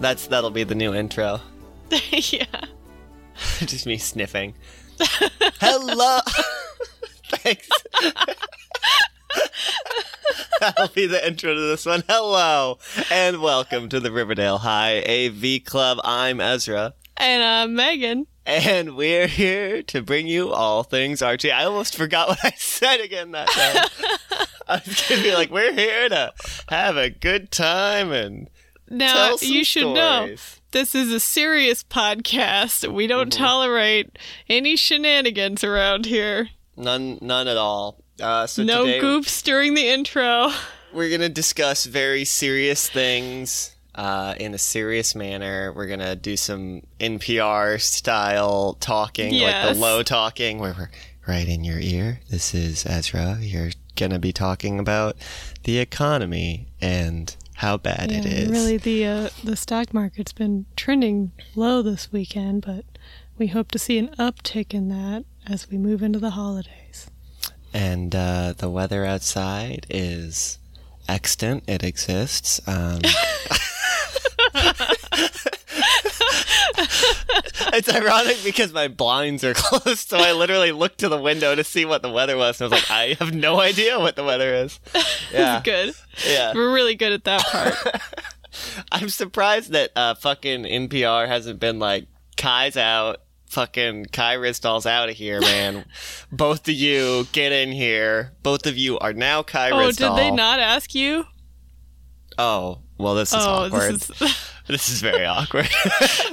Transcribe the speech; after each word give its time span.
That's 0.00 0.28
that'll 0.28 0.50
be 0.50 0.64
the 0.64 0.74
new 0.74 0.94
intro. 0.94 1.42
yeah. 2.10 2.46
Just 3.58 3.84
me 3.84 3.98
sniffing. 3.98 4.54
Hello. 5.60 6.20
Thanks. 7.28 7.68
That'll 10.58 10.88
be 10.88 11.06
the 11.06 11.26
intro 11.26 11.52
to 11.52 11.60
this 11.60 11.84
one. 11.84 12.02
Hello 12.08 12.78
and 13.10 13.42
welcome 13.42 13.90
to 13.90 14.00
the 14.00 14.10
Riverdale 14.10 14.56
High 14.56 15.00
AV 15.00 15.66
Club. 15.66 15.98
I'm 16.02 16.40
Ezra. 16.40 16.94
And 17.18 17.42
I'm 17.42 17.74
Megan. 17.74 18.26
And 18.46 18.96
we're 18.96 19.26
here 19.26 19.82
to 19.82 20.00
bring 20.00 20.26
you 20.26 20.50
all 20.50 20.82
things 20.82 21.20
Archie. 21.20 21.52
I 21.52 21.64
almost 21.64 21.94
forgot 21.94 22.26
what 22.26 22.42
I 22.42 22.52
said 22.56 23.02
again 23.02 23.32
that 23.32 23.48
time. 23.48 24.48
I 24.66 24.80
was 24.82 25.06
gonna 25.06 25.22
be 25.22 25.34
like, 25.34 25.50
we're 25.50 25.74
here 25.74 26.08
to 26.08 26.32
have 26.70 26.96
a 26.96 27.10
good 27.10 27.50
time 27.50 28.12
and 28.12 28.48
Now, 28.90 29.36
you 29.40 29.64
should 29.64 29.94
know 29.94 30.34
this 30.72 30.94
is 30.94 31.12
a 31.12 31.20
serious 31.20 31.82
podcast. 31.84 32.92
We 32.92 33.06
don't 33.06 33.30
Mm-hmm. 33.32 33.42
tolerate 33.44 34.18
any 34.48 34.76
shenanigans 34.76 35.62
around 35.64 36.06
here. 36.06 36.48
None, 36.76 37.18
none 37.20 37.46
at 37.48 37.56
all. 37.56 38.00
Uh, 38.20 38.46
so 38.46 38.62
no 38.64 38.84
goofs 38.84 39.42
during 39.42 39.74
the 39.74 39.88
intro. 39.88 40.50
we're 40.92 41.08
gonna 41.10 41.28
discuss 41.28 41.86
very 41.86 42.24
serious 42.24 42.88
things 42.88 43.74
uh, 43.94 44.34
in 44.38 44.52
a 44.54 44.58
serious 44.58 45.14
manner. 45.14 45.72
We're 45.72 45.86
gonna 45.86 46.16
do 46.16 46.36
some 46.36 46.82
NPR 46.98 47.80
style 47.80 48.74
talking, 48.80 49.34
like 49.40 49.74
the 49.74 49.80
low 49.80 50.02
talking, 50.02 50.58
where 50.58 50.74
we're 50.76 50.90
right 51.26 51.48
in 51.48 51.64
your 51.64 51.78
ear. 51.78 52.20
This 52.30 52.54
is 52.54 52.84
Ezra. 52.86 53.38
You're 53.40 53.70
gonna 53.96 54.18
be 54.18 54.32
talking 54.32 54.78
about 54.78 55.16
the 55.64 55.78
economy 55.78 56.66
and 56.80 57.34
how 57.60 57.76
bad 57.76 58.10
it 58.10 58.24
is. 58.24 58.48
really, 58.48 58.78
the 58.78 59.04
uh, 59.06 59.28
the 59.44 59.54
stock 59.54 59.92
market's 59.92 60.32
been 60.32 60.64
trending 60.76 61.32
low 61.54 61.82
this 61.82 62.10
weekend, 62.10 62.64
but 62.64 62.86
we 63.36 63.48
hope 63.48 63.70
to 63.72 63.78
see 63.78 63.98
an 63.98 64.08
uptick 64.18 64.72
in 64.72 64.88
that 64.88 65.24
as 65.46 65.68
we 65.70 65.76
move 65.76 66.02
into 66.02 66.18
the 66.18 66.30
holidays. 66.30 67.10
and 67.74 68.14
uh, 68.14 68.54
the 68.56 68.70
weather 68.70 69.04
outside 69.04 69.86
is 69.90 70.58
extant. 71.06 71.62
It 71.68 71.84
exists. 71.84 72.60
Um, 72.66 73.00
it's 76.78 77.88
ironic 77.92 78.38
because 78.44 78.72
my 78.72 78.88
blinds 78.88 79.44
are 79.44 79.54
closed, 79.56 80.08
so 80.08 80.18
I 80.18 80.32
literally 80.32 80.72
looked 80.72 80.98
to 80.98 81.08
the 81.08 81.20
window 81.20 81.54
to 81.54 81.64
see 81.64 81.84
what 81.84 82.02
the 82.02 82.10
weather 82.10 82.36
was, 82.36 82.60
and 82.60 82.72
I 82.72 82.76
was 82.76 82.82
like, 82.82 82.90
I 82.90 83.16
have 83.18 83.34
no 83.34 83.60
idea 83.60 83.98
what 83.98 84.16
the 84.16 84.24
weather 84.24 84.54
is. 84.54 84.78
Yeah, 85.32 85.62
Good. 85.64 85.94
yeah. 86.26 86.52
We're 86.54 86.72
really 86.74 86.96
good 86.96 87.12
at 87.12 87.22
that 87.24 87.42
part. 87.46 87.74
I'm 88.92 89.08
surprised 89.08 89.70
that 89.72 89.92
uh, 89.94 90.14
fucking 90.16 90.64
NPR 90.64 91.28
hasn't 91.28 91.60
been 91.60 91.78
like, 91.78 92.08
Kai's 92.36 92.76
out. 92.76 93.18
Fucking 93.46 94.06
Kai 94.06 94.36
Ryssdal's 94.36 94.86
out 94.86 95.08
of 95.08 95.16
here, 95.16 95.40
man. 95.40 95.84
Both 96.32 96.68
of 96.68 96.74
you 96.74 97.26
get 97.32 97.52
in 97.52 97.70
here. 97.72 98.32
Both 98.42 98.66
of 98.66 98.76
you 98.76 98.98
are 98.98 99.12
now 99.12 99.42
Kai 99.44 99.70
Ryssdal. 99.70 99.74
oh, 99.74 99.88
Ryssdal. 99.88 100.16
did 100.16 100.24
they 100.24 100.30
not 100.32 100.58
ask 100.60 100.94
you? 100.94 101.26
Oh, 102.38 102.78
well, 102.98 103.14
this 103.14 103.30
is 103.30 103.38
oh, 103.40 103.66
awkward. 103.66 103.94
this 103.94 104.10
is. 104.20 104.36
This 104.70 104.88
is 104.88 105.00
very 105.00 105.24
awkward. 105.26 105.68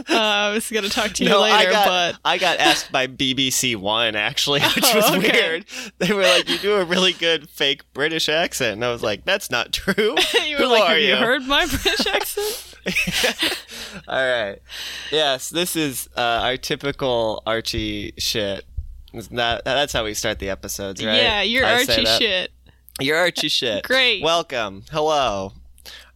Uh, 0.09 0.13
I 0.19 0.53
was 0.53 0.69
gonna 0.71 0.89
talk 0.89 1.11
to 1.13 1.23
you 1.23 1.29
no, 1.29 1.41
later, 1.41 1.55
I 1.69 1.71
got 1.71 1.87
but 1.87 2.19
I 2.23 2.37
got 2.37 2.59
asked 2.59 2.91
by 2.91 3.07
BBC 3.07 3.75
One 3.75 4.15
actually, 4.15 4.61
which 4.75 4.85
Oh, 4.85 4.95
was 4.95 5.11
okay. 5.17 5.31
weird. 5.31 5.65
They 5.97 6.13
were 6.13 6.21
like, 6.23 6.47
"You 6.49 6.57
do 6.59 6.75
a 6.75 6.85
really 6.85 7.13
good 7.13 7.49
fake 7.49 7.81
British 7.93 8.29
accent," 8.29 8.73
and 8.73 8.85
I 8.85 8.91
was 8.91 9.03
like, 9.03 9.25
"That's 9.25 9.49
not 9.51 9.73
true." 9.73 10.15
you 10.45 10.57
were 10.57 10.63
Who 10.63 10.69
like, 10.71 10.83
are 10.83 10.89
"Have 10.89 10.99
you 10.99 11.07
you?" 11.09 11.15
heard 11.17 11.43
my 11.43 11.65
British 11.65 12.07
accent?" 12.07 12.75
All 14.07 14.15
right. 14.25 14.59
Yes, 15.11 15.49
this 15.49 15.75
is 15.75 16.07
uh, 16.15 16.21
our 16.43 16.57
typical 16.57 17.43
Archie 17.45 18.13
shit. 18.17 18.65
That, 19.31 19.65
that's 19.65 19.93
how 19.93 20.03
we 20.03 20.13
start 20.13 20.39
the 20.39 20.49
episodes, 20.49 21.03
right? 21.03 21.15
Yeah, 21.15 21.41
you're 21.41 21.65
I 21.65 21.73
Archie 21.73 22.05
shit. 22.05 22.51
You're 22.99 23.17
Archie 23.17 23.49
shit. 23.49 23.83
Great. 23.83 24.23
Welcome. 24.23 24.83
Hello. 24.91 25.53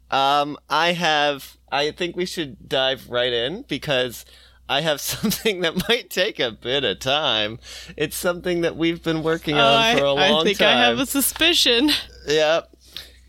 Um, 0.09 0.57
I 0.69 0.93
have. 0.93 1.57
I 1.71 1.91
think 1.91 2.15
we 2.15 2.25
should 2.25 2.67
dive 2.67 3.09
right 3.09 3.31
in 3.31 3.63
because 3.67 4.25
I 4.67 4.81
have 4.81 4.99
something 5.01 5.61
that 5.61 5.87
might 5.89 6.09
take 6.09 6.39
a 6.39 6.51
bit 6.51 6.83
of 6.83 6.99
time. 6.99 7.59
It's 7.97 8.15
something 8.15 8.61
that 8.61 8.75
we've 8.75 9.01
been 9.03 9.23
working 9.23 9.55
Oh, 9.55 9.59
on 9.65 9.81
I, 9.81 9.95
for 9.97 10.03
a 10.05 10.13
long 10.13 10.17
time. 10.17 10.35
I 10.35 10.43
think 10.43 10.57
time. 10.59 10.67
I 10.77 10.81
have 10.81 10.99
a 10.99 11.05
suspicion. 11.05 11.91
Yep. 12.27 12.69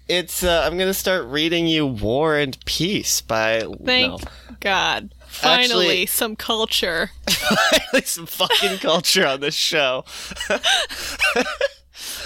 It's. 0.08 0.42
Uh, 0.42 0.62
I'm 0.66 0.76
gonna 0.76 0.92
start 0.92 1.24
reading 1.26 1.66
you 1.66 1.86
"War 1.86 2.36
and 2.36 2.58
Peace" 2.66 3.20
by. 3.20 3.60
Thank 3.84 4.22
no. 4.22 4.28
God. 4.60 5.14
Finally, 5.26 5.86
Actually- 5.86 6.06
some 6.06 6.36
culture. 6.36 7.10
Finally, 7.30 8.04
some 8.04 8.26
fucking 8.26 8.78
culture 8.78 9.26
on 9.26 9.40
this 9.40 9.54
show. 9.54 10.04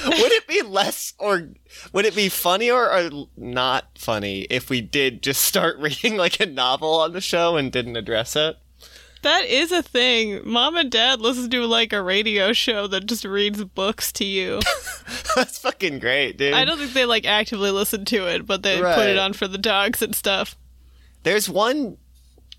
would 0.07 0.33
it 0.33 0.47
be 0.47 0.63
less 0.63 1.15
or 1.19 1.49
would 1.93 2.05
it 2.05 2.15
be 2.15 2.29
funny 2.29 2.71
or, 2.71 3.11
not 3.37 3.87
funny 3.97 4.43
if 4.51 4.71
we 4.71 4.81
did 4.81 5.23
just 5.23 5.43
start 5.43 5.79
reading 5.81 6.17
like 6.17 6.41
a 6.41 6.47
novel 6.47 6.95
on 6.95 7.13
the 7.13 7.21
show 7.21 7.57
and 7.57 7.73
didn't 7.73 7.97
address 7.97 8.37
it? 8.37 8.57
That 9.23 9.47
is 9.47 9.73
a 9.73 9.83
thing. 9.83 10.41
Mom 10.45 10.77
and 10.77 10.91
Dad 10.91 11.21
listen 11.21 11.51
to 11.51 11.67
like 11.67 11.93
a 11.93 12.03
radio 12.03 12.53
show 12.53 12.87
that 12.87 13.07
just 13.07 13.25
reads 13.25 13.65
books 13.65 14.13
to 14.13 14.25
you. 14.25 14.61
That's 15.37 15.59
fucking 15.59 15.99
great, 15.99 16.39
dude. 16.39 16.55
I 16.55 16.65
don't 16.65 16.79
think 16.79 16.93
they 16.93 17.07
like 17.07 17.27
actively 17.27 17.71
listen 17.71 18.05
to 18.07 18.29
it, 18.29 18.47
but 18.47 18.63
they 18.63 18.79
put 18.79 19.09
it 19.09 19.19
on 19.19 19.33
for 19.33 19.49
the 19.49 19.59
dogs 19.59 20.01
and 20.03 20.15
stuff. 20.15 20.57
There's 21.25 21.49
one 21.49 21.97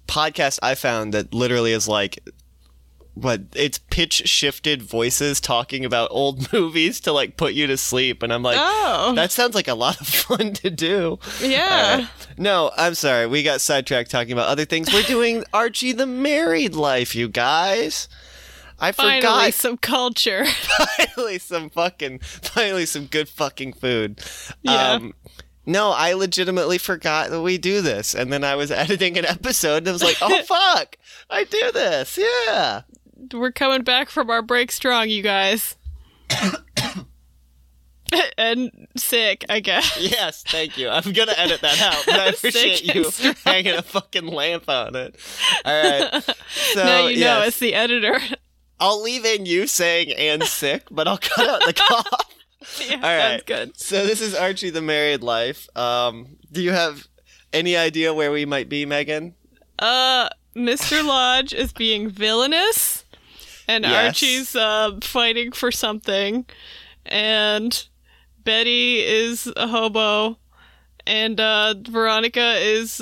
podcast 0.07 0.59
I 0.61 0.75
found 0.75 1.13
that 1.13 1.33
literally 1.33 1.71
is 1.71 1.87
like 1.87 2.19
what 3.21 3.41
it's 3.55 3.77
pitch 3.77 4.23
shifted 4.27 4.81
voices 4.83 5.39
talking 5.41 5.83
about 5.85 6.09
old 6.11 6.51
movies 6.53 6.99
to 7.01 7.11
like 7.11 7.37
put 7.37 7.53
you 7.53 7.67
to 7.67 7.77
sleep 7.77 8.21
and 8.23 8.31
I'm 8.33 8.43
like 8.43 8.57
Oh. 8.59 9.13
that 9.15 9.31
sounds 9.31 9.55
like 9.55 9.67
a 9.67 9.73
lot 9.73 9.99
of 9.99 10.07
fun 10.27 10.53
to 10.53 10.69
do. 10.69 11.19
Yeah. 11.41 11.97
Right. 11.97 12.09
No, 12.37 12.71
I'm 12.77 12.95
sorry. 12.95 13.27
We 13.27 13.43
got 13.43 13.61
sidetracked 13.61 14.11
talking 14.11 14.33
about 14.33 14.47
other 14.47 14.65
things. 14.65 14.93
We're 14.93 15.03
doing 15.03 15.43
Archie 15.53 15.91
the 15.93 16.05
Married 16.07 16.75
Life, 16.75 17.15
you 17.15 17.27
guys. 17.29 18.07
I 18.79 18.91
Finally, 18.91 19.21
forgot. 19.21 19.53
some 19.55 19.77
culture. 19.77 20.45
finally, 20.45 21.39
some 21.39 21.69
fucking, 21.71 22.19
finally, 22.19 22.85
some 22.85 23.05
good 23.07 23.27
fucking 23.27 23.73
food. 23.73 24.21
Yeah. 24.61 24.91
Um, 24.91 25.13
no, 25.65 25.89
I 25.91 26.13
legitimately 26.13 26.77
forgot 26.77 27.29
that 27.31 27.41
we 27.41 27.57
do 27.57 27.81
this. 27.81 28.13
And 28.13 28.31
then 28.31 28.43
I 28.43 28.53
was 28.55 28.69
editing 28.71 29.17
an 29.17 29.25
episode 29.25 29.77
and 29.79 29.89
I 29.89 29.91
was 29.93 30.03
like, 30.03 30.17
oh, 30.21 30.43
fuck. 30.43 30.95
I 31.29 31.43
do 31.43 31.71
this. 31.73 32.17
Yeah. 32.17 32.83
We're 33.33 33.51
coming 33.51 33.83
back 33.83 34.09
from 34.09 34.29
our 34.29 34.41
break 34.41 34.71
strong, 34.71 35.09
you 35.09 35.21
guys. 35.23 35.75
and 38.37 38.87
sick, 38.95 39.45
I 39.49 39.59
guess. 39.59 39.97
Yes, 39.99 40.43
thank 40.47 40.77
you. 40.77 40.89
I'm 40.89 41.11
going 41.11 41.27
to 41.27 41.39
edit 41.39 41.61
that 41.61 41.81
out, 41.81 42.03
but 42.05 42.19
I 42.19 42.27
appreciate 42.29 42.95
you 42.95 43.03
strong. 43.11 43.35
hanging 43.45 43.75
a 43.75 43.81
fucking 43.81 44.27
lamp 44.27 44.69
on 44.69 44.95
it. 44.95 45.15
All 45.65 45.83
right. 45.83 46.23
So, 46.73 46.83
now 46.83 47.07
you 47.07 47.19
know 47.19 47.41
it's 47.43 47.59
the 47.59 47.73
editor. 47.73 48.19
I'll 48.79 49.01
leave 49.01 49.25
in 49.25 49.45
you 49.45 49.67
saying 49.67 50.11
and 50.13 50.43
sick, 50.43 50.83
but 50.91 51.07
I'll 51.07 51.17
cut 51.17 51.47
out 51.47 51.61
the 51.65 51.73
cough. 51.73 52.87
yeah, 52.89 52.95
All 52.95 53.01
right. 53.01 53.45
Good. 53.45 53.77
So 53.79 54.05
this 54.05 54.21
is 54.21 54.33
Archie 54.35 54.69
the 54.69 54.81
Married 54.81 55.23
Life. 55.23 55.67
Um, 55.77 56.37
do 56.51 56.61
you 56.61 56.71
have 56.71 57.07
any 57.53 57.75
idea 57.77 58.13
where 58.13 58.31
we 58.31 58.45
might 58.45 58.69
be, 58.69 58.85
Megan? 58.85 59.33
Uh, 59.79 60.29
Mr. 60.55 61.05
Lodge 61.05 61.53
is 61.53 61.71
being 61.73 62.09
villainous, 62.09 62.96
and 63.67 63.83
Yes. 63.83 64.05
Archie's 64.07 64.55
uh, 64.55 64.97
fighting 65.01 65.51
for 65.51 65.71
something, 65.71 66.45
and 67.05 67.87
Betty 68.43 68.99
is 68.99 69.51
a 69.55 69.67
hobo, 69.67 70.37
and 71.05 71.39
uh, 71.39 71.75
Veronica 71.89 72.55
is 72.59 73.01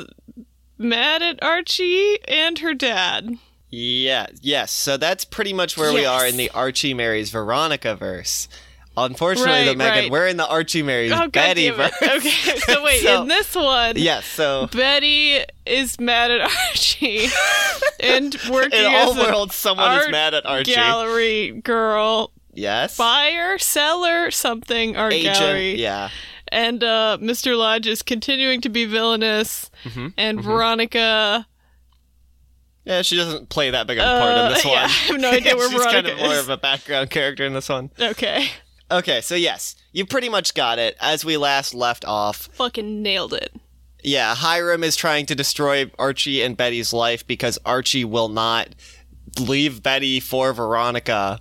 mad 0.78 1.22
at 1.22 1.42
Archie 1.44 2.18
and 2.28 2.60
her 2.60 2.74
dad. 2.74 3.38
Yeah, 3.70 4.28
yes. 4.42 4.72
So 4.72 4.96
that's 4.98 5.26
pretty 5.26 5.52
much 5.54 5.78
where 5.78 5.94
we 5.94 6.06
are 6.06 6.26
in 6.26 6.38
the 6.38 6.50
Archie 6.52 6.94
marries 6.94 7.30
Veronica 7.32 7.96
verse. 7.96 8.48
Unfortunately, 8.98 9.66
though, 9.66 9.76
Megan, 9.76 10.04
right. 10.04 10.12
we're 10.12 10.28
in 10.28 10.38
the 10.38 10.48
Archie 10.48 10.82
marries 10.84 11.12
Oh, 11.12 11.28
Betty 11.28 11.70
verse. 11.70 11.92
Okay, 12.02 12.30
so 12.60 12.84
wait, 12.84 13.02
So- 13.02 13.22
in 13.24 13.28
this 13.28 13.54
one, 13.56 13.94
Yes. 13.98 14.26
So 14.26 14.68
Betty 14.72 15.40
is 15.66 16.00
mad 16.00 16.32
at 16.32 16.42
Archie 16.42 17.28
and 18.00 18.36
working 18.50 18.80
in 18.80 18.86
all 18.86 19.16
worlds, 19.16 19.56
someone 19.56 20.00
is 20.00 20.10
mad 20.12 20.34
at 20.34 20.46
Archie. 20.46 20.74
gallery 20.76 21.52
girl, 21.64 22.32
yes. 22.54 22.96
buyer, 22.98 23.58
seller, 23.58 24.32
something, 24.32 24.96
art 24.96 25.14
Agent. 25.14 25.38
gallery. 25.38 25.76
Yeah. 25.82 26.10
And 26.50 26.84
uh, 26.84 27.18
Mr. 27.20 27.58
Lodge 27.58 27.88
is 27.88 28.02
continuing 28.02 28.62
to 28.62 28.70
be 28.70 28.86
villainous, 28.86 29.70
Mm-hmm, 29.84 30.08
and 30.18 30.42
Veronica. 30.42 31.48
Yeah, 32.86 33.02
she 33.02 33.16
doesn't 33.18 33.50
play 33.50 33.72
that 33.72 33.88
big 33.88 33.98
of 33.98 34.06
a 34.06 34.20
part 34.20 34.32
in 34.34 34.38
Uh, 34.46 34.50
this 34.50 34.64
yeah, 34.66 34.72
one. 34.72 34.80
I 34.84 34.88
have 34.88 35.20
no 35.20 35.32
idea 35.32 35.56
where 35.56 35.70
She's 35.72 35.82
kind 35.84 36.06
Veronica 36.06 36.14
of 36.24 36.30
more 36.30 36.40
of 36.40 36.50
a 36.50 36.58
background 36.58 37.10
character 37.10 37.44
in 37.46 37.54
this 37.54 37.68
one. 37.68 37.90
Okay. 38.00 38.48
Okay, 38.92 39.22
so 39.22 39.36
yes, 39.36 39.76
you 39.92 40.06
pretty 40.06 40.30
much 40.30 40.54
got 40.54 40.78
it. 40.78 40.96
As 41.02 41.26
we 41.26 41.38
last 41.38 41.74
left 41.74 42.06
off, 42.06 42.50
Fucking 42.54 43.02
nailed 43.02 43.34
it. 43.34 43.52
Yeah, 44.04 44.36
Hiram 44.36 44.84
is 44.84 44.96
trying 44.96 45.26
to 45.26 45.36
destroy 45.36 45.90
Archie 45.98 46.44
and 46.44 46.56
Betty's 46.56 46.94
life 46.94 47.26
because 47.26 47.58
Archie 47.66 48.06
will 48.06 48.30
not 48.30 48.70
leave 49.40 49.82
Betty 49.82 50.20
for 50.20 50.54
Veronica. 50.54 51.40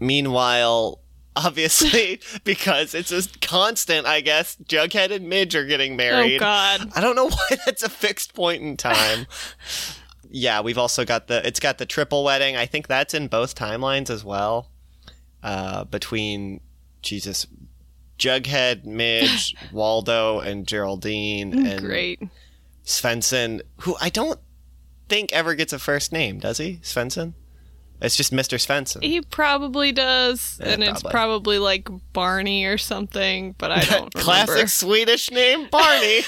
Meanwhile, 0.00 1.00
obviously, 1.36 2.20
because 2.44 2.94
it's 2.94 3.12
a 3.12 3.38
constant, 3.40 4.06
I 4.06 4.22
guess, 4.22 4.56
Jughead 4.64 5.10
and 5.10 5.28
Midge 5.28 5.54
are 5.54 5.66
getting 5.66 5.96
married. 5.96 6.36
Oh. 6.36 6.40
God. 6.40 6.90
I 6.94 7.02
don't 7.02 7.16
know 7.16 7.28
why 7.28 7.58
that's 7.66 7.82
a 7.82 7.90
fixed 7.90 8.32
point 8.32 8.62
in 8.62 8.78
time. 8.78 9.26
yeah, 10.30 10.62
we've 10.62 10.78
also 10.78 11.04
got 11.04 11.26
the 11.26 11.46
it's 11.46 11.60
got 11.60 11.76
the 11.76 11.84
triple 11.86 12.24
wedding. 12.24 12.56
I 12.56 12.64
think 12.64 12.86
that's 12.86 13.12
in 13.12 13.28
both 13.28 13.54
timelines 13.54 14.08
as 14.08 14.24
well. 14.24 14.70
Uh, 15.42 15.84
between 15.84 16.60
Jesus, 17.06 17.46
Jughead, 18.18 18.84
Midge, 18.84 19.54
Waldo, 19.72 20.40
and 20.40 20.66
Geraldine, 20.66 21.52
mm, 21.52 21.70
and 21.70 21.80
Great. 21.80 22.20
Svensson, 22.84 23.62
who 23.80 23.96
I 24.00 24.08
don't 24.10 24.38
think 25.08 25.32
ever 25.32 25.54
gets 25.54 25.72
a 25.72 25.78
first 25.78 26.12
name, 26.12 26.38
does 26.38 26.58
he? 26.58 26.76
Svensson? 26.82 27.34
It's 28.00 28.14
just 28.16 28.30
Mr. 28.32 28.58
Svensson. 28.58 29.02
He 29.02 29.22
probably 29.22 29.90
does, 29.90 30.58
Yeah, 30.60 30.68
and 30.72 30.82
it's 30.84 31.00
probably. 31.00 31.10
probably 31.12 31.58
like 31.58 31.88
Barney 32.12 32.66
or 32.66 32.76
something, 32.76 33.54
but 33.56 33.70
I 33.70 33.80
don't 33.80 34.12
Classic. 34.14 34.68
Swedish 34.68 35.30
name, 35.30 35.68
Barney. 35.70 36.20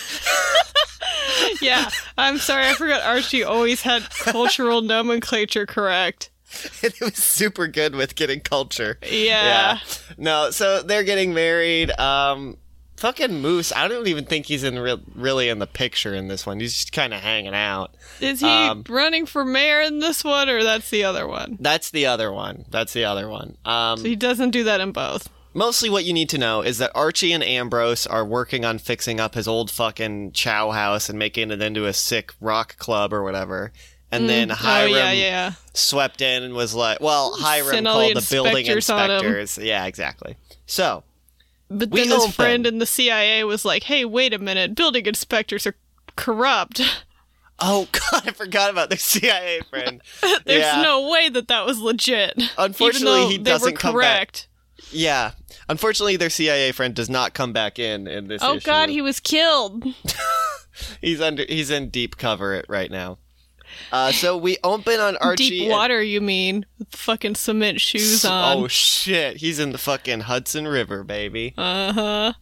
yeah, 1.61 1.91
I'm 2.17 2.39
sorry, 2.39 2.67
I 2.69 2.73
forgot 2.73 3.03
Archie 3.03 3.45
always 3.45 3.83
had 3.83 4.09
cultural 4.11 4.81
nomenclature 4.81 5.67
correct. 5.67 6.31
and 6.83 6.93
it 6.95 7.01
was 7.01 7.17
super 7.17 7.67
good 7.67 7.95
with 7.95 8.15
getting 8.15 8.41
culture. 8.41 8.99
Yeah. 9.11 9.79
No, 10.17 10.51
so 10.51 10.83
they're 10.83 11.05
getting 11.05 11.35
married. 11.35 11.91
Um, 11.99 12.57
fucking 12.97 13.41
Moose. 13.41 13.73
I 13.73 13.87
don't 13.89 14.07
even 14.09 14.25
think 14.25 14.47
he's 14.47 14.65
in 14.65 14.79
re- 14.79 15.03
really 15.15 15.49
in 15.49 15.59
the 15.59 15.67
picture 15.67 16.15
in 16.15 16.29
this 16.29 16.47
one. 16.47 16.59
He's 16.61 16.75
just 16.75 16.93
kind 16.93 17.15
of 17.15 17.21
hanging 17.21 17.55
out. 17.55 17.95
Is 18.21 18.41
he 18.41 18.47
Um, 18.49 18.85
running 18.89 19.27
for 19.27 19.45
mayor 19.45 19.81
in 19.83 20.01
this 20.01 20.25
one, 20.25 20.49
or 20.49 20.63
that's 20.65 20.91
the 20.91 21.05
other 21.05 21.27
one? 21.29 21.59
That's 21.61 21.91
the 21.91 22.07
other 22.07 22.33
one. 22.33 22.65
That's 22.71 22.93
the 22.93 23.05
other 23.05 23.29
one. 23.29 23.57
Um, 23.65 24.03
He 24.05 24.17
doesn't 24.17 24.51
do 24.51 24.65
that 24.65 24.81
in 24.81 24.91
both. 24.93 25.29
mostly 25.55 25.91
what 25.91 26.05
you 26.05 26.13
need 26.13 26.29
to 26.31 26.39
know 26.39 26.63
is 26.63 26.79
that 26.79 26.91
Archie 26.95 27.33
and 27.33 27.43
Ambrose 27.45 28.07
are 28.07 28.25
working 28.25 28.65
on 28.65 28.79
fixing 28.79 29.19
up 29.21 29.35
his 29.35 29.47
old 29.49 29.71
fucking 29.71 30.33
chow 30.33 30.71
house 30.71 31.09
and 31.09 31.19
making 31.19 31.51
it 31.51 31.61
into 31.63 31.87
a 31.87 31.93
sick 31.93 32.33
rock 32.41 32.77
club 32.79 33.13
or 33.13 33.23
whatever. 33.23 33.73
And 34.11 34.25
mm. 34.25 34.29
then 34.29 34.51
oh 34.51 34.55
Hiram 34.55 34.93
yeah, 34.93 35.13
yeah. 35.13 35.53
swept 35.75 36.23
in 36.23 36.43
and 36.43 36.55
was 36.55 36.75
like, 36.75 37.01
well, 37.01 37.35
Hiram 37.39 37.69
Sent 37.69 37.87
all 37.87 37.99
the 38.01 38.15
called 38.15 38.25
the 38.25 38.29
building 38.31 38.67
inspectors 38.67 38.91
on 38.91 39.11
him. 39.11 39.17
inspectors. 39.17 39.59
Yeah, 39.59 39.85
exactly. 39.87 40.37
So, 40.67 41.05
But 41.69 41.91
then 41.91 42.09
his 42.09 42.35
friend 42.35 42.67
in 42.67 42.79
the 42.79 42.87
CIA 42.87 43.45
was 43.45 43.65
like, 43.65 43.85
"Hey, 43.85 44.05
wait 44.07 44.33
a 44.33 44.39
minute! 44.39 44.75
Building 44.75 45.05
inspectors 45.07 45.67
are 45.67 45.77
corrupt. 46.17 46.81
oh 47.59 47.87
god, 47.93 48.29
I 48.29 48.33
forgot 48.33 48.71
about 48.71 48.89
their 48.89 48.99
CIA 48.99 49.61
friend. 49.69 50.01
There's 50.47 50.63
Yeah. 50.63 50.83
no 50.83 51.09
way 51.11 51.29
that 51.29 51.49
that 51.49 51.67
was 51.67 51.79
legit." 51.79 52.43
Unfortunately, 52.57 53.27
he 53.27 53.37
they 53.37 53.51
doesn't 53.51 53.73
were 53.73 53.79
come 53.79 53.95
back. 53.95 54.17
correct. 54.17 54.49
Yeah. 54.91 55.33
Unfortunately, 55.69 56.17
their 56.17 56.31
CIA 56.31 56.73
friend 56.73 56.95
does 56.95 57.11
not 57.11 57.35
come 57.35 57.53
back 57.53 57.79
in 57.79 58.07
in 58.07 58.29
this 58.29 58.43
Oh 58.43 58.55
issue. 58.55 58.65
God, 58.65 58.89
he 58.89 59.03
was 59.03 59.21
killed. 59.21 59.85
he's 61.03 61.21
under 61.21 61.45
he's 61.47 61.71
in 61.71 61.91
deep 61.91 62.17
cover 62.17 62.55
it 62.55 62.65
right 62.69 62.91
now. 62.91 63.19
Uh, 63.93 64.13
so 64.13 64.37
we 64.37 64.59
open 64.65 65.01
on 65.01 65.17
Archie. 65.19 65.49
Deep 65.51 65.63
and- 65.63 65.71
water, 65.71 66.03
you 66.03 66.21
mean? 66.21 66.67
With 66.79 66.95
fucking 66.95 67.35
cement 67.37 67.81
shoes 67.81 68.25
on. 68.25 68.59
Oh 68.59 68.69
shit, 68.69 69.39
he's 69.39 69.59
in 69.59 69.73
the 69.73 69.79
fucking 69.79 70.21
Hudson 70.21 70.67
River, 70.69 71.05
baby. 71.05 71.55
Uh 71.57 71.93
huh. 71.93 72.33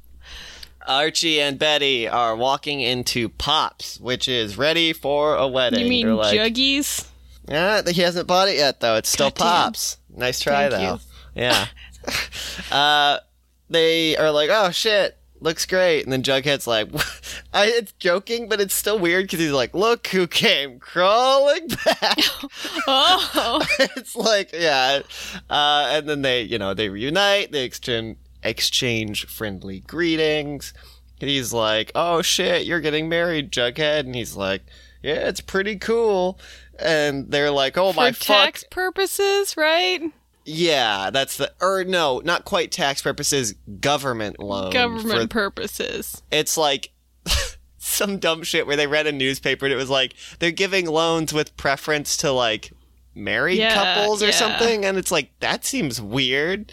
Archie 0.86 1.40
and 1.40 1.58
Betty 1.58 2.06
are 2.08 2.36
walking 2.36 2.80
into 2.80 3.28
Pops, 3.28 3.98
which 3.98 4.28
is 4.28 4.56
ready 4.56 4.92
for 4.92 5.34
a 5.34 5.48
wedding. 5.48 5.80
You 5.80 5.88
mean 5.88 6.06
They're 6.06 6.14
like, 6.14 6.38
Juggies? 6.38 7.08
Yeah, 7.48 7.82
he 7.88 8.02
hasn't 8.02 8.26
bought 8.26 8.48
it 8.48 8.56
yet 8.56 8.80
though. 8.80 8.96
It's 8.96 9.08
still 9.08 9.30
Goddamn. 9.30 9.46
Pops. 9.46 9.98
Nice 10.10 10.40
try 10.40 10.68
Thank 10.68 10.72
though. 10.72 10.92
you. 10.94 10.98
Yeah. 11.42 11.66
uh, 12.70 13.18
they 13.68 14.16
are 14.16 14.30
like, 14.30 14.50
oh 14.52 14.70
shit, 14.70 15.16
looks 15.40 15.66
great, 15.66 16.02
and 16.02 16.12
then 16.12 16.22
Jughead's 16.22 16.66
like, 16.66 16.88
I, 17.52 17.66
it's 17.66 17.92
joking, 17.92 18.48
but 18.48 18.60
it's 18.60 18.74
still 18.74 18.98
weird 18.98 19.24
because 19.24 19.40
he's 19.40 19.52
like, 19.52 19.74
look 19.74 20.06
who 20.08 20.26
came 20.26 20.78
crawling 20.78 21.68
back. 21.84 22.18
Oh, 22.88 23.66
it's 23.96 24.14
like, 24.14 24.50
yeah, 24.52 25.00
uh, 25.50 25.88
and 25.90 26.08
then 26.08 26.22
they, 26.22 26.42
you 26.42 26.58
know, 26.58 26.72
they 26.72 26.88
reunite, 26.88 27.50
they 27.50 27.64
exchange 27.64 28.16
exchange 28.42 29.26
friendly 29.26 29.80
greetings. 29.80 30.72
And 31.20 31.28
he's 31.30 31.52
like, 31.52 31.90
oh 31.94 32.22
shit, 32.22 32.66
you're 32.66 32.80
getting 32.80 33.08
married, 33.08 33.50
Jughead, 33.50 34.00
and 34.00 34.14
he's 34.14 34.36
like, 34.36 34.62
yeah, 35.02 35.28
it's 35.28 35.40
pretty 35.40 35.76
cool. 35.76 36.38
And 36.78 37.30
they're 37.30 37.50
like, 37.50 37.78
oh 37.78 37.92
my 37.92 38.12
for 38.12 38.24
fuck, 38.24 38.44
tax 38.44 38.64
purposes, 38.70 39.56
right? 39.56 40.00
Yeah, 40.46 41.10
that's 41.10 41.36
the 41.36 41.52
or 41.60 41.84
no, 41.84 42.20
not 42.24 42.44
quite 42.44 42.70
tax 42.72 43.02
purposes, 43.02 43.54
government 43.80 44.38
loan. 44.38 44.72
Government 44.72 45.22
for- 45.32 45.50
purposes. 45.50 46.22
it's 46.30 46.56
like 46.56 46.90
some 47.78 48.18
dumb 48.18 48.42
shit 48.42 48.66
where 48.66 48.76
they 48.76 48.86
read 48.86 49.06
a 49.06 49.12
newspaper 49.12 49.66
and 49.66 49.72
it 49.72 49.76
was 49.76 49.90
like 49.90 50.14
they're 50.38 50.50
giving 50.50 50.86
loans 50.86 51.32
with 51.32 51.56
preference 51.56 52.16
to 52.18 52.30
like 52.32 52.72
married 53.14 53.58
Yeah, 53.58 53.74
couples 53.74 54.22
or 54.22 54.26
yeah. 54.26 54.32
something 54.32 54.84
and 54.84 54.96
it's 54.98 55.10
like 55.10 55.30
that 55.40 55.64
seems 55.64 56.00
weird. 56.00 56.70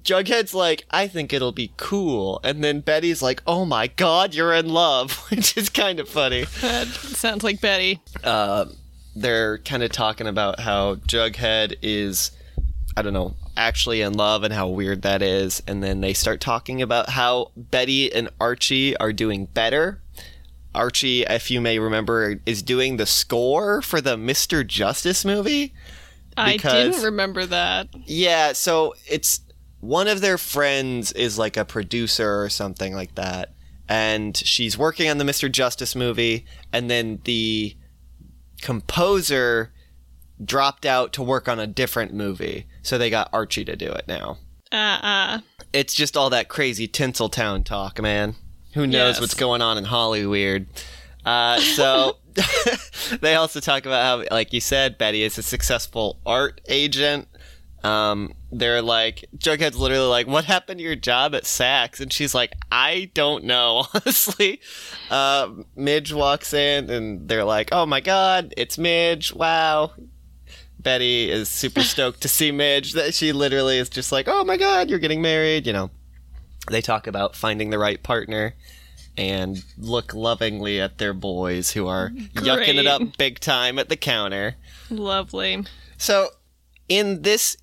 Jughead's 0.00 0.54
like, 0.54 0.86
I 0.90 1.06
think 1.06 1.34
it'll 1.34 1.52
be 1.52 1.72
cool. 1.76 2.40
And 2.42 2.64
then 2.64 2.80
Betty's 2.80 3.20
like, 3.20 3.42
oh 3.46 3.66
my 3.66 3.88
god, 3.88 4.34
you're 4.34 4.54
in 4.54 4.70
love, 4.70 5.12
which 5.30 5.56
is 5.56 5.68
kind 5.68 6.00
of 6.00 6.08
funny. 6.08 6.46
That 6.62 6.86
sounds 6.88 7.44
like 7.44 7.60
Betty. 7.60 8.00
uh, 8.24 8.64
they're 9.14 9.58
kind 9.58 9.82
of 9.82 9.92
talking 9.92 10.26
about 10.26 10.58
how 10.60 10.94
Jughead 10.94 11.76
is, 11.82 12.30
I 12.96 13.02
don't 13.02 13.12
know, 13.12 13.34
actually 13.56 14.02
in 14.02 14.12
love 14.14 14.42
and 14.42 14.52
how 14.52 14.68
weird 14.68 15.02
that 15.02 15.22
is. 15.22 15.62
And 15.66 15.82
then 15.82 16.00
they 16.00 16.12
start 16.12 16.40
talking 16.40 16.82
about 16.82 17.10
how 17.10 17.52
Betty 17.56 18.12
and 18.12 18.28
Archie 18.40 18.96
are 18.96 19.12
doing 19.12 19.46
better. 19.46 20.02
Archie, 20.74 21.22
if 21.22 21.50
you 21.50 21.60
may 21.60 21.78
remember, 21.78 22.40
is 22.46 22.62
doing 22.62 22.96
the 22.96 23.06
score 23.06 23.82
for 23.82 24.00
the 24.00 24.16
Mr. 24.16 24.66
Justice 24.66 25.24
movie. 25.24 25.74
I 26.36 26.56
didn't 26.56 27.02
remember 27.02 27.44
that. 27.46 27.88
Yeah, 28.06 28.52
so 28.52 28.94
it's 29.06 29.40
one 29.80 30.08
of 30.08 30.20
their 30.20 30.38
friends 30.38 31.12
is 31.12 31.38
like 31.38 31.56
a 31.56 31.64
producer 31.64 32.42
or 32.42 32.48
something 32.48 32.94
like 32.94 33.14
that. 33.16 33.52
And 33.88 34.34
she's 34.36 34.78
working 34.78 35.10
on 35.10 35.18
the 35.18 35.24
Mr. 35.24 35.52
Justice 35.52 35.94
movie, 35.94 36.46
and 36.72 36.90
then 36.90 37.20
the 37.24 37.76
composer 38.62 39.72
dropped 40.44 40.84
out 40.86 41.12
to 41.14 41.22
work 41.22 41.48
on 41.48 41.58
a 41.60 41.66
different 41.66 42.12
movie. 42.14 42.66
So 42.82 42.98
they 42.98 43.10
got 43.10 43.28
Archie 43.32 43.64
to 43.64 43.76
do 43.76 43.90
it 43.90 44.06
now. 44.08 44.38
Uh 44.70 44.76
uh 45.02 45.38
It's 45.72 45.94
just 45.94 46.16
all 46.16 46.30
that 46.30 46.48
crazy 46.48 46.88
Tinseltown 46.88 47.64
talk, 47.64 48.00
man. 48.00 48.34
Who 48.74 48.86
knows 48.86 49.16
Yes. 49.16 49.20
what's 49.20 49.34
going 49.34 49.60
on 49.62 49.76
in 49.78 49.84
Hollywood? 49.84 50.66
Uh, 51.24 51.60
so 51.60 52.16
they 53.20 53.34
also 53.36 53.60
talk 53.60 53.84
about 53.86 54.02
how, 54.30 54.34
like 54.34 54.52
you 54.52 54.60
said, 54.60 54.98
Betty 54.98 55.22
is 55.22 55.38
a 55.38 55.42
successful 55.42 56.18
art 56.26 56.60
agent. 56.68 57.28
Um, 57.84 58.34
they're 58.50 58.80
like, 58.82 59.24
Jughead's 59.36 59.76
literally 59.76 60.06
like, 60.08 60.26
"What 60.28 60.44
happened 60.44 60.78
to 60.78 60.84
your 60.84 60.94
job 60.96 61.34
at 61.34 61.42
Saks?" 61.44 62.00
And 62.00 62.12
she's 62.12 62.32
like, 62.34 62.54
"I 62.70 63.10
don't 63.14 63.44
know, 63.44 63.86
honestly." 63.94 64.60
Uh, 65.10 65.50
Midge 65.76 66.12
walks 66.12 66.54
in, 66.54 66.90
and 66.90 67.28
they're 67.28 67.44
like, 67.44 67.70
"Oh 67.72 67.84
my 67.86 68.00
god, 68.00 68.54
it's 68.56 68.78
Midge! 68.78 69.32
Wow!" 69.34 69.92
Betty 70.82 71.30
is 71.30 71.48
super 71.48 71.82
stoked 71.82 72.20
to 72.22 72.28
see 72.28 72.50
Midge. 72.52 72.92
That 72.92 73.14
she 73.14 73.32
literally 73.32 73.78
is 73.78 73.88
just 73.88 74.12
like, 74.12 74.26
"Oh 74.28 74.44
my 74.44 74.56
god, 74.56 74.90
you're 74.90 74.98
getting 74.98 75.22
married!" 75.22 75.66
You 75.66 75.72
know. 75.72 75.90
They 76.70 76.80
talk 76.80 77.06
about 77.08 77.34
finding 77.34 77.70
the 77.70 77.78
right 77.78 78.00
partner 78.00 78.54
and 79.16 79.64
look 79.76 80.14
lovingly 80.14 80.80
at 80.80 80.98
their 80.98 81.12
boys 81.12 81.72
who 81.72 81.88
are 81.88 82.10
yucking 82.10 82.76
it 82.78 82.86
up 82.86 83.02
big 83.18 83.40
time 83.40 83.78
at 83.80 83.88
the 83.88 83.96
counter. 83.96 84.54
Lovely. 84.88 85.64
So, 85.98 86.28
in 86.88 87.22
this 87.22 87.56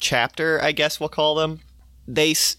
chapter, 0.00 0.60
I 0.62 0.72
guess 0.72 0.98
we'll 0.98 1.10
call 1.10 1.34
them, 1.34 1.60
they 2.06 2.30
s- 2.30 2.56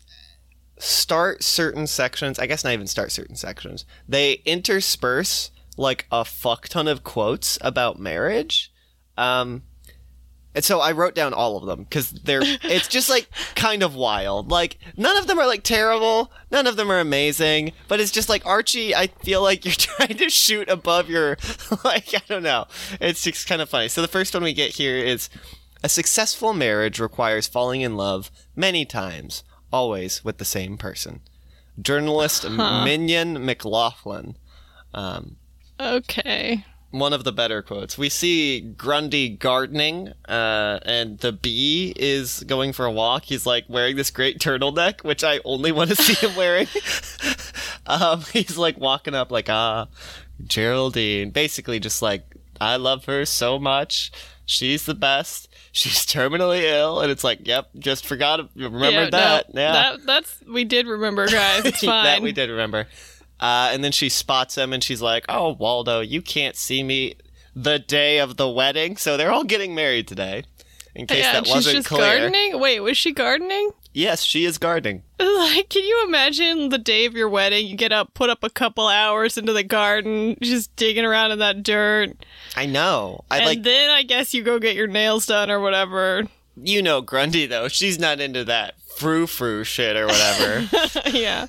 start 0.78 1.44
certain 1.44 1.88
sections. 1.88 2.38
I 2.38 2.46
guess 2.46 2.64
not 2.64 2.74
even 2.74 2.88
start 2.88 3.12
certain 3.12 3.36
sections. 3.36 3.84
They 4.08 4.34
intersperse 4.46 5.50
like 5.76 6.06
a 6.12 6.24
fuck 6.24 6.68
ton 6.68 6.88
of 6.88 7.04
quotes 7.04 7.58
about 7.62 8.00
marriage. 8.00 8.72
Um, 9.18 9.64
and 10.56 10.64
so 10.64 10.80
I 10.80 10.92
wrote 10.92 11.14
down 11.16 11.34
all 11.34 11.58
of 11.58 11.66
them 11.66 11.84
because 11.84 12.12
they're. 12.12 12.42
It's 12.44 12.88
just 12.88 13.10
like 13.10 13.30
kind 13.56 13.84
of 13.84 13.96
wild. 13.96 14.50
Like 14.50 14.78
none 14.98 15.16
of 15.18 15.28
them 15.28 15.40
are 15.40 15.46
like 15.48 15.64
terrible. 15.64 16.32
None 16.52 16.68
of 16.68 16.76
them 16.76 16.92
are 16.92 17.00
amazing. 17.00 17.74
But 17.88 18.00
it's 18.00 18.12
just 18.12 18.30
like 18.30 18.46
Archie. 18.46 18.96
I 18.96 19.08
feel 19.08 19.42
like 19.44 19.64
you're 19.66 19.74
trying 19.78 20.18
to 20.18 20.30
shoot 20.30 20.70
above 20.70 21.10
your. 21.10 21.38
Like 21.84 22.14
I 22.14 22.22
don't 22.28 22.44
know. 22.44 22.66
It's 23.00 23.24
just 23.24 23.48
kind 23.48 23.62
of 23.62 23.70
funny. 23.70 23.88
So 23.88 24.02
the 24.02 24.08
first 24.08 24.34
one 24.34 24.44
we 24.44 24.54
get 24.54 24.72
here 24.76 24.98
is 24.98 25.30
a 25.84 25.90
successful 25.90 26.54
marriage 26.54 27.00
requires 27.00 27.48
falling 27.48 27.82
in 27.82 27.96
love 27.96 28.32
many 28.56 28.86
times, 28.86 29.44
always 29.72 30.26
with 30.26 30.40
the 30.40 30.46
same 30.46 30.78
person. 30.78 31.22
Journalist 31.82 32.50
Mignon 32.50 33.46
McLaughlin. 33.46 34.36
Um, 34.94 35.38
Okay. 35.80 36.66
One 36.92 37.14
of 37.14 37.24
the 37.24 37.32
better 37.32 37.62
quotes. 37.62 37.98
We 37.98 38.10
see 38.10 38.62
Grundy 38.62 39.30
gardening, 39.30 40.14
uh, 40.28 40.80
and 40.84 41.20
the 41.20 41.32
bee 41.32 41.94
is 41.96 42.44
going 42.48 42.74
for 42.74 42.86
a 42.86 42.92
walk. 42.92 43.26
He's 43.26 43.46
like 43.46 43.66
wearing 43.68 43.96
this 43.96 44.10
great 44.10 44.40
turtleneck, 44.40 45.04
which 45.04 45.24
I 45.24 45.40
only 45.46 45.72
want 45.72 45.92
to 45.92 45.96
see 45.96 46.14
him 46.14 46.36
wearing. 46.36 46.68
um, 47.86 48.22
he's 48.34 48.58
like 48.58 48.78
walking 48.78 49.14
up, 49.14 49.32
like, 49.32 49.50
ah, 49.50 49.88
Geraldine. 50.46 51.30
Basically, 51.30 51.80
just 51.80 52.02
like, 52.02 52.24
I 52.60 52.78
love 52.78 53.06
her 53.06 53.26
so 53.26 53.60
much. 53.60 54.12
She's 54.46 54.86
the 54.86 54.96
best. 54.96 55.48
She's 55.72 56.06
terminally 56.08 56.64
ill, 56.64 57.02
and 57.02 57.12
it's 57.12 57.24
like, 57.24 57.48
yep, 57.48 57.70
just 57.78 58.08
forgot, 58.08 58.50
remembered 58.56 58.92
yeah, 58.92 59.04
no, 59.04 59.10
that. 59.12 59.46
yeah, 59.54 59.72
that 59.72 60.06
that's 60.08 60.44
we 60.52 60.64
did 60.64 60.88
remember, 60.88 61.28
guys. 61.28 61.66
It's 61.66 61.82
fine. 61.82 62.04
that 62.06 62.22
we 62.24 62.32
did 62.32 62.50
remember. 62.50 62.88
Uh, 63.40 63.70
and 63.72 63.84
then 63.84 63.92
she 63.92 64.10
spots 64.10 64.58
him 64.58 64.74
and 64.74 64.84
she's 64.84 65.02
like, 65.02 65.26
Oh, 65.30 65.54
Waldo, 65.54 66.02
you 66.02 66.22
can't 66.22 66.56
see 66.56 66.84
me 66.84 67.16
the 67.56 67.80
day 67.80 68.20
of 68.20 68.38
the 68.38 68.50
wedding. 68.50 68.98
So 68.98 69.18
they're 69.18 69.32
all 69.32 69.44
getting 69.44 69.74
married 69.76 70.08
today. 70.08 70.44
In 70.96 71.06
case 71.08 71.20
yeah, 71.20 71.34
that 71.34 71.46
she's 71.46 71.56
wasn't 71.56 71.76
just 71.78 71.88
clear. 71.88 72.02
gardening. 72.02 72.60
Wait, 72.60 72.80
was 72.80 72.98
she 72.98 73.14
gardening? 73.14 73.72
Yes, 73.94 74.24
she 74.24 74.44
is 74.44 74.58
gardening. 74.58 75.04
Like, 75.20 75.70
can 75.70 75.84
you 75.84 76.04
imagine 76.08 76.70
the 76.70 76.78
day 76.78 77.06
of 77.06 77.14
your 77.14 77.30
wedding? 77.30 77.68
You 77.68 77.76
get 77.76 77.92
up, 77.92 78.14
put 78.14 78.30
up 78.30 78.44
a 78.44 78.50
couple 78.50 78.88
hours 78.88 79.38
into 79.38 79.54
the 79.54 79.64
garden, 79.64 80.36
just 80.42 80.76
digging 80.76 81.06
around 81.06 81.32
in 81.32 81.40
that 81.40 81.64
dirt, 81.64 82.12
I 82.56 82.66
know. 82.66 83.24
I 83.32 83.38
and 83.38 83.46
like, 83.46 83.64
then 83.64 83.90
I 83.90 84.04
guess 84.04 84.34
you 84.34 84.44
go 84.44 84.60
get 84.60 84.76
your 84.76 84.88
nails 84.88 85.26
done 85.28 85.50
or 85.50 85.60
whatever. 85.60 86.28
you 86.56 86.82
know, 86.82 87.02
Grundy, 87.02 87.46
though. 87.46 87.68
She's 87.68 87.98
not 88.00 88.20
into 88.20 88.44
that 88.46 88.76
frou 88.98 89.28
frou 89.28 89.64
shit 89.64 89.96
or 89.96 90.08
whatever. 90.08 90.68
yeah. 91.18 91.48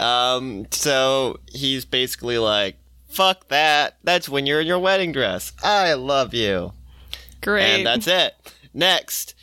Um, 0.00 0.66
so 0.70 1.38
he's 1.52 1.84
basically 1.84 2.38
like, 2.38 2.76
Fuck 3.10 3.48
that. 3.48 3.96
That's 4.04 4.28
when 4.28 4.46
you're 4.46 4.60
in 4.60 4.68
your 4.68 4.78
wedding 4.78 5.10
dress. 5.10 5.52
I 5.64 5.94
love 5.94 6.32
you. 6.32 6.72
Great. 7.40 7.64
And 7.64 7.86
that's 7.86 8.06
it. 8.06 8.34
Next, 8.72 9.34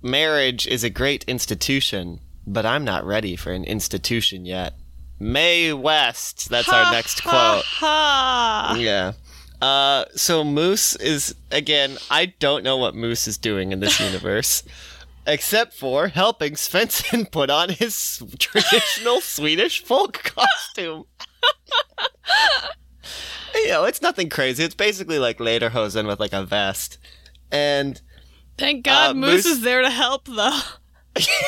marriage 0.00 0.66
is 0.66 0.82
a 0.82 0.88
great 0.88 1.22
institution, 1.24 2.20
but 2.46 2.64
I'm 2.64 2.84
not 2.84 3.04
ready 3.04 3.36
for 3.36 3.52
an 3.52 3.64
institution 3.64 4.46
yet. 4.46 4.74
Mae 5.20 5.74
West. 5.74 6.48
That's 6.48 6.70
our 6.70 6.90
next 6.90 7.20
ha, 7.20 7.30
quote. 7.30 7.64
Ha. 7.64 8.76
Yeah. 8.78 9.12
Uh, 9.60 10.06
so 10.14 10.42
Moose 10.42 10.96
is 10.96 11.34
again. 11.50 11.98
I 12.10 12.26
don't 12.38 12.64
know 12.64 12.78
what 12.78 12.94
Moose 12.94 13.26
is 13.26 13.36
doing 13.36 13.72
in 13.72 13.80
this 13.80 14.00
universe, 14.00 14.62
except 15.26 15.74
for 15.74 16.08
helping 16.08 16.52
Svensson 16.54 17.30
put 17.32 17.50
on 17.50 17.68
his 17.70 18.22
traditional 18.38 19.20
Swedish 19.20 19.82
folk 19.82 20.12
costume. 20.24 21.04
you 23.54 23.68
know, 23.68 23.84
it's 23.84 24.02
nothing 24.02 24.28
crazy. 24.28 24.64
It's 24.64 24.74
basically 24.74 25.18
like 25.18 25.38
lederhosen 25.38 26.06
with 26.06 26.20
like 26.20 26.32
a 26.32 26.44
vest, 26.44 26.98
and 27.50 28.00
Thank 28.58 28.84
God 28.84 29.10
Uh, 29.10 29.14
Moose, 29.14 29.30
Moose- 29.44 29.46
is 29.46 29.60
there 29.62 29.82
to 29.82 29.90
help, 29.90 30.26
though. 30.26 30.58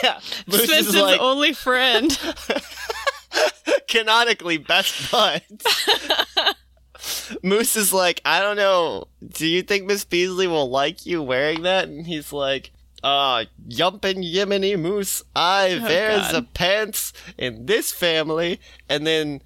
yeah, 0.03 0.21
Moose 0.47 0.69
is 0.71 0.95
like 0.95 1.21
only 1.21 1.53
friend. 1.55 2.19
canonically 3.89 4.59
best 4.59 5.11
buds. 5.11 5.65
Moose 7.43 7.77
is 7.77 7.93
like, 7.93 8.21
I 8.25 8.41
don't 8.41 8.57
know. 8.57 9.05
Do 9.27 9.47
you 9.47 9.63
think 9.63 9.85
Miss 9.87 10.05
Beasley 10.05 10.47
will 10.47 10.69
like 10.71 11.07
you 11.07 11.23
wearing 11.23 11.63
that? 11.63 11.89
And 11.89 12.07
he's 12.07 12.33
like, 12.33 12.73
uh, 13.03 13.45
yumpin' 13.69 14.25
Yemeni 14.25 14.79
Moose. 14.79 15.23
I, 15.37 15.79
Oh, 15.83 15.87
there's 15.87 16.33
God. 16.33 16.35
a 16.35 16.43
pants 16.43 17.13
in 17.37 17.67
this 17.67 17.93
family. 17.93 18.61
And 18.89 19.07
then 19.07 19.43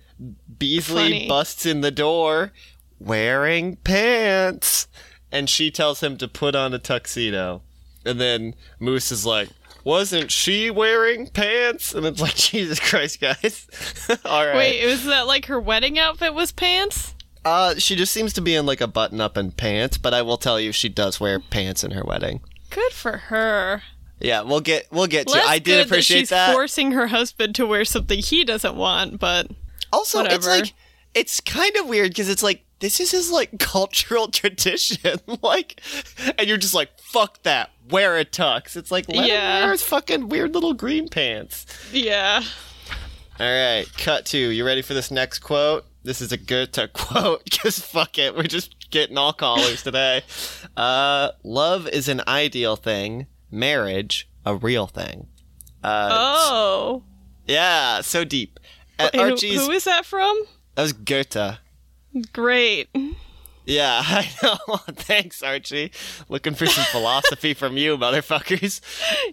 Beasley 0.58 1.02
Funny. 1.04 1.28
busts 1.28 1.66
in 1.66 1.80
the 1.80 1.90
door 1.90 2.52
wearing 2.98 3.76
pants. 3.76 4.88
And 5.30 5.48
she 5.48 5.70
tells 5.70 6.02
him 6.02 6.16
to 6.18 6.28
put 6.28 6.54
on 6.54 6.74
a 6.74 6.78
tuxedo. 6.78 7.62
And 8.04 8.20
then 8.20 8.54
Moose 8.80 9.10
is 9.12 9.24
like, 9.24 9.48
wasn't 9.84 10.30
she 10.30 10.70
wearing 10.70 11.26
pants? 11.28 11.94
And 11.94 12.04
it's 12.06 12.20
like, 12.20 12.34
Jesus 12.36 12.78
Christ, 12.80 13.20
guys. 13.20 13.66
All 14.24 14.46
right. 14.46 14.56
Wait, 14.56 14.86
was 14.86 15.04
that 15.06 15.26
like 15.26 15.46
her 15.46 15.58
wedding 15.60 15.98
outfit 15.98 16.34
was 16.34 16.52
pants? 16.52 17.14
Uh, 17.44 17.74
she 17.76 17.96
just 17.96 18.12
seems 18.12 18.32
to 18.34 18.40
be 18.40 18.54
in 18.54 18.66
like 18.66 18.80
a 18.80 18.86
button 18.86 19.20
up 19.20 19.36
and 19.36 19.56
pants, 19.56 19.98
but 19.98 20.14
I 20.14 20.22
will 20.22 20.36
tell 20.36 20.60
you, 20.60 20.70
she 20.70 20.88
does 20.88 21.18
wear 21.18 21.40
pants 21.40 21.82
in 21.82 21.90
her 21.90 22.04
wedding. 22.04 22.40
Good 22.74 22.92
for 22.92 23.16
her. 23.18 23.82
Yeah, 24.20 24.42
we'll 24.42 24.60
get 24.60 24.86
we'll 24.92 25.06
get 25.08 25.26
to. 25.28 25.38
I 25.38 25.58
did 25.58 25.84
appreciate 25.86 26.16
that 26.16 26.20
she's 26.20 26.28
that. 26.30 26.52
forcing 26.54 26.92
her 26.92 27.08
husband 27.08 27.54
to 27.56 27.66
wear 27.66 27.84
something 27.84 28.18
he 28.18 28.44
doesn't 28.44 28.76
want, 28.76 29.18
but 29.18 29.48
also, 29.92 30.24
it's 30.24 30.46
like 30.46 30.72
it's 31.14 31.40
kind 31.40 31.74
of 31.76 31.86
weird 31.88 32.10
because 32.10 32.28
it's 32.28 32.42
like 32.42 32.64
this 32.78 33.00
is 33.00 33.10
his 33.10 33.30
like 33.30 33.58
cultural 33.58 34.28
tradition, 34.28 35.18
like, 35.42 35.80
and 36.38 36.46
you're 36.48 36.56
just 36.56 36.74
like, 36.74 36.90
fuck 37.00 37.42
that, 37.42 37.70
wear 37.90 38.16
a 38.16 38.24
tux. 38.24 38.76
It's 38.76 38.90
like, 38.90 39.08
let 39.08 39.26
Yeah. 39.26 39.56
him 39.58 39.62
wear 39.64 39.72
his 39.72 39.82
fucking 39.82 40.28
weird 40.28 40.54
little 40.54 40.72
green 40.74 41.08
pants. 41.08 41.66
yeah. 41.92 42.42
All 43.40 43.46
right, 43.46 43.86
cut 43.98 44.26
to. 44.26 44.38
You 44.38 44.64
ready 44.64 44.82
for 44.82 44.94
this 44.94 45.10
next 45.10 45.40
quote? 45.40 45.84
This 46.04 46.20
is 46.20 46.32
a 46.32 46.36
good 46.36 46.72
Goethe 46.72 46.92
quote 46.92 47.44
because 47.50 47.78
fuck 47.78 48.18
it, 48.18 48.36
we're 48.36 48.42
just 48.44 48.90
getting 48.90 49.16
all 49.18 49.32
callers 49.32 49.82
today. 49.82 50.22
Uh, 50.76 51.30
love 51.42 51.86
is 51.88 52.08
an 52.08 52.22
ideal 52.26 52.76
thing, 52.76 53.26
marriage 53.50 54.28
a 54.44 54.56
real 54.56 54.86
thing. 54.86 55.28
Uh, 55.84 56.08
Oh. 56.12 57.02
yeah, 57.46 58.00
so 58.00 58.24
deep. 58.24 58.58
At 58.98 59.14
And 59.14 59.22
Archie's, 59.22 59.64
who 59.64 59.70
is 59.72 59.84
that 59.84 60.04
from? 60.06 60.42
that 60.74 60.82
was 60.82 60.92
Goethe. 60.92 61.58
Great. 62.32 62.88
Yeah, 63.64 64.02
I 64.04 64.30
know. 64.42 64.76
Thanks, 64.92 65.42
Archie. 65.42 65.92
Looking 66.28 66.54
for 66.54 66.66
some 66.66 66.84
philosophy 66.86 67.54
from 67.54 67.76
you, 67.76 67.96
motherfuckers. 67.96 68.80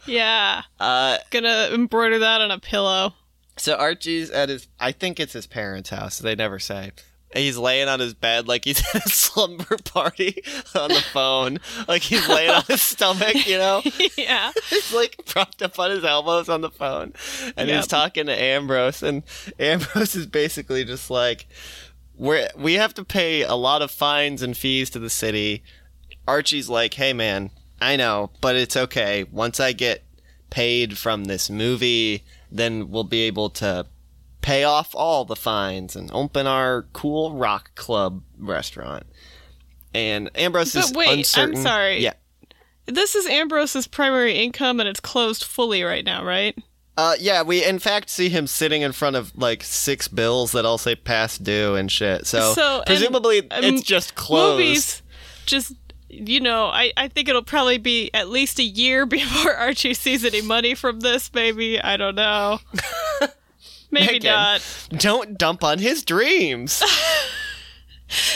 Yeah. 0.05 0.63
Uh, 0.79 1.17
Gonna 1.29 1.69
embroider 1.73 2.19
that 2.19 2.41
on 2.41 2.51
a 2.51 2.59
pillow. 2.59 3.13
So 3.57 3.75
Archie's 3.75 4.29
at 4.31 4.49
his, 4.49 4.67
I 4.79 4.91
think 4.93 5.19
it's 5.19 5.33
his 5.33 5.45
parents' 5.47 5.89
house. 5.89 6.19
They 6.19 6.35
never 6.35 6.59
say. 6.59 6.91
He's 7.33 7.57
laying 7.57 7.87
on 7.87 7.99
his 7.99 8.13
bed 8.13 8.47
like 8.47 8.65
he's 8.65 8.79
at 8.95 9.05
a 9.05 9.09
slumber 9.09 9.77
party 9.85 10.43
on 10.75 10.89
the 10.89 11.01
phone. 11.13 11.59
Like 11.87 12.01
he's 12.01 12.27
laying 12.27 12.49
on 12.49 12.63
his 12.67 12.81
stomach, 12.81 13.47
you 13.47 13.57
know? 13.57 13.81
yeah. 14.17 14.51
He's 14.69 14.93
like 14.93 15.23
propped 15.25 15.61
up 15.61 15.77
on 15.77 15.91
his 15.91 16.03
elbows 16.03 16.49
on 16.49 16.61
the 16.61 16.71
phone. 16.71 17.13
And 17.55 17.69
he's 17.69 17.87
talking 17.87 18.25
to 18.25 18.41
Ambrose. 18.41 19.03
And 19.03 19.23
Ambrose 19.59 20.15
is 20.15 20.25
basically 20.25 20.83
just 20.83 21.09
like, 21.09 21.47
we're, 22.17 22.49
we 22.57 22.73
have 22.73 22.93
to 22.95 23.05
pay 23.05 23.43
a 23.43 23.55
lot 23.55 23.81
of 23.81 23.91
fines 23.91 24.41
and 24.41 24.57
fees 24.57 24.89
to 24.91 24.99
the 24.99 25.09
city. 25.09 25.63
Archie's 26.27 26.69
like, 26.69 26.95
hey 26.95 27.13
man, 27.13 27.51
I 27.81 27.95
know, 27.95 28.31
but 28.41 28.55
it's 28.55 28.75
okay. 28.75 29.23
Once 29.23 29.59
I 29.59 29.71
get 29.71 30.03
paid 30.49 30.97
from 30.97 31.25
this 31.25 31.49
movie, 31.49 32.23
then 32.51 32.89
we'll 32.89 33.03
be 33.03 33.21
able 33.21 33.49
to 33.51 33.85
pay 34.41 34.63
off 34.63 34.95
all 34.95 35.25
the 35.25 35.35
fines 35.35 35.95
and 35.95 36.09
open 36.11 36.47
our 36.47 36.83
cool 36.93 37.33
rock 37.35 37.75
club 37.75 38.23
restaurant. 38.37 39.03
And 39.93 40.29
Ambrose 40.35 40.73
But 40.73 40.85
is 40.85 40.93
wait, 40.93 41.09
I'm 41.09 41.17
uncertain. 41.19 41.57
sorry. 41.57 41.99
Yeah. 41.99 42.13
This 42.85 43.15
is 43.15 43.27
Ambrose's 43.27 43.87
primary 43.87 44.33
income 44.43 44.79
and 44.79 44.87
it's 44.89 44.99
closed 44.99 45.43
fully 45.43 45.83
right 45.83 46.05
now, 46.05 46.23
right? 46.23 46.57
Uh, 46.97 47.15
yeah, 47.19 47.41
we 47.43 47.63
in 47.63 47.79
fact 47.79 48.09
see 48.09 48.29
him 48.29 48.45
sitting 48.45 48.81
in 48.81 48.91
front 48.91 49.15
of 49.15 49.35
like 49.37 49.63
six 49.63 50.07
bills 50.07 50.51
that 50.51 50.65
all 50.65 50.77
say 50.77 50.95
past 50.95 51.43
due 51.43 51.75
and 51.75 51.91
shit. 51.91 52.27
So, 52.27 52.53
So, 52.53 52.77
and, 52.77 52.85
presumably 52.85 53.39
um, 53.51 53.63
it's 53.63 53.83
just 53.83 54.15
closed. 54.15 54.57
Movies 54.59 55.01
just 55.45 55.73
you 56.09 56.39
know, 56.39 56.65
I, 56.65 56.91
I 56.97 57.07
think 57.07 57.29
it'll 57.29 57.43
probably 57.43 57.77
be 57.77 58.09
at 58.13 58.29
least 58.29 58.59
a 58.59 58.63
year 58.63 59.05
before 59.05 59.53
Archie 59.53 59.93
sees 59.93 60.25
any 60.25 60.41
money 60.41 60.75
from 60.75 60.99
this, 60.99 61.31
maybe. 61.33 61.79
I 61.79 61.97
don't 61.97 62.15
know. 62.15 62.59
Maybe 63.91 64.13
Megan, 64.13 64.31
not. 64.31 64.87
Don't 64.89 65.37
dump 65.37 65.63
on 65.63 65.79
his 65.79 66.03
dreams. 66.03 66.83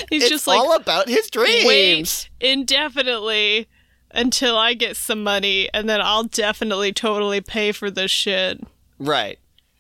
He's 0.10 0.22
it's 0.24 0.30
just 0.30 0.48
like 0.48 0.60
all 0.60 0.76
about 0.76 1.08
his 1.08 1.30
dreams. 1.32 1.66
wait 1.66 2.30
indefinitely 2.40 3.68
until 4.12 4.56
I 4.56 4.76
get 4.76 4.96
some 4.96 5.24
money 5.24 5.68
and 5.74 5.90
then 5.90 6.00
I'll 6.00 6.26
definitely 6.26 6.94
totally 6.94 7.42
pay 7.42 7.72
for 7.72 7.90
this 7.90 8.12
shit. 8.12 8.62
Right. 9.00 9.40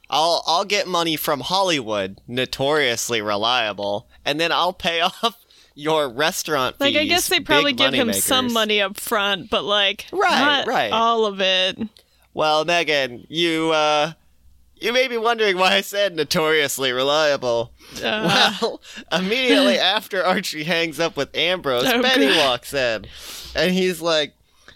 I'll 0.09 0.43
I'll 0.47 0.65
get 0.65 0.87
money 0.87 1.15
from 1.15 1.41
Hollywood, 1.41 2.21
notoriously 2.27 3.21
reliable, 3.21 4.07
and 4.25 4.39
then 4.39 4.51
I'll 4.51 4.73
pay 4.73 5.01
off 5.23 5.43
your 5.75 6.09
restaurant 6.09 6.77
fees. 6.77 6.93
Like 6.93 6.95
I 6.95 7.05
guess 7.05 7.27
they 7.29 7.39
probably 7.39 7.73
give 7.73 7.93
him 7.93 8.07
moneymakers. 8.09 8.21
some 8.21 8.51
money 8.53 8.81
up 8.81 8.97
front, 8.99 9.49
but 9.51 9.63
like 9.63 10.05
Right, 10.11 10.39
not 10.39 10.67
right. 10.67 10.91
all 10.91 11.25
of 11.25 11.39
it. 11.41 11.79
Well, 12.33 12.65
Megan, 12.65 13.25
you 13.29 13.71
uh 13.71 14.13
you 14.83 14.93
may 14.93 15.07
be 15.07 15.17
wondering 15.17 15.57
why 15.57 15.73
I 15.75 15.81
said 15.81 16.15
notoriously 16.15 16.91
reliable. 16.91 17.71
Uh, 17.97 18.57
Well, 18.61 18.81
immediately 19.11 19.79
after 19.79 20.23
Archie 20.23 20.63
hangs 20.63 20.99
up 20.99 21.15
with 21.17 21.35
Ambrose, 21.35 21.85
Oh, 21.87 22.01
Betty 22.01 22.27
God. 22.27 22.37
walks 22.37 22.73
in. 22.73 23.05
And 23.55 23.73
he's 23.73 24.01
like, 24.01 24.33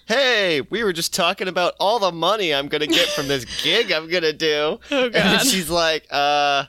Hey, 0.07 0.61
we 0.61 0.83
were 0.83 0.93
just 0.93 1.13
talking 1.13 1.47
about 1.49 1.73
all 1.79 1.99
the 1.99 2.11
money 2.11 2.53
I'm 2.53 2.67
gonna 2.69 2.87
get 2.87 3.09
from 3.09 3.27
this 3.27 3.43
gig 3.63 3.91
I'm 3.91 4.07
gonna 4.09 4.33
do. 4.33 4.79
Oh, 4.91 5.09
And 5.13 5.45
she's 5.47 5.69
like, 5.69 6.05
uh 6.09 6.65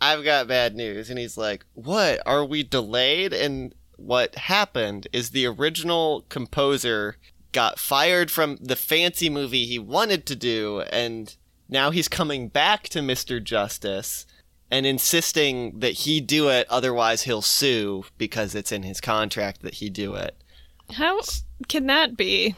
I've 0.00 0.24
got 0.24 0.48
bad 0.48 0.74
news. 0.74 1.10
And 1.10 1.18
he's 1.18 1.36
like, 1.38 1.64
What? 1.74 2.20
Are 2.26 2.44
we 2.44 2.62
delayed? 2.62 3.32
And 3.32 3.74
what 3.96 4.34
happened 4.34 5.06
is 5.12 5.30
the 5.30 5.46
original 5.46 6.24
composer 6.28 7.16
got 7.52 7.78
fired 7.78 8.30
from 8.30 8.56
the 8.60 8.74
fancy 8.76 9.30
movie 9.30 9.64
he 9.66 9.78
wanted 9.78 10.26
to 10.26 10.34
do, 10.34 10.80
and 10.90 11.36
now 11.68 11.90
he's 11.90 12.08
coming 12.08 12.48
back 12.48 12.84
to 12.90 13.00
Mr. 13.00 13.42
Justice 13.42 14.26
and 14.70 14.86
insisting 14.86 15.80
that 15.80 15.92
he 15.92 16.20
do 16.20 16.48
it, 16.48 16.66
otherwise 16.70 17.22
he'll 17.22 17.42
sue 17.42 18.04
because 18.16 18.54
it's 18.54 18.72
in 18.72 18.82
his 18.82 19.00
contract 19.00 19.62
that 19.62 19.74
he 19.74 19.90
do 19.90 20.14
it. 20.14 20.34
How 20.92 21.20
can 21.68 21.86
that 21.86 22.16
be? 22.16 22.54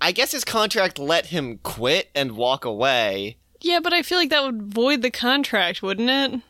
I 0.00 0.12
guess 0.12 0.32
his 0.32 0.44
contract 0.44 0.98
let 0.98 1.26
him 1.26 1.58
quit 1.62 2.08
and 2.14 2.32
walk 2.32 2.64
away. 2.64 3.36
Yeah, 3.60 3.80
but 3.80 3.92
I 3.92 4.02
feel 4.02 4.16
like 4.16 4.30
that 4.30 4.42
would 4.42 4.62
void 4.62 5.02
the 5.02 5.10
contract, 5.10 5.82
wouldn't 5.82 6.08
it? 6.08 6.40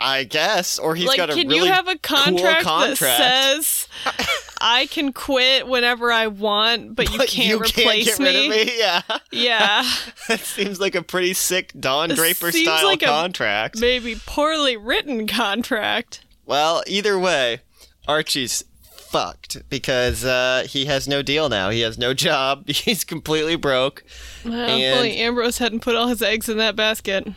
I 0.00 0.24
guess, 0.24 0.78
or 0.78 0.94
he's 0.94 1.06
like, 1.06 1.18
got 1.18 1.30
a 1.30 1.34
can 1.34 1.48
really 1.48 1.66
you 1.66 1.72
have 1.72 1.88
a 1.88 1.96
contract, 1.98 2.64
cool 2.64 2.72
contract. 2.72 3.00
that 3.00 3.62
says 3.62 3.88
I 4.66 4.86
can 4.86 5.12
quit 5.12 5.68
whenever 5.68 6.10
I 6.10 6.26
want, 6.28 6.96
but 6.96 7.12
you 7.12 7.18
can't 7.18 7.48
you 7.48 7.58
replace 7.58 8.16
can't 8.16 8.20
of 8.20 8.34
me. 8.34 8.72
Yeah, 8.78 9.02
Yeah, 9.30 9.90
that 10.28 10.40
seems 10.40 10.80
like 10.80 10.94
a 10.94 11.02
pretty 11.02 11.34
sick 11.34 11.72
Don 11.78 12.08
Draper 12.08 12.50
Seems 12.50 12.64
style 12.66 12.86
like 12.86 13.02
a- 13.02 13.06
contract. 13.06 13.78
maybe 13.78 14.16
poorly 14.26 14.76
written 14.78 15.26
contract. 15.26 16.24
Well, 16.46 16.82
either 16.86 17.18
way, 17.18 17.60
Archie's 18.08 18.64
fucked 18.82 19.68
because 19.68 20.24
uh, 20.24 20.66
he 20.68 20.86
has 20.86 21.06
no 21.06 21.20
deal 21.22 21.48
now. 21.48 21.70
He 21.70 21.80
has 21.80 21.98
no 21.98 22.14
job. 22.14 22.66
He's 22.68 23.04
completely 23.04 23.56
broke. 23.56 24.02
Well, 24.44 24.54
And- 24.54 24.96
only 24.98 25.16
Ambrose 25.18 25.58
hadn't 25.58 25.80
put 25.80 25.94
all 25.94 26.08
his 26.08 26.22
eggs 26.22 26.48
in 26.48 26.56
that 26.58 26.74
basket. 26.74 27.28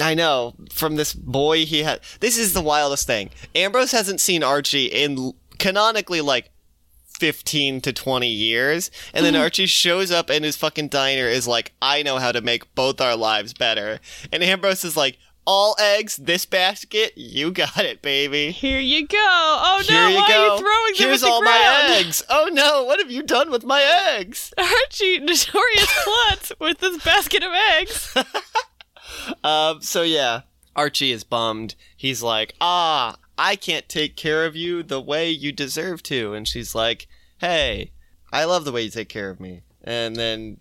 I 0.00 0.14
know 0.14 0.54
from 0.72 0.94
this 0.96 1.12
boy 1.14 1.64
he 1.64 1.82
had. 1.82 2.00
This 2.20 2.38
is 2.38 2.52
the 2.52 2.60
wildest 2.60 3.06
thing. 3.06 3.30
Ambrose 3.54 3.90
hasn't 3.90 4.20
seen 4.20 4.42
Archie 4.44 4.86
in 4.86 5.32
canonically 5.58 6.20
like. 6.20 6.50
15 7.18 7.80
to 7.82 7.92
20 7.92 8.28
years 8.28 8.90
and 9.12 9.24
then 9.24 9.34
Archie 9.36 9.66
shows 9.66 10.10
up 10.10 10.30
in 10.30 10.42
his 10.42 10.56
fucking 10.56 10.88
diner 10.88 11.26
is 11.26 11.46
like 11.48 11.72
I 11.82 12.02
know 12.02 12.18
how 12.18 12.32
to 12.32 12.40
make 12.40 12.74
both 12.74 13.00
our 13.00 13.16
lives 13.16 13.52
better 13.52 14.00
and 14.32 14.42
Ambrose 14.42 14.84
is 14.84 14.96
like 14.96 15.18
all 15.46 15.74
eggs 15.80 16.16
this 16.18 16.44
basket 16.44 17.12
you 17.16 17.50
got 17.50 17.78
it 17.78 18.02
baby 18.02 18.50
Here 18.50 18.80
you 18.80 19.06
go. 19.06 19.16
Oh 19.18 19.82
no! 19.88 19.94
Here 19.94 20.08
you 20.10 20.16
why 20.16 20.28
go. 20.28 20.34
are 20.34 20.44
you 20.44 20.58
throwing 20.58 20.92
them 20.94 21.08
Here's 21.08 21.22
at 21.22 21.26
the 21.26 21.32
all 21.32 21.40
ground? 21.40 21.88
my 21.88 21.96
eggs. 22.00 22.22
Oh 22.28 22.50
no, 22.52 22.84
what 22.84 22.98
have 23.00 23.10
you 23.10 23.22
done 23.22 23.50
with 23.50 23.64
my 23.64 23.80
eggs? 24.18 24.52
Archie, 24.58 25.18
notorious 25.20 26.04
klutz 26.04 26.52
with 26.60 26.78
this 26.80 27.02
basket 27.02 27.42
of 27.42 27.52
eggs. 27.78 28.14
Um, 29.42 29.80
so 29.80 30.02
yeah, 30.02 30.42
Archie 30.76 31.12
is 31.12 31.24
bummed. 31.24 31.74
He's 31.96 32.22
like, 32.22 32.54
ah, 32.60 33.16
I 33.38 33.54
can't 33.56 33.88
take 33.88 34.16
care 34.16 34.44
of 34.44 34.56
you 34.56 34.82
the 34.82 35.00
way 35.00 35.30
you 35.30 35.52
deserve 35.52 36.02
to. 36.04 36.34
And 36.34 36.46
she's 36.46 36.74
like, 36.74 37.06
hey, 37.38 37.92
I 38.32 38.44
love 38.44 38.64
the 38.64 38.72
way 38.72 38.82
you 38.82 38.90
take 38.90 39.08
care 39.08 39.30
of 39.30 39.40
me. 39.40 39.62
And 39.82 40.16
then 40.16 40.58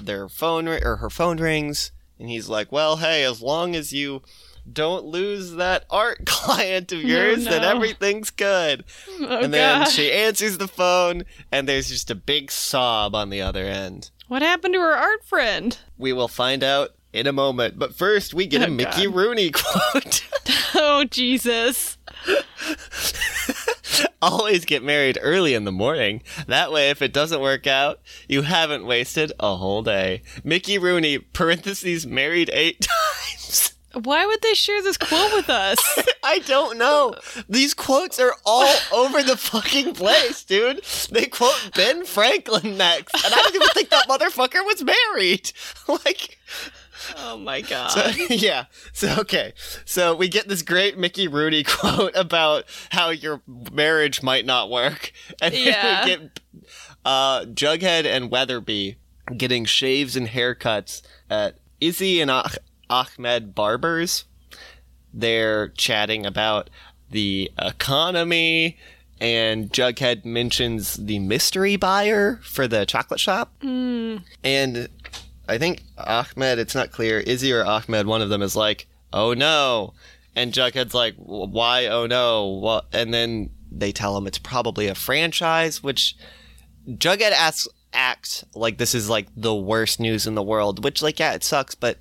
their 0.00 0.28
phone 0.28 0.68
ri- 0.68 0.82
or 0.84 0.96
her 0.96 1.10
phone 1.10 1.38
rings, 1.38 1.92
and 2.18 2.28
he's 2.28 2.48
like, 2.48 2.70
well, 2.70 2.96
hey, 2.98 3.24
as 3.24 3.40
long 3.42 3.74
as 3.74 3.92
you 3.92 4.22
don't 4.70 5.04
lose 5.04 5.52
that 5.52 5.84
art 5.90 6.24
client 6.26 6.92
of 6.92 7.00
yours, 7.02 7.44
then 7.44 7.62
no. 7.62 7.68
everything's 7.70 8.30
good. 8.30 8.84
Oh 9.20 9.40
and 9.42 9.52
then 9.54 9.80
god! 9.80 9.88
she 9.88 10.12
answers 10.12 10.58
the 10.58 10.68
phone, 10.68 11.24
and 11.50 11.68
there's 11.68 11.88
just 11.88 12.10
a 12.10 12.14
big 12.14 12.50
sob 12.50 13.14
on 13.14 13.30
the 13.30 13.40
other 13.40 13.64
end. 13.64 14.10
What 14.28 14.42
happened 14.42 14.74
to 14.74 14.80
her 14.80 14.94
art 14.94 15.24
friend? 15.24 15.76
We 15.98 16.12
will 16.12 16.28
find 16.28 16.62
out 16.62 16.90
in 17.14 17.26
a 17.26 17.32
moment. 17.32 17.78
But 17.78 17.94
first, 17.94 18.34
we 18.34 18.46
get 18.46 18.62
a 18.62 18.66
Oh, 18.66 18.70
Mickey 18.70 19.06
God. 19.06 19.14
Rooney 19.14 19.50
quote. 19.50 20.24
Oh 20.76 21.04
Jesus! 21.04 21.96
Always 24.20 24.64
get 24.64 24.82
married 24.82 25.18
early 25.20 25.54
in 25.54 25.64
the 25.64 25.72
morning. 25.72 26.22
That 26.48 26.72
way, 26.72 26.90
if 26.90 27.00
it 27.02 27.12
doesn't 27.12 27.40
work 27.40 27.66
out, 27.66 28.00
you 28.28 28.42
haven't 28.42 28.84
wasted 28.86 29.32
a 29.38 29.54
whole 29.56 29.82
day. 29.82 30.22
Mickey 30.42 30.78
Rooney, 30.78 31.18
parentheses, 31.18 32.06
married 32.06 32.50
eight 32.52 32.80
times. 33.30 33.74
Why 34.02 34.26
would 34.26 34.42
they 34.42 34.54
share 34.54 34.82
this 34.82 34.96
quote 34.96 35.32
with 35.34 35.48
us? 35.48 35.78
I 36.24 36.40
don't 36.40 36.76
know. 36.78 37.14
These 37.48 37.74
quotes 37.74 38.18
are 38.18 38.34
all 38.44 38.74
over 38.92 39.22
the 39.22 39.36
fucking 39.36 39.94
place, 39.94 40.42
dude. 40.44 40.82
They 41.12 41.26
quote 41.26 41.70
Ben 41.76 42.04
Franklin 42.04 42.76
next, 42.76 43.14
and 43.24 43.32
I 43.32 43.36
don't 43.36 43.54
even 43.54 43.68
think 43.68 43.90
that 43.90 44.08
motherfucker 44.08 44.64
was 44.66 44.82
married. 44.82 45.52
like, 45.86 46.38
oh 47.18 47.36
my 47.36 47.60
god! 47.70 47.88
So, 47.88 48.02
yeah. 48.34 48.66
So 48.92 49.14
okay. 49.20 49.52
So 49.84 50.14
we 50.14 50.28
get 50.28 50.48
this 50.48 50.62
great 50.62 50.98
Mickey 50.98 51.28
Rooney 51.28 51.62
quote 51.66 52.12
about 52.16 52.64
how 52.90 53.10
your 53.10 53.42
marriage 53.72 54.22
might 54.22 54.46
not 54.46 54.70
work, 54.70 55.12
and 55.40 55.54
then 55.54 55.66
Yeah. 55.66 56.04
we 56.04 56.10
get 56.10 56.40
uh, 57.04 57.44
Jughead 57.46 58.04
and 58.06 58.30
Weatherby 58.30 58.96
getting 59.36 59.64
shaves 59.64 60.16
and 60.16 60.28
haircuts 60.28 61.02
at 61.30 61.58
Izzy 61.80 62.20
and 62.20 62.30
ah- 62.30 62.50
Ahmed 62.90 63.54
Barbers. 63.54 64.24
They're 65.12 65.68
chatting 65.68 66.26
about 66.26 66.70
the 67.10 67.50
economy. 67.58 68.76
And 69.20 69.70
Jughead 69.70 70.24
mentions 70.24 70.94
the 70.94 71.20
mystery 71.20 71.76
buyer 71.76 72.40
for 72.42 72.66
the 72.66 72.84
chocolate 72.84 73.20
shop. 73.20 73.52
And 73.62 74.88
I 75.48 75.58
think 75.58 75.82
Ahmed, 75.98 76.58
it's 76.58 76.74
not 76.74 76.92
clear, 76.92 77.20
Izzy 77.20 77.52
or 77.52 77.64
Ahmed, 77.64 78.06
one 78.06 78.22
of 78.22 78.28
them 78.28 78.42
is 78.42 78.56
like, 78.56 78.86
oh 79.12 79.34
no. 79.34 79.94
And 80.36 80.52
Jughead's 80.52 80.94
like, 80.94 81.14
why 81.16 81.86
oh 81.86 82.06
no? 82.06 82.46
What? 82.46 82.86
And 82.92 83.12
then 83.12 83.50
they 83.70 83.92
tell 83.92 84.16
him 84.16 84.26
it's 84.26 84.38
probably 84.38 84.88
a 84.88 84.94
franchise, 84.94 85.82
which 85.82 86.16
Jughead 86.88 87.32
asks, 87.32 87.68
acts 87.94 88.44
like 88.54 88.78
this 88.78 88.94
is 88.94 89.08
like 89.08 89.28
the 89.36 89.54
worst 89.54 90.00
news 90.00 90.26
in 90.26 90.34
the 90.34 90.42
world, 90.42 90.82
which 90.82 91.02
like, 91.02 91.18
yeah, 91.20 91.32
it 91.32 91.44
sucks, 91.44 91.74
but 91.74 91.98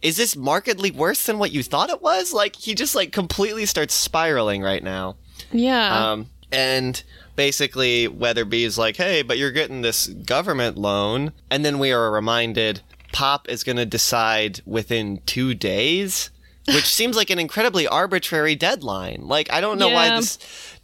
is 0.00 0.16
this 0.16 0.36
markedly 0.36 0.90
worse 0.90 1.26
than 1.26 1.38
what 1.38 1.52
you 1.52 1.62
thought 1.62 1.90
it 1.90 2.00
was? 2.00 2.32
Like, 2.32 2.56
he 2.56 2.74
just 2.74 2.94
like 2.94 3.12
completely 3.12 3.66
starts 3.66 3.94
spiraling 3.94 4.62
right 4.62 4.82
now. 4.82 5.16
yeah. 5.52 6.12
Um, 6.12 6.26
and 6.50 7.02
basically, 7.38 8.08
Weatherby 8.08 8.64
is 8.64 8.76
like, 8.76 8.96
hey, 8.96 9.22
but 9.22 9.38
you're 9.38 9.52
getting 9.52 9.82
this 9.82 10.08
government 10.08 10.76
loan. 10.76 11.32
And 11.48 11.64
then 11.64 11.78
we 11.78 11.92
are 11.92 12.10
reminded 12.10 12.80
Pop 13.12 13.48
is 13.48 13.62
going 13.62 13.76
to 13.76 13.86
decide 13.86 14.60
within 14.66 15.22
two 15.24 15.54
days, 15.54 16.30
which 16.66 16.86
seems 16.86 17.14
like 17.14 17.30
an 17.30 17.38
incredibly 17.38 17.86
arbitrary 17.86 18.56
deadline. 18.56 19.20
Like, 19.22 19.52
I 19.52 19.60
don't 19.60 19.78
know 19.78 19.88
why 19.88 20.16
this 20.16 20.36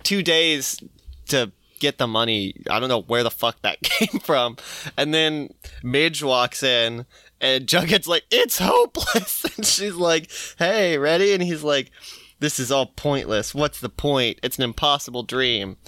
two 0.05 0.23
days 0.23 0.79
to 1.27 1.51
get 1.81 1.99
the 1.99 2.07
money, 2.07 2.55
I 2.71 2.79
don't 2.79 2.89
know 2.89 3.03
where 3.03 3.25
the 3.25 3.33
fuck 3.33 3.61
that 3.63 3.81
came 3.83 4.21
from. 4.21 4.57
And 4.97 5.13
then 5.13 5.53
Midge 5.83 6.23
walks 6.23 6.63
in. 6.63 7.05
And 7.41 7.67
Jughead's 7.67 8.07
like, 8.07 8.27
it's 8.31 8.61
hopeless. 8.61 9.45
And 9.57 9.67
she's 9.67 9.95
like, 9.95 10.31
hey, 10.59 10.99
ready? 10.99 11.33
And 11.33 11.43
he's 11.43 11.65
like, 11.65 11.91
this 12.39 12.61
is 12.61 12.71
all 12.71 12.87
pointless. 12.87 13.55
What's 13.55 13.81
the 13.81 13.89
point? 13.89 14.39
It's 14.43 14.57
an 14.57 14.65
impossible 14.65 15.25
dream. 15.25 15.79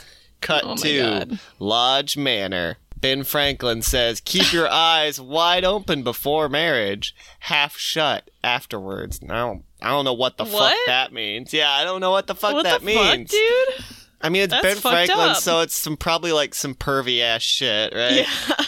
Cut 0.41 0.63
Oh 0.65 0.77
to 0.77 0.99
God. 0.99 1.41
Lodge 1.59 2.17
Manor. 2.17 2.77
Ben 2.99 3.25
Franklin 3.25 3.83
says, 3.83 4.21
keep 4.25 4.53
your 4.53 4.69
eyes 4.71 5.21
wide 5.21 5.65
open 5.65 6.03
before 6.03 6.49
marriage, 6.49 7.15
half 7.41 7.77
shut 7.77 8.31
afterwards. 8.43 9.21
I 9.23 9.35
don't, 9.35 9.65
I 9.83 9.91
don't 9.91 10.05
know 10.07 10.15
what 10.15 10.39
the 10.39 10.47
fuck 10.47 10.73
that 10.87 11.13
means. 11.13 11.53
Yeah, 11.53 11.71
I 11.71 11.85
don't 11.85 12.01
know 12.01 12.11
what 12.11 12.27
the 12.27 12.35
fuck 12.35 12.55
what 12.55 12.65
that 12.65 12.81
the 12.81 12.87
means. 12.87 13.31
fuck, 13.31 13.41
dude? 13.77 13.85
I 14.23 14.29
mean, 14.31 14.43
it's 14.43 14.51
That's 14.53 14.63
Ben 14.63 14.77
Franklin, 14.77 15.19
up. 15.31 15.37
so 15.37 15.61
it's 15.61 15.77
some 15.77 15.97
probably 15.97 16.33
like 16.33 16.55
some 16.55 16.75
pervy 16.75 17.21
ass 17.21 17.43
shit, 17.43 17.95
right? 17.95 18.27
Yeah. 18.27 18.65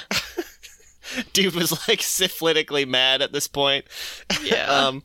Dude 1.32 1.54
was 1.54 1.72
like 1.88 2.00
syphilitically 2.00 2.86
mad 2.86 3.22
at 3.22 3.32
this 3.32 3.48
point. 3.48 3.86
Yeah. 4.42 4.66
um, 4.86 5.02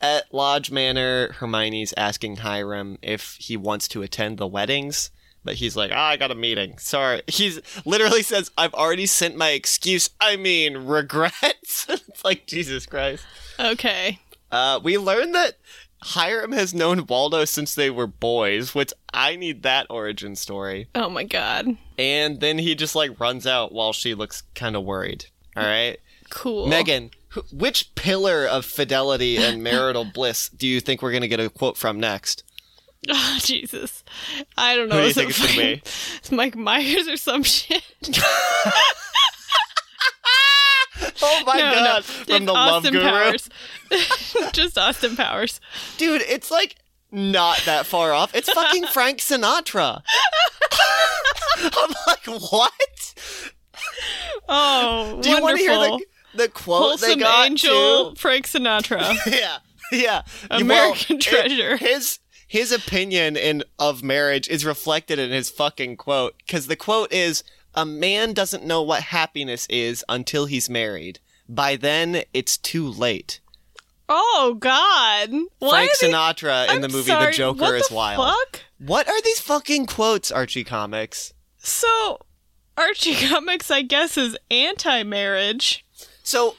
at 0.00 0.32
Lodge 0.32 0.70
Manor, 0.70 1.32
Hermione's 1.32 1.94
asking 1.96 2.36
Hiram 2.36 2.98
if 3.02 3.36
he 3.40 3.56
wants 3.56 3.88
to 3.88 4.02
attend 4.02 4.38
the 4.38 4.46
weddings, 4.46 5.10
but 5.44 5.54
he's 5.54 5.76
like, 5.76 5.90
"Ah, 5.94 6.08
I 6.08 6.16
got 6.16 6.30
a 6.30 6.34
meeting. 6.34 6.78
Sorry." 6.78 7.22
He's 7.26 7.60
literally 7.84 8.22
says, 8.22 8.50
"I've 8.58 8.74
already 8.74 9.06
sent 9.06 9.36
my 9.36 9.50
excuse. 9.50 10.10
I 10.20 10.36
mean, 10.36 10.76
regrets." 10.86 11.86
it's 11.88 12.24
like 12.24 12.46
Jesus 12.46 12.86
Christ. 12.86 13.24
Okay. 13.58 14.18
Uh, 14.50 14.80
we 14.82 14.98
learned 14.98 15.34
that 15.34 15.58
Hiram 16.02 16.52
has 16.52 16.74
known 16.74 17.06
Waldo 17.06 17.44
since 17.44 17.74
they 17.74 17.90
were 17.90 18.06
boys, 18.06 18.74
which 18.74 18.92
I 19.12 19.36
need 19.36 19.62
that 19.62 19.86
origin 19.90 20.34
story. 20.34 20.88
Oh 20.94 21.08
my 21.08 21.24
god. 21.24 21.76
And 21.98 22.40
then 22.40 22.58
he 22.58 22.74
just 22.74 22.94
like 22.94 23.20
runs 23.20 23.46
out 23.46 23.72
while 23.72 23.92
she 23.92 24.14
looks 24.14 24.42
kind 24.54 24.76
of 24.76 24.84
worried. 24.84 25.26
All 25.56 25.64
right. 25.64 25.98
Cool. 26.30 26.68
Megan, 26.68 27.10
which 27.52 27.94
pillar 27.94 28.46
of 28.46 28.64
fidelity 28.64 29.36
and 29.36 29.62
marital 29.62 30.04
bliss 30.04 30.48
do 30.48 30.66
you 30.66 30.80
think 30.80 31.02
we're 31.02 31.10
going 31.10 31.22
to 31.22 31.28
get 31.28 31.40
a 31.40 31.50
quote 31.50 31.76
from 31.76 32.00
next? 32.00 32.44
Oh, 33.08 33.38
Jesus. 33.40 34.04
I 34.58 34.76
don't 34.76 34.88
know. 34.90 34.96
Who 34.96 35.00
do 35.02 35.06
you 35.08 35.14
think 35.14 35.30
it's 35.30 35.38
fucking- 35.38 35.80
It's 36.18 36.30
Mike 36.30 36.54
Myers 36.54 37.08
or 37.08 37.16
some 37.16 37.42
shit. 37.42 37.82
Oh 41.22 41.42
my 41.46 41.56
no, 41.56 41.62
god, 41.72 42.04
no. 42.28 42.36
from 42.36 42.44
the 42.46 42.52
Love 42.52 42.82
Guru. 42.84 43.00
Powers. 43.00 43.48
Just 44.52 44.76
Austin 44.78 45.16
Powers. 45.16 45.60
Dude, 45.96 46.22
it's 46.22 46.50
like 46.50 46.76
not 47.10 47.58
that 47.66 47.86
far 47.86 48.12
off. 48.12 48.34
It's 48.34 48.50
fucking 48.52 48.86
Frank 48.86 49.18
Sinatra. 49.18 50.02
I'm 51.58 51.94
like, 52.06 52.26
what? 52.50 53.14
Oh, 54.48 55.20
Do 55.22 55.30
you 55.30 55.40
want 55.42 55.56
to 55.58 55.62
hear 55.62 55.74
the, 55.74 56.04
the 56.34 56.48
quote 56.48 57.00
they 57.00 57.06
Wholesome 57.08 57.18
got 57.20 57.46
angel 57.46 58.10
too? 58.10 58.16
Frank 58.16 58.46
Sinatra. 58.46 59.14
Yeah, 59.26 59.58
yeah. 59.92 60.22
American 60.50 61.16
Well, 61.16 61.20
treasure. 61.20 61.76
His 61.76 62.18
his 62.50 62.72
opinion 62.72 63.36
in 63.36 63.62
of 63.78 64.02
marriage 64.02 64.48
is 64.48 64.64
reflected 64.64 65.20
in 65.20 65.30
his 65.30 65.48
fucking 65.50 65.96
quote 65.96 66.34
because 66.38 66.66
the 66.66 66.74
quote 66.74 67.12
is 67.12 67.44
a 67.76 67.86
man 67.86 68.32
doesn't 68.32 68.64
know 68.64 68.82
what 68.82 69.04
happiness 69.04 69.68
is 69.70 70.04
until 70.08 70.46
he's 70.46 70.68
married. 70.68 71.20
By 71.48 71.76
then, 71.76 72.24
it's 72.34 72.56
too 72.58 72.88
late. 72.88 73.38
Oh 74.08 74.56
God! 74.58 75.30
Why 75.60 75.86
Frank 75.86 75.92
they- 76.00 76.08
Sinatra 76.08 76.74
in 76.74 76.80
the 76.80 76.88
movie 76.88 77.12
sorry, 77.12 77.26
The 77.30 77.36
Joker 77.36 77.60
what 77.60 77.74
is 77.76 77.86
the 77.86 77.94
wild. 77.94 78.34
Fuck? 78.34 78.62
What 78.78 79.08
are 79.08 79.22
these 79.22 79.40
fucking 79.40 79.86
quotes, 79.86 80.32
Archie 80.32 80.64
Comics? 80.64 81.32
So, 81.56 82.18
Archie 82.76 83.14
Comics, 83.28 83.70
I 83.70 83.82
guess, 83.82 84.16
is 84.16 84.36
anti-marriage. 84.50 85.84
So, 86.24 86.56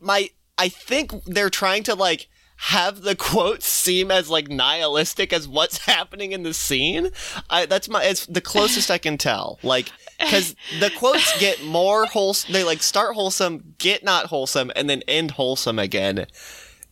my 0.00 0.30
I 0.58 0.68
think 0.68 1.12
they're 1.26 1.48
trying 1.48 1.84
to 1.84 1.94
like 1.94 2.28
have 2.60 3.02
the 3.02 3.14
quotes 3.14 3.66
seem 3.66 4.10
as 4.10 4.28
like 4.28 4.48
nihilistic 4.48 5.32
as 5.32 5.46
what's 5.46 5.78
happening 5.86 6.32
in 6.32 6.42
the 6.42 6.52
scene. 6.52 7.10
I, 7.48 7.66
that's 7.66 7.88
my 7.88 8.02
it's 8.02 8.26
the 8.26 8.40
closest 8.40 8.90
I 8.90 8.98
can 8.98 9.16
tell. 9.16 9.58
Like 9.62 9.90
because 10.18 10.56
the 10.80 10.90
quotes 10.90 11.38
get 11.38 11.62
more 11.64 12.06
wholesome. 12.06 12.52
They 12.52 12.64
like 12.64 12.82
start 12.82 13.14
wholesome, 13.14 13.74
get 13.78 14.02
not 14.02 14.26
wholesome, 14.26 14.72
and 14.74 14.90
then 14.90 15.02
end 15.06 15.32
wholesome 15.32 15.78
again. 15.78 16.26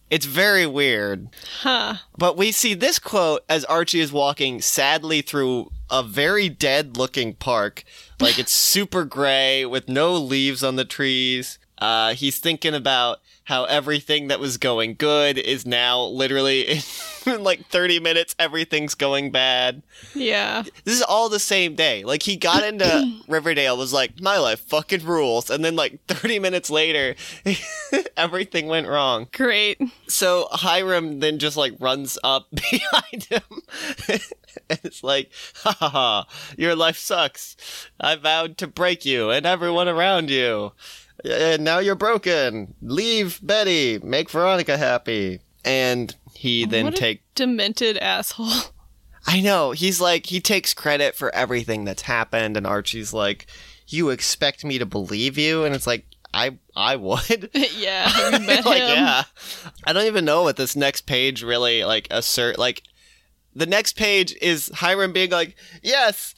It's 0.08 0.26
very 0.26 0.66
weird. 0.66 1.30
Huh? 1.62 1.96
But 2.16 2.36
we 2.36 2.52
see 2.52 2.74
this 2.74 3.00
quote 3.00 3.42
as 3.48 3.64
Archie 3.64 3.98
is 3.98 4.12
walking 4.12 4.60
sadly 4.62 5.20
through 5.20 5.72
a 5.90 6.04
very 6.04 6.48
dead 6.48 6.96
looking 6.96 7.34
park. 7.34 7.82
Like 8.20 8.38
it's 8.38 8.52
super 8.52 9.04
gray 9.04 9.66
with 9.66 9.88
no 9.88 10.14
leaves 10.14 10.62
on 10.62 10.76
the 10.76 10.84
trees. 10.84 11.58
Uh, 11.78 12.14
he's 12.14 12.38
thinking 12.38 12.72
about 12.72 13.18
how 13.46 13.64
everything 13.64 14.26
that 14.26 14.40
was 14.40 14.58
going 14.58 14.94
good 14.94 15.38
is 15.38 15.64
now 15.64 16.02
literally 16.02 16.80
in 17.26 17.44
like 17.44 17.64
30 17.66 18.00
minutes, 18.00 18.34
everything's 18.40 18.96
going 18.96 19.30
bad. 19.30 19.84
Yeah. 20.16 20.64
This 20.82 20.96
is 20.96 21.02
all 21.02 21.28
the 21.28 21.38
same 21.38 21.76
day. 21.76 22.02
Like 22.02 22.22
he 22.24 22.36
got 22.36 22.64
into 22.64 23.20
Riverdale, 23.28 23.76
was 23.76 23.92
like, 23.92 24.20
my 24.20 24.36
life 24.38 24.58
fucking 24.60 25.04
rules. 25.04 25.48
And 25.48 25.64
then 25.64 25.76
like 25.76 26.04
30 26.08 26.40
minutes 26.40 26.70
later, 26.70 27.14
everything 28.16 28.66
went 28.66 28.88
wrong. 28.88 29.28
Great. 29.32 29.80
So 30.08 30.48
Hiram 30.50 31.20
then 31.20 31.38
just 31.38 31.56
like 31.56 31.74
runs 31.78 32.18
up 32.24 32.48
behind 32.50 33.24
him. 33.24 33.42
and 34.68 34.80
it's 34.82 35.04
like, 35.04 35.30
ha 35.62 35.76
ha 35.78 35.88
ha, 35.88 36.26
your 36.58 36.74
life 36.74 36.98
sucks. 36.98 37.56
I 38.00 38.16
vowed 38.16 38.58
to 38.58 38.66
break 38.66 39.06
you 39.06 39.30
and 39.30 39.46
everyone 39.46 39.86
around 39.86 40.30
you. 40.30 40.72
And 41.24 41.64
now 41.64 41.78
you're 41.78 41.94
broken. 41.94 42.74
Leave 42.82 43.40
Betty. 43.42 43.98
Make 43.98 44.30
Veronica 44.30 44.76
happy. 44.76 45.40
And 45.64 46.14
he 46.34 46.64
then 46.64 46.84
What 46.84 46.94
a 46.94 46.96
take 46.96 47.22
Demented 47.34 47.96
asshole. 47.98 48.52
I 49.26 49.40
know. 49.40 49.72
He's 49.72 50.00
like 50.00 50.26
he 50.26 50.40
takes 50.40 50.72
credit 50.72 51.16
for 51.16 51.34
everything 51.34 51.84
that's 51.84 52.02
happened 52.02 52.56
and 52.56 52.66
Archie's 52.66 53.12
like, 53.12 53.46
"You 53.88 54.10
expect 54.10 54.64
me 54.64 54.78
to 54.78 54.86
believe 54.86 55.36
you?" 55.36 55.64
And 55.64 55.74
it's 55.74 55.86
like, 55.86 56.06
"I 56.32 56.58
I 56.76 56.94
would." 56.96 57.50
yeah. 57.76 58.08
Like, 58.64 58.78
yeah. 58.78 59.24
I 59.84 59.92
don't 59.92 60.06
even 60.06 60.24
know 60.24 60.44
what 60.44 60.56
this 60.56 60.76
next 60.76 61.02
page 61.02 61.42
really 61.42 61.84
like 61.84 62.06
assert 62.10 62.58
like 62.58 62.82
the 63.54 63.66
next 63.66 63.96
page 63.96 64.36
is 64.40 64.70
Hiram 64.74 65.12
being 65.12 65.30
like, 65.30 65.56
"Yes, 65.82 66.34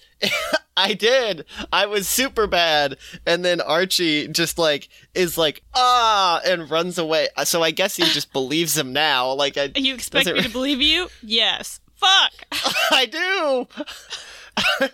I 0.79 0.95
did. 0.95 1.45
I 1.73 1.87
was 1.87 2.09
super 2.09 2.47
bad." 2.47 2.97
And 3.27 3.45
then 3.45 3.61
Archie 3.61 4.29
just 4.29 4.59
like 4.59 4.89
is 5.15 5.37
like, 5.37 5.63
"Ah," 5.75 6.41
and 6.47 6.71
runs 6.71 6.99
away. 6.99 7.29
So 7.45 7.63
I 7.63 7.71
guess 7.71 7.97
he 7.97 8.05
just 8.13 8.33
believes 8.33 8.77
him 8.77 8.93
now. 8.93 9.33
Like 9.33 9.57
I 9.59 9.73
You 9.77 9.95
expect 9.95 10.27
me 10.27 10.43
to 10.43 10.49
believe 10.53 10.81
you? 10.81 11.09
Yes. 11.23 11.81
Fuck. 11.95 12.33
I 12.93 13.07
do. 13.07 14.89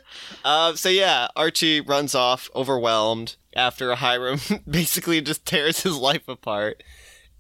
uh, 0.45 0.75
so 0.75 0.89
yeah, 0.89 1.29
Archie 1.37 1.81
runs 1.81 2.15
off 2.15 2.49
overwhelmed 2.55 3.37
after 3.55 3.95
Hiram 3.95 4.41
basically 4.69 5.21
just 5.21 5.47
tears 5.47 5.83
his 5.83 5.97
life 5.97 6.29
apart, 6.29 6.83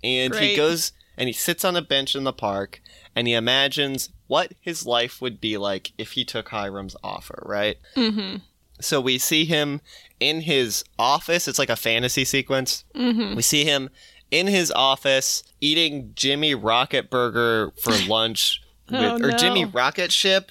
and 0.03 0.35
he 0.35 0.57
goes 0.57 0.93
and 1.17 1.29
he 1.29 1.33
sits 1.33 1.65
on 1.65 1.77
a 1.77 1.83
bench 1.83 2.15
in 2.17 2.25
the 2.25 2.33
park 2.33 2.81
and 3.15 3.27
he 3.27 3.35
imagines 3.35 4.11
what 4.27 4.53
his 4.61 4.87
life 4.87 5.21
would 5.21 5.41
be 5.41 5.57
like 5.57 5.93
if 5.99 6.13
he 6.13 6.25
took 6.25 6.49
Hiram's 6.49 6.97
offer, 7.05 7.43
right? 7.47 7.77
Mm-hmm. 7.97 8.39
So 8.81 9.01
we 9.01 9.19
see 9.19 9.45
him 9.45 9.81
in 10.21 10.41
his 10.43 10.85
office. 10.99 11.47
It's 11.47 11.59
like 11.59 11.71
a 11.71 11.77
fantasy 11.77 12.25
sequence. 12.25 12.85
Mm-hmm. 12.95 13.37
We 13.37 13.43
see 13.43 13.65
him 13.65 13.91
in 14.31 14.47
his 14.47 14.71
office 14.73 15.43
eating 15.61 16.13
Jimmy 16.15 16.55
Rocket 16.55 17.09
Burger 17.11 17.73
for 17.81 17.93
lunch, 18.09 18.61
with, 18.91 19.01
Oh, 19.01 19.17
or 19.17 19.31
no. 19.31 19.37
Jimmy 19.37 19.65
Rocket 19.65 20.11
Ship. 20.13 20.51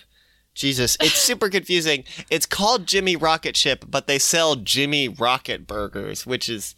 Jesus, 0.56 0.96
it's 1.02 1.14
super 1.18 1.50
confusing. 1.50 2.04
It's 2.30 2.46
called 2.46 2.86
Jimmy 2.88 3.16
Rocket 3.16 3.58
Ship, 3.58 3.84
but 3.90 4.08
they 4.08 4.20
sell 4.20 4.56
Jimmy 4.56 5.10
Rocket 5.10 5.66
Burgers, 5.68 6.26
which 6.26 6.48
is 6.48 6.76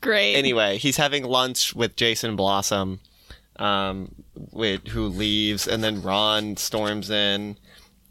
Great. 0.00 0.34
anyway. 0.34 0.78
He's 0.78 0.96
having 0.96 1.22
lunch 1.24 1.74
with 1.74 1.94
Jason 1.94 2.36
Blossom, 2.36 3.00
um, 3.56 4.14
with, 4.34 4.88
who 4.88 5.06
leaves, 5.06 5.66
and 5.66 5.82
then 5.82 6.02
Ron 6.02 6.56
storms 6.56 7.10
in 7.10 7.56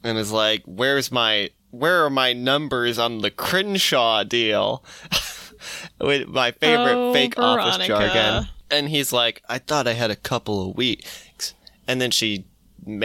and 0.04 0.18
is 0.18 0.32
like, 0.32 0.64
"Where's 0.66 1.12
my 1.12 1.50
where 1.72 2.06
are 2.06 2.10
my 2.10 2.34
numbers 2.34 3.00
on 3.00 3.20
the 3.20 3.32
Crenshaw 3.32 4.24
deal?" 4.24 4.84
with 6.00 6.28
my 6.28 6.52
favorite 6.52 6.96
Oh, 6.96 7.14
fake 7.14 7.38
office 7.38 7.86
jargon. 7.86 8.48
And 8.70 8.90
he's 8.90 9.14
like, 9.14 9.42
"I 9.50 9.58
thought 9.58 9.88
I 9.88 9.94
had 9.94 10.12
a 10.12 10.16
couple 10.16 10.70
of 10.70 10.78
weeks," 10.78 11.54
and 11.88 12.02
then 12.02 12.12
she 12.12 12.46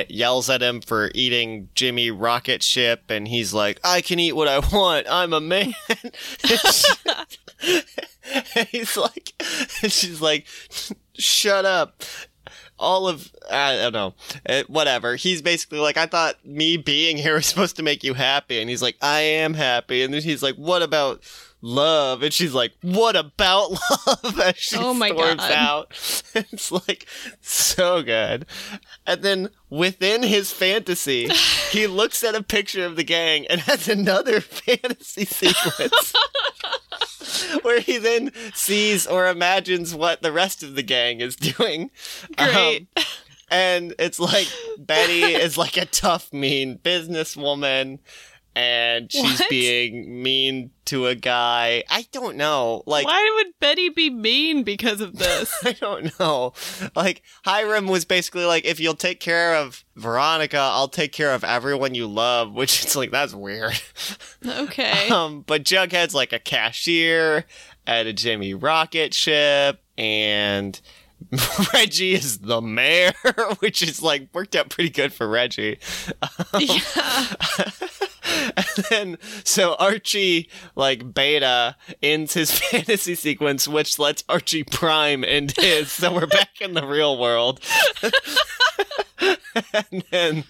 yells 0.09 0.49
at 0.49 0.63
him 0.63 0.81
for 0.81 1.11
eating 1.15 1.69
Jimmy 1.75 2.11
Rocket 2.11 2.63
Ship, 2.63 3.03
and 3.11 3.29
he's 3.29 3.53
like, 3.53 3.79
"I 3.85 4.01
can 4.01 4.19
eat 4.19 4.33
what 4.33 4.49
I 4.49 4.59
want. 4.59 5.07
I'm 5.09 5.33
a 5.33 5.41
man." 5.41 5.75
And 8.55 8.67
he's 8.71 8.97
like, 8.97 9.33
and 9.83 9.93
she's 9.93 10.21
like, 10.21 10.47
"Shut 11.19 11.65
up." 11.65 12.03
All 12.79 13.09
of 13.09 13.33
I 13.51 13.75
don't 13.77 13.93
know, 13.95 14.15
uh, 14.47 14.65
whatever. 14.69 15.17
He's 15.17 15.41
basically 15.41 15.79
like, 15.79 15.97
I 15.97 16.05
thought 16.05 16.45
me 16.45 16.77
being 16.77 17.17
here 17.17 17.35
was 17.37 17.47
supposed 17.47 17.77
to 17.77 17.83
make 17.83 18.05
you 18.05 18.13
happy, 18.13 18.61
and 18.61 18.69
he's 18.69 18.83
like, 18.83 18.97
I 19.01 19.21
am 19.21 19.55
happy, 19.55 20.03
and 20.03 20.13
then 20.13 20.21
he's 20.23 20.43
like, 20.43 20.57
What 20.57 20.83
about 20.83 21.23
love? 21.63 22.23
And 22.23 22.35
she's 22.35 22.53
like, 22.53 22.73
What 22.83 23.17
about 23.17 23.71
love? 23.71 24.39
As 24.41 24.57
she 24.59 24.77
Oh 24.77 24.93
my 24.93 25.09
storms 25.09 25.41
God. 25.41 25.53
out. 25.53 26.23
It's 26.35 26.71
like 26.71 27.07
so 27.41 28.03
good. 28.03 28.45
And 29.07 29.23
then 29.23 29.49
within 29.71 30.23
his 30.23 30.53
fantasy, 30.53 31.31
he 31.71 31.87
looks 31.87 32.23
at 32.23 32.35
a 32.35 32.43
picture 32.43 32.85
of 32.85 32.97
the 32.97 33.05
gang 33.05 33.47
and 33.47 33.63
has 33.63 33.89
another 33.89 34.43
fantasy 34.43 35.25
sequence. 35.25 36.13
Where 37.63 37.81
he 37.81 37.99
then 37.99 38.33
sees 38.55 39.07
or 39.07 39.27
imagines 39.27 39.95
what 39.95 40.23
the 40.23 40.33
rest 40.33 40.63
of 40.63 40.75
the 40.75 40.83
gang 40.83 41.21
is 41.21 41.37
doing. 41.37 41.91
Great. 42.37 42.89
Um, 42.97 43.05
and 43.51 43.95
it's 43.99 44.19
like 44.19 44.49
Betty 44.79 45.23
is 45.35 45.57
like 45.57 45.77
a 45.77 45.87
tough, 45.87 46.33
mean 46.33 46.79
businesswoman, 46.79 48.01
and 48.57 49.13
she's 49.13 49.39
What? 49.39 49.51
being 49.51 50.23
mean 50.23 50.71
to 50.87 51.07
a 51.07 51.15
guy. 51.15 51.85
I 51.91 52.07
don't 52.11 52.37
know. 52.37 52.83
Like, 52.87 53.05
Why 53.07 53.33
would 53.37 53.53
Betty 53.61 53.91
be 53.91 54.09
mean 54.09 54.63
because 54.63 55.01
of 55.01 55.17
this? 55.17 55.55
I 55.65 55.73
don't 55.73 56.19
know. 56.19 56.55
Like, 56.97 57.23
Hiram 57.45 57.87
was 57.87 58.05
basically 58.07 58.45
like, 58.47 58.65
if 58.65 58.81
you'll 58.81 58.95
take 58.95 59.21
care 59.21 59.55
of 59.57 59.85
Veronica, 59.95 60.57
I'll 60.59 60.89
take 60.89 61.13
care 61.13 61.33
of 61.35 61.45
everyone 61.45 61.95
you 61.95 62.07
love, 62.07 62.53
which 62.53 62.85
is 62.85 62.97
like, 62.97 63.11
that's 63.11 63.35
weird. 63.35 63.81
okay. 64.47 65.09
Um, 65.11 65.43
but 65.47 65.63
Jughead's 65.65 66.15
like 66.15 66.33
a 66.33 66.39
cashier 66.39 67.45
at 67.87 68.07
a 68.07 68.13
Jimmy 68.13 68.55
Rocket 68.55 69.13
ship, 69.15 69.81
and 69.99 70.81
Reggie 71.75 72.15
is 72.15 72.39
the 72.39 72.61
mayor, 72.61 73.13
which 73.61 73.83
is 73.83 74.03
like 74.03 74.29
worked 74.33 74.57
out 74.57 74.69
pretty 74.71 74.91
good 74.91 75.13
for 75.13 75.29
Reggie. 75.29 75.79
yeah. 76.59 77.27
and 78.57 78.85
then 78.91 79.19
so 79.45 79.75
Archie 79.75 80.49
like 80.75 81.15
beta 81.15 81.77
ends 82.03 82.35
his 82.35 82.51
fantasy 82.59 83.15
sequence, 83.15 83.67
which 83.69 83.99
lets 83.99 84.25
Archie 84.29 84.65
Prime 84.65 85.25
end 85.25 85.55
his. 85.59 85.91
So 85.93 86.13
we're 86.15 86.27
back 86.27 86.61
in 86.61 86.75
the 86.75 86.87
real 86.87 87.19
world. 87.19 87.61
and 89.93 90.05
then 90.11 90.45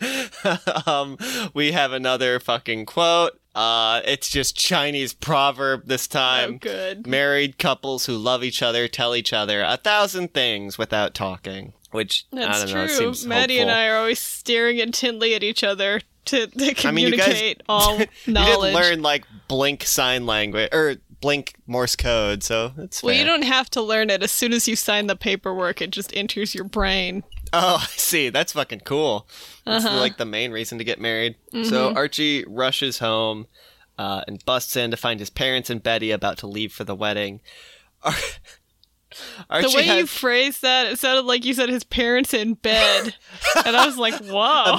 um, 0.87 1.17
we 1.55 1.73
have 1.73 1.93
another 1.93 2.41
fucking 2.41 2.87
quote. 2.87 3.39
Uh, 3.55 4.03
it's 4.05 4.29
just 4.29 4.55
Chinese 4.57 5.15
proverb 5.15 5.87
this 5.87 6.07
Oh, 6.11 6.19
time. 6.19 6.59
good. 6.59 7.07
Married 7.07 7.59
couples 7.59 8.05
who 8.07 8.17
love 8.17 8.45
each 8.45 8.63
other 8.63 8.87
tell 8.87 9.15
each 9.15 9.33
other 9.33 9.63
a 9.63 9.79
thousand 9.79 10.35
things 10.35 10.77
without 10.77 11.15
talking. 11.15 11.73
Which 11.91 12.27
I 12.33 12.37
That's 12.37 12.65
don't 12.65 12.75
know. 12.75 12.87
true. 12.87 12.95
Seems 12.95 13.27
Maddie 13.27 13.59
and. 13.59 13.71
I 13.71 13.87
are 13.89 13.97
always 13.97 14.19
staring 14.19 14.79
intently 14.79 15.35
at 15.35 15.43
each 15.43 15.65
other 15.65 16.03
to, 16.27 16.47
to 16.47 16.89
I 16.89 16.91
mean, 16.91 17.09
you 17.09 17.17
guys- 17.17 17.27
communicate 17.27 17.63
all 17.69 17.99
you 17.99 18.07
didn't 18.27 18.75
learn 18.75 19.03
like 19.03 19.25
blink 19.49 19.85
sign 19.85 20.27
language 20.27 20.69
or 20.73 20.97
blink 21.21 21.55
Morse 21.67 21.97
code, 21.97 22.43
so 22.43 22.73
it's 22.79 23.03
well, 23.03 23.13
fair. 23.15 23.21
you 23.21 23.27
don't 23.27 23.43
have 23.45 23.71
to 23.71 23.81
learn 23.83 24.11
it. 24.11 24.23
As 24.23 24.31
soon 24.31 24.53
as 24.53 24.69
you 24.69 24.77
sign 24.77 25.07
the 25.07 25.17
paperwork, 25.17 25.81
it 25.81 25.91
just 25.91 26.15
enters 26.17 26.55
your 26.55 26.65
brain. 26.65 27.25
Oh, 27.53 27.79
I 27.83 27.87
see. 27.87 28.29
That's 28.29 28.53
fucking 28.53 28.81
cool. 28.81 29.27
That's 29.65 29.85
Uh-huh. 29.87 29.99
like 29.99 30.19
the 30.19 30.27
main 30.27 30.53
reason 30.53 30.79
to 30.79 30.85
get 30.85 31.01
married. 31.01 31.37
Mm-hmm. 31.55 31.69
So 31.69 31.93
Archie 31.95 32.45
rushes 32.47 32.99
home 32.99 33.47
uh, 33.99 34.23
and 34.29 34.45
busts 34.45 34.77
in 34.77 34.91
to 34.91 34.97
find 34.97 35.19
his 35.19 35.31
parents 35.31 35.71
and 35.71 35.83
Betty 35.83 36.11
about 36.11 36.37
to 36.39 36.47
leave 36.47 36.73
for 36.73 36.85
the 36.85 36.95
wedding. 36.95 37.41
Ar- 38.03 38.13
Archie 39.51 39.69
the 39.69 39.77
way 39.77 39.99
you 39.99 40.07
phrased 40.07 40.63
that, 40.63 40.87
it 40.87 40.99
sounded 40.99 41.23
like 41.27 41.45
you 41.45 41.55
said 41.55 41.69
his 41.69 41.85
parents 41.85 42.33
in 42.35 42.55
bed, 42.55 43.15
and 43.65 43.77
I 43.77 43.87
was 43.87 43.97
like, 43.99 44.15
"Whoa, 44.25 44.79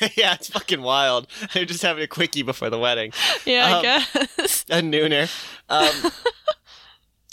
yeah, 0.16 0.34
it's 0.34 0.48
fucking 0.48 0.82
wild. 0.82 1.26
They're 1.54 1.64
just 1.64 1.82
having 1.82 2.02
a 2.04 2.08
quickie 2.08 2.42
before 2.42 2.70
the 2.70 2.78
wedding. 2.78 3.12
yeah, 3.44 3.66
I 3.66 3.72
Um, 3.76 3.82
guess." 3.82 4.64
a 4.70 4.80
nooner. 4.82 5.30
Um, 5.68 6.12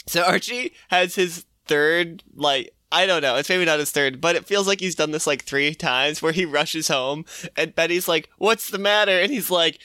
so 0.06 0.22
Archie 0.22 0.72
has 0.88 1.14
his 1.14 1.46
third, 1.66 2.22
like, 2.34 2.74
I 2.92 3.06
don't 3.06 3.22
know, 3.22 3.36
it's 3.36 3.48
maybe 3.48 3.64
not 3.64 3.78
his 3.78 3.90
third, 3.90 4.20
but 4.20 4.36
it 4.36 4.46
feels 4.46 4.66
like 4.66 4.80
he's 4.80 4.94
done 4.94 5.10
this 5.12 5.26
like 5.26 5.44
three 5.44 5.74
times 5.74 6.20
where 6.22 6.32
he 6.32 6.44
rushes 6.44 6.88
home 6.88 7.24
and 7.56 7.74
Betty's 7.74 8.06
like, 8.06 8.28
What's 8.38 8.68
the 8.70 8.78
matter? 8.78 9.18
And 9.18 9.32
he's 9.32 9.50
like, 9.50 9.78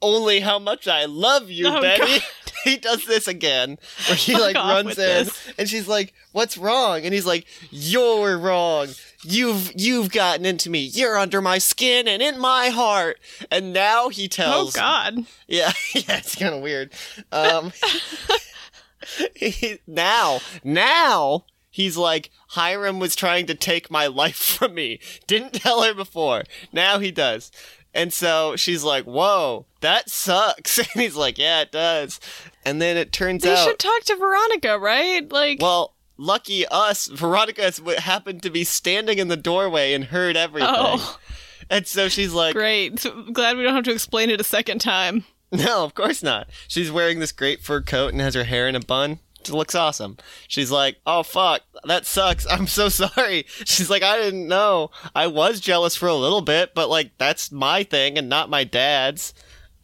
Only 0.00 0.40
how 0.40 0.58
much 0.58 0.86
I 0.88 1.04
love 1.06 1.50
you, 1.50 1.66
Oh, 1.68 1.80
Betty. 1.82 2.24
He 2.64 2.76
does 2.76 3.04
this 3.04 3.28
again 3.28 3.78
where 4.06 4.16
he 4.16 4.32
Fuck 4.32 4.40
like 4.42 4.56
runs 4.56 4.90
in 4.90 4.94
this. 4.96 5.52
and 5.58 5.68
she's 5.68 5.88
like, 5.88 6.12
What's 6.32 6.58
wrong? 6.58 7.02
And 7.04 7.14
he's 7.14 7.26
like, 7.26 7.46
You're 7.70 8.38
wrong. 8.38 8.88
You've 9.24 9.72
you've 9.74 10.10
gotten 10.12 10.44
into 10.46 10.70
me. 10.70 10.80
You're 10.80 11.18
under 11.18 11.40
my 11.42 11.58
skin 11.58 12.06
and 12.06 12.22
in 12.22 12.38
my 12.38 12.68
heart. 12.68 13.18
And 13.50 13.72
now 13.72 14.08
he 14.10 14.28
tells. 14.28 14.76
Oh 14.76 14.80
God! 14.80 15.26
yeah, 15.46 15.72
yeah, 15.94 16.18
it's 16.18 16.34
kind 16.36 16.54
of 16.54 16.60
weird. 16.62 16.92
Um, 17.32 17.72
he, 19.34 19.78
now, 19.86 20.40
now 20.62 21.44
he's 21.70 21.96
like 21.96 22.30
Hiram 22.50 22.98
was 22.98 23.16
trying 23.16 23.46
to 23.46 23.54
take 23.54 23.90
my 23.90 24.06
life 24.06 24.36
from 24.36 24.74
me. 24.74 25.00
Didn't 25.26 25.54
tell 25.54 25.82
her 25.82 25.94
before. 25.94 26.44
Now 26.72 26.98
he 26.98 27.10
does. 27.10 27.50
And 27.94 28.12
so 28.12 28.54
she's 28.56 28.84
like, 28.84 29.04
"Whoa, 29.04 29.66
that 29.80 30.10
sucks." 30.10 30.78
And 30.94 31.02
he's 31.02 31.16
like, 31.16 31.38
"Yeah, 31.38 31.62
it 31.62 31.72
does." 31.72 32.20
And 32.64 32.80
then 32.82 32.96
it 32.96 33.12
turns 33.12 33.42
They 33.42 33.50
out, 33.52 33.56
they 33.56 33.64
should 33.70 33.78
talk 33.78 34.02
to 34.04 34.16
Veronica, 34.16 34.78
right? 34.78 35.30
Like, 35.32 35.60
well, 35.62 35.94
lucky 36.16 36.66
us, 36.66 37.06
Veronica 37.06 37.64
is- 37.66 37.80
happened 37.98 38.42
to 38.42 38.50
be 38.50 38.62
standing 38.64 39.18
in 39.18 39.28
the 39.28 39.36
doorway 39.36 39.94
and 39.94 40.04
heard 40.04 40.36
everything. 40.36 40.70
oh, 40.70 41.18
And 41.70 41.86
so 41.86 42.08
she's 42.08 42.32
like, 42.32 42.54
great. 42.54 43.04
Glad 43.32 43.56
we 43.56 43.62
don't 43.62 43.74
have 43.74 43.84
to 43.84 43.92
explain 43.92 44.30
it 44.30 44.40
a 44.40 44.44
second 44.44 44.80
time. 44.80 45.24
No, 45.50 45.82
of 45.82 45.94
course 45.94 46.22
not. 46.22 46.48
She's 46.66 46.90
wearing 46.92 47.20
this 47.20 47.32
great 47.32 47.62
fur 47.62 47.80
coat 47.80 48.12
and 48.12 48.20
has 48.20 48.34
her 48.34 48.44
hair 48.44 48.68
in 48.68 48.74
a 48.76 48.80
bun. 48.80 49.18
It 49.40 49.50
looks 49.50 49.74
awesome. 49.74 50.16
She's 50.48 50.70
like, 50.70 50.98
"Oh 51.06 51.22
fuck, 51.22 51.62
that 51.84 52.06
sucks. 52.06 52.46
I'm 52.50 52.66
so 52.66 52.88
sorry." 52.88 53.46
She's 53.64 53.90
like, 53.90 54.02
"I 54.02 54.18
didn't 54.18 54.48
know. 54.48 54.90
I 55.14 55.26
was 55.26 55.60
jealous 55.60 55.96
for 55.96 56.08
a 56.08 56.14
little 56.14 56.42
bit, 56.42 56.74
but 56.74 56.88
like 56.88 57.12
that's 57.18 57.52
my 57.52 57.82
thing 57.84 58.18
and 58.18 58.28
not 58.28 58.50
my 58.50 58.64
dad's." 58.64 59.34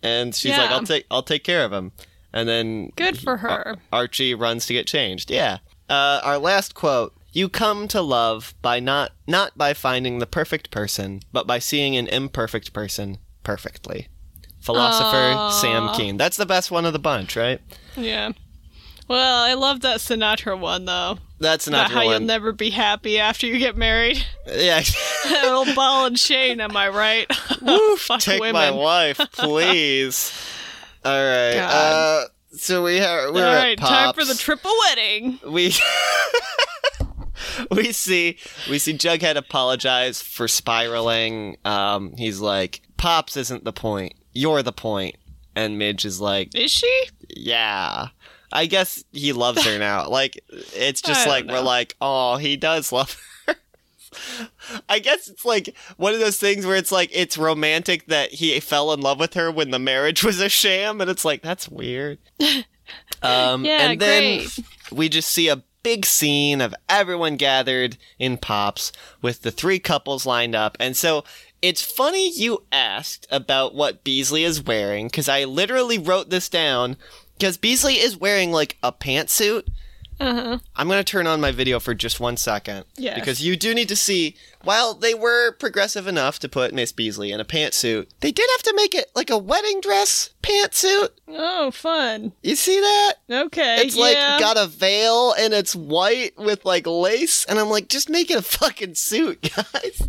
And 0.02 0.34
she's 0.34 0.56
like, 0.56 0.70
"I'll 0.70 0.84
take 0.84 1.06
I'll 1.10 1.22
take 1.22 1.44
care 1.44 1.64
of 1.64 1.72
him." 1.72 1.92
And 2.32 2.48
then 2.48 2.90
Good 2.96 3.18
for 3.18 3.38
her. 3.38 3.76
Archie 3.92 4.34
runs 4.34 4.66
to 4.66 4.72
get 4.72 4.86
changed. 4.86 5.30
Yeah. 5.30 5.58
Uh, 5.88 6.20
our 6.24 6.38
last 6.38 6.74
quote: 6.74 7.14
"You 7.32 7.48
come 7.48 7.88
to 7.88 8.02
love 8.02 8.54
by 8.60 8.80
not 8.80 9.12
not 9.26 9.56
by 9.56 9.72
finding 9.72 10.18
the 10.18 10.26
perfect 10.26 10.70
person, 10.70 11.20
but 11.32 11.46
by 11.46 11.58
seeing 11.58 11.96
an 11.96 12.08
imperfect 12.08 12.72
person 12.72 13.18
perfectly." 13.44 14.08
Philosopher 14.60 15.36
Aw. 15.36 15.50
Sam 15.50 15.90
Keen. 15.94 16.16
That's 16.16 16.38
the 16.38 16.46
best 16.46 16.70
one 16.70 16.86
of 16.86 16.94
the 16.94 16.98
bunch, 16.98 17.36
right? 17.36 17.60
Yeah. 17.96 18.32
Well, 19.06 19.44
I 19.44 19.54
love 19.54 19.80
that 19.80 19.98
Sinatra 19.98 20.58
one 20.58 20.84
though. 20.86 21.18
That's 21.38 21.68
not 21.68 21.90
how 21.90 22.00
the 22.00 22.06
you'll 22.06 22.20
never 22.20 22.52
be 22.52 22.70
happy 22.70 23.18
after 23.18 23.46
you 23.46 23.58
get 23.58 23.76
married. 23.76 24.24
yeah. 24.46 24.82
Old 25.44 25.74
ball 25.74 26.06
and 26.06 26.16
chain, 26.16 26.60
am 26.60 26.76
I 26.76 26.88
right? 26.88 27.26
Take 28.18 28.40
women. 28.40 28.52
my 28.52 28.70
wife, 28.70 29.18
please. 29.32 30.32
All 31.04 31.12
right. 31.12 31.56
Uh, 31.56 32.24
so 32.52 32.82
we 32.84 32.96
have 32.96 33.34
we're 33.34 33.46
All 33.46 33.54
right, 33.54 33.76
time 33.76 34.14
for 34.14 34.24
the 34.24 34.34
triple 34.34 34.72
wedding. 34.88 35.38
we 35.46 35.74
we 37.70 37.92
see 37.92 38.38
we 38.70 38.78
see 38.78 38.94
Jughead 38.94 39.36
apologize 39.36 40.22
for 40.22 40.48
spiraling. 40.48 41.56
Um, 41.64 42.14
he's 42.16 42.40
like, 42.40 42.80
"Pops 42.96 43.36
isn't 43.36 43.64
the 43.64 43.72
point. 43.72 44.14
You're 44.32 44.62
the 44.62 44.72
point." 44.72 45.16
And 45.56 45.78
Midge 45.78 46.04
is 46.04 46.20
like, 46.20 46.54
Is 46.54 46.70
she? 46.70 47.08
"Yeah." 47.28 48.08
I 48.54 48.66
guess 48.66 49.04
he 49.12 49.32
loves 49.34 49.64
her 49.64 49.78
now. 49.78 50.08
Like 50.14 50.42
it's 50.48 51.02
just 51.02 51.26
like 51.26 51.46
we're 51.46 51.60
like, 51.60 51.96
"Oh, 52.00 52.36
he 52.36 52.56
does 52.56 52.92
love 52.92 53.14
her." 53.46 53.54
I 54.88 55.00
guess 55.00 55.28
it's 55.28 55.44
like 55.44 55.74
one 55.96 56.14
of 56.14 56.20
those 56.20 56.38
things 56.38 56.64
where 56.64 56.76
it's 56.76 56.92
like 56.92 57.10
it's 57.12 57.36
romantic 57.36 58.06
that 58.06 58.30
he 58.30 58.58
fell 58.60 58.92
in 58.92 59.00
love 59.00 59.18
with 59.18 59.34
her 59.34 59.50
when 59.50 59.70
the 59.72 59.78
marriage 59.78 60.22
was 60.24 60.40
a 60.40 60.48
sham, 60.48 61.00
and 61.00 61.10
it's 61.10 61.24
like 61.24 61.42
that's 61.42 61.68
weird. 61.68 62.18
Um, 63.22 63.64
Yeah, 63.64 63.78
and 63.90 64.00
then 64.00 64.38
great. 64.40 64.58
we 64.92 65.08
just 65.08 65.30
see 65.30 65.48
a 65.48 65.62
big 65.82 66.04
scene 66.04 66.60
of 66.60 66.74
everyone 66.88 67.36
gathered 67.36 67.96
in 68.18 68.36
Pops 68.36 68.92
with 69.22 69.40
the 69.40 69.50
three 69.50 69.78
couples 69.78 70.26
lined 70.26 70.54
up. 70.54 70.76
And 70.78 70.94
so 70.94 71.24
it's 71.62 71.80
funny 71.80 72.30
you 72.30 72.64
asked 72.72 73.26
about 73.30 73.74
what 73.74 74.04
Beasley 74.04 74.44
is 74.44 74.62
wearing 74.62 75.06
because 75.06 75.30
I 75.30 75.44
literally 75.44 75.98
wrote 75.98 76.28
this 76.28 76.50
down 76.50 76.96
because 77.38 77.56
Beasley 77.56 77.94
is 77.94 78.16
wearing 78.16 78.52
like 78.52 78.76
a 78.82 78.92
pantsuit. 78.92 79.68
Uh 80.20 80.32
huh. 80.34 80.58
I'm 80.76 80.86
going 80.86 81.00
to 81.00 81.04
turn 81.04 81.26
on 81.26 81.40
my 81.40 81.50
video 81.50 81.80
for 81.80 81.92
just 81.92 82.20
one 82.20 82.36
second. 82.36 82.84
Yes. 82.96 83.16
Because 83.16 83.42
you 83.42 83.56
do 83.56 83.74
need 83.74 83.88
to 83.88 83.96
see, 83.96 84.36
while 84.62 84.94
they 84.94 85.12
were 85.12 85.50
progressive 85.52 86.06
enough 86.06 86.38
to 86.38 86.48
put 86.48 86.72
Miss 86.72 86.92
Beasley 86.92 87.32
in 87.32 87.40
a 87.40 87.44
pantsuit, 87.44 88.06
they 88.20 88.30
did 88.30 88.48
have 88.52 88.62
to 88.62 88.72
make 88.76 88.94
it 88.94 89.10
like 89.16 89.28
a 89.28 89.36
wedding 89.36 89.80
dress 89.80 90.30
pantsuit. 90.40 91.08
Oh, 91.26 91.72
fun. 91.72 92.30
You 92.44 92.54
see 92.54 92.78
that? 92.78 93.14
Okay. 93.28 93.78
It's 93.84 93.96
like 93.96 94.14
got 94.38 94.56
a 94.56 94.68
veil 94.68 95.32
and 95.36 95.52
it's 95.52 95.74
white 95.74 96.38
with 96.38 96.64
like 96.64 96.86
lace, 96.86 97.44
and 97.46 97.58
I'm 97.58 97.68
like, 97.68 97.88
just 97.88 98.08
make 98.08 98.30
it 98.30 98.38
a 98.38 98.42
fucking 98.42 98.94
suit, 98.94 99.42
guys. 99.56 100.08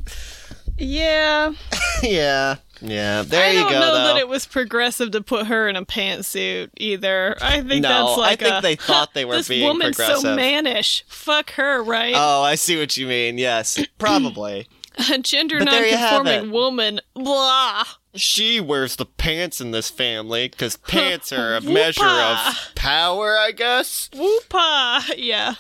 yeah. 0.78 1.52
yeah, 2.04 2.58
yeah. 2.82 3.22
There 3.24 3.44
I 3.44 3.52
you 3.52 3.60
don't 3.60 3.72
know 3.74 3.94
though. 3.94 4.04
that 4.04 4.18
it 4.18 4.28
was 4.28 4.46
progressive 4.46 5.12
to 5.12 5.22
put 5.22 5.48
her 5.48 5.68
in 5.68 5.76
a 5.76 5.86
pantsuit 5.86 6.70
either. 6.78 7.36
I 7.42 7.62
think 7.62 7.82
no, 7.84 7.90
that's 7.90 8.18
like 8.18 8.42
I 8.42 8.46
think 8.46 8.60
a, 8.60 8.62
they 8.62 8.76
thought 8.76 9.14
they 9.14 9.26
were 9.26 9.38
this 9.38 9.48
being 9.48 9.68
woman's 9.68 9.96
progressive. 9.96 10.22
so 10.22 10.36
mannish. 10.36 11.04
Fuck 11.08 11.52
her, 11.52 11.84
right? 11.84 12.14
oh, 12.16 12.42
I 12.42 12.56
see 12.56 12.80
what 12.80 12.96
you 12.98 13.08
mean. 13.08 13.38
Yes, 13.38 13.84
probably. 13.98 14.68
a 15.12 15.18
gender 15.20 15.60
but 15.60 15.66
non-conforming 15.66 16.52
woman. 16.52 17.02
Blah. 17.14 17.84
she 18.16 18.60
wears 18.62 18.96
the 18.96 19.06
pants 19.06 19.60
in 19.60 19.72
this 19.72 19.90
family 19.90 20.48
because 20.48 20.78
pants 20.88 21.32
are 21.34 21.56
a 21.56 21.62
measure 21.62 22.06
of 22.06 22.56
power, 22.76 23.36
I 23.38 23.52
guess. 23.52 24.10
Whoopa. 24.14 25.14
Yeah. 25.18 25.56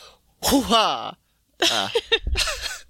Hoo-ha. 0.49 1.15
Uh. 1.61 1.89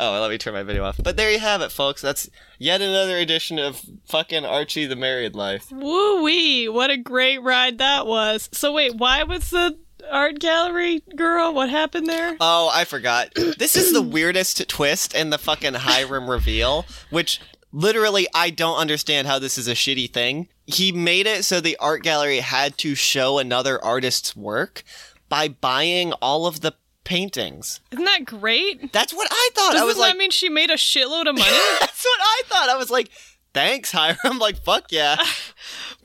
oh, 0.00 0.20
let 0.20 0.30
me 0.30 0.38
turn 0.38 0.54
my 0.54 0.62
video 0.62 0.84
off. 0.84 1.00
But 1.02 1.16
there 1.16 1.30
you 1.30 1.38
have 1.38 1.60
it, 1.60 1.72
folks. 1.72 2.00
That's 2.02 2.28
yet 2.58 2.80
another 2.80 3.16
edition 3.16 3.58
of 3.58 3.80
fucking 4.06 4.44
Archie 4.44 4.86
the 4.86 4.96
Married 4.96 5.34
Life. 5.34 5.70
Woo 5.70 6.22
wee! 6.22 6.68
What 6.68 6.90
a 6.90 6.96
great 6.96 7.42
ride 7.42 7.78
that 7.78 8.06
was. 8.06 8.48
So 8.52 8.72
wait, 8.72 8.96
why 8.96 9.22
was 9.22 9.50
the 9.50 9.78
art 10.10 10.38
gallery 10.38 11.02
girl? 11.16 11.52
What 11.54 11.70
happened 11.70 12.06
there? 12.06 12.36
Oh, 12.40 12.70
I 12.72 12.84
forgot. 12.84 13.32
This 13.58 13.76
is 13.76 13.92
the 13.92 14.02
weirdest 14.02 14.68
twist 14.68 15.14
in 15.14 15.30
the 15.30 15.38
fucking 15.38 15.74
Hiram 15.74 16.28
reveal, 16.28 16.86
which 17.10 17.40
literally 17.72 18.26
I 18.34 18.50
don't 18.50 18.78
understand 18.78 19.26
how 19.26 19.38
this 19.38 19.56
is 19.58 19.68
a 19.68 19.74
shitty 19.74 20.12
thing. 20.12 20.48
He 20.66 20.92
made 20.92 21.26
it 21.26 21.44
so 21.44 21.60
the 21.60 21.76
art 21.78 22.02
gallery 22.02 22.38
had 22.40 22.76
to 22.78 22.94
show 22.94 23.38
another 23.38 23.82
artist's 23.82 24.34
work 24.36 24.82
by 25.28 25.48
buying 25.48 26.12
all 26.14 26.46
of 26.46 26.60
the 26.60 26.74
paintings. 27.04 27.80
Isn't 27.90 28.04
that 28.04 28.24
great? 28.24 28.92
That's 28.92 29.12
what 29.12 29.28
I 29.30 29.50
thought. 29.54 29.72
Doesn't 29.72 29.82
I 29.82 29.84
was 29.84 29.96
that 29.96 30.00
like, 30.02 30.16
mean 30.16 30.30
she 30.30 30.48
made 30.48 30.70
a 30.70 30.74
shitload 30.74 31.28
of 31.28 31.34
money? 31.38 31.56
that's 31.80 32.04
what 32.04 32.20
I 32.20 32.42
thought. 32.46 32.68
I 32.68 32.76
was 32.76 32.90
like, 32.90 33.10
thanks, 33.52 33.92
Hiram. 33.92 34.38
like, 34.38 34.62
fuck 34.62 34.86
yeah. 34.90 35.16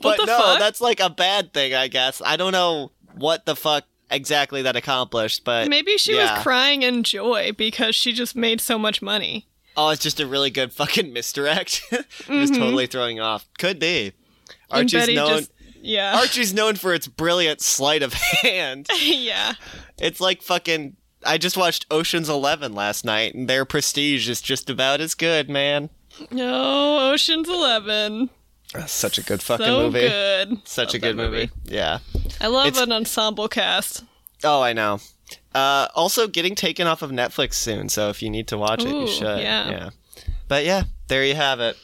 What 0.02 0.16
but 0.16 0.26
no, 0.28 0.38
fuck? 0.38 0.58
that's 0.58 0.80
like 0.80 0.98
a 1.00 1.10
bad 1.10 1.52
thing, 1.52 1.74
I 1.74 1.88
guess. 1.88 2.22
I 2.24 2.36
don't 2.36 2.52
know 2.52 2.90
what 3.16 3.44
the 3.44 3.54
fuck 3.54 3.84
exactly 4.10 4.62
that 4.62 4.76
accomplished, 4.76 5.44
but 5.44 5.68
Maybe 5.68 5.98
she 5.98 6.16
yeah. 6.16 6.36
was 6.36 6.42
crying 6.42 6.82
in 6.82 7.02
joy 7.02 7.52
because 7.54 7.94
she 7.94 8.14
just 8.14 8.34
made 8.34 8.62
so 8.62 8.78
much 8.78 9.02
money. 9.02 9.46
Oh, 9.76 9.90
it's 9.90 10.02
just 10.02 10.18
a 10.18 10.26
really 10.26 10.48
good 10.50 10.72
fucking 10.72 11.12
misdirect. 11.12 11.82
Mm-hmm. 11.90 12.32
just 12.32 12.54
totally 12.54 12.86
throwing 12.86 13.20
off. 13.20 13.46
Could 13.58 13.78
be. 13.78 14.12
Archie's 14.70 15.08
known. 15.08 15.28
just 15.28 15.52
yeah. 15.80 16.16
Archie's 16.18 16.52
known 16.54 16.76
for 16.76 16.94
its 16.94 17.06
brilliant 17.08 17.60
sleight 17.60 18.02
of 18.02 18.12
hand. 18.12 18.88
yeah. 19.00 19.54
It's 19.98 20.20
like 20.20 20.42
fucking. 20.42 20.96
I 21.24 21.36
just 21.36 21.56
watched 21.56 21.86
Ocean's 21.90 22.28
Eleven 22.28 22.74
last 22.74 23.04
night, 23.04 23.34
and 23.34 23.48
their 23.48 23.64
prestige 23.64 24.28
is 24.28 24.40
just 24.40 24.70
about 24.70 25.00
as 25.00 25.14
good, 25.14 25.50
man. 25.50 25.90
No, 26.30 27.12
Ocean's 27.12 27.48
11. 27.48 28.30
Such 28.86 29.18
a 29.18 29.22
good 29.22 29.42
fucking 29.42 29.66
so 29.66 29.82
movie. 29.82 30.00
good. 30.08 30.66
Such 30.66 30.88
Love 30.88 30.94
a 30.94 30.98
good 30.98 31.16
that 31.18 31.22
movie. 31.30 31.50
Yeah. 31.64 31.98
I 32.40 32.46
love 32.46 32.68
It's- 32.68 32.82
an 32.82 32.92
ensemble 32.92 33.48
cast. 33.48 34.04
Oh, 34.44 34.62
I 34.62 34.72
know. 34.72 34.98
Uh, 35.54 35.88
also 35.94 36.26
getting 36.26 36.54
taken 36.54 36.86
off 36.86 37.02
of 37.02 37.10
Netflix 37.10 37.54
soon, 37.54 37.88
so 37.88 38.08
if 38.08 38.22
you 38.22 38.30
need 38.30 38.48
to 38.48 38.56
watch 38.58 38.82
it, 38.84 38.88
you 38.94 39.06
should. 39.06 39.40
Yeah. 39.40 39.70
yeah. 39.70 39.90
But 40.48 40.64
yeah, 40.64 40.84
there 41.08 41.24
you 41.24 41.34
have 41.34 41.60
it. 41.60 41.76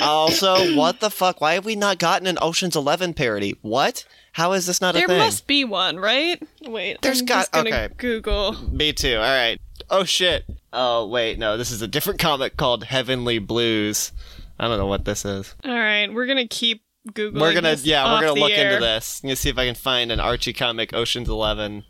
Also, 0.00 0.74
what 0.76 1.00
the 1.00 1.10
fuck? 1.10 1.40
Why 1.40 1.54
have 1.54 1.64
we 1.64 1.76
not 1.76 1.98
gotten 1.98 2.26
an 2.26 2.38
Ocean's 2.42 2.74
Eleven 2.76 3.14
parody? 3.14 3.56
What? 3.62 4.04
How 4.32 4.52
is 4.52 4.66
this 4.66 4.80
not 4.80 4.94
There 4.94 5.04
a 5.04 5.06
thing? 5.06 5.16
There 5.18 5.26
must 5.26 5.46
be 5.46 5.64
one, 5.64 5.98
right? 5.98 6.42
Wait, 6.66 7.00
There's 7.02 7.20
I'm 7.20 7.26
got- 7.26 7.38
just 7.40 7.52
gonna 7.52 7.68
okay. 7.70 7.88
Google. 7.96 8.52
Me 8.70 8.92
too. 8.92 9.14
All 9.16 9.22
right. 9.22 9.58
Oh 9.88 10.04
shit. 10.04 10.44
Oh 10.72 11.06
wait, 11.06 11.38
no. 11.38 11.56
This 11.56 11.70
is 11.70 11.82
a 11.82 11.88
different 11.88 12.18
comic 12.18 12.56
called 12.56 12.84
Heavenly 12.84 13.38
Blues. 13.38 14.12
I 14.58 14.66
don't 14.68 14.78
know 14.78 14.86
what 14.86 15.04
this 15.04 15.24
is. 15.24 15.54
All 15.64 15.70
right, 15.74 16.12
we're 16.12 16.26
gonna 16.26 16.48
keep 16.48 16.82
googling. 17.12 17.40
we're 17.40 17.54
gonna 17.54 17.76
yeah, 17.82 18.12
we're 18.12 18.26
gonna 18.26 18.40
look 18.40 18.50
air. 18.50 18.72
into 18.72 18.84
this. 18.84 19.20
I'm 19.22 19.28
gonna 19.28 19.36
see 19.36 19.50
if 19.50 19.58
I 19.58 19.66
can 19.66 19.74
find 19.76 20.10
an 20.10 20.18
Archie 20.20 20.52
comic 20.52 20.92
Ocean's 20.92 21.28
Eleven. 21.28 21.84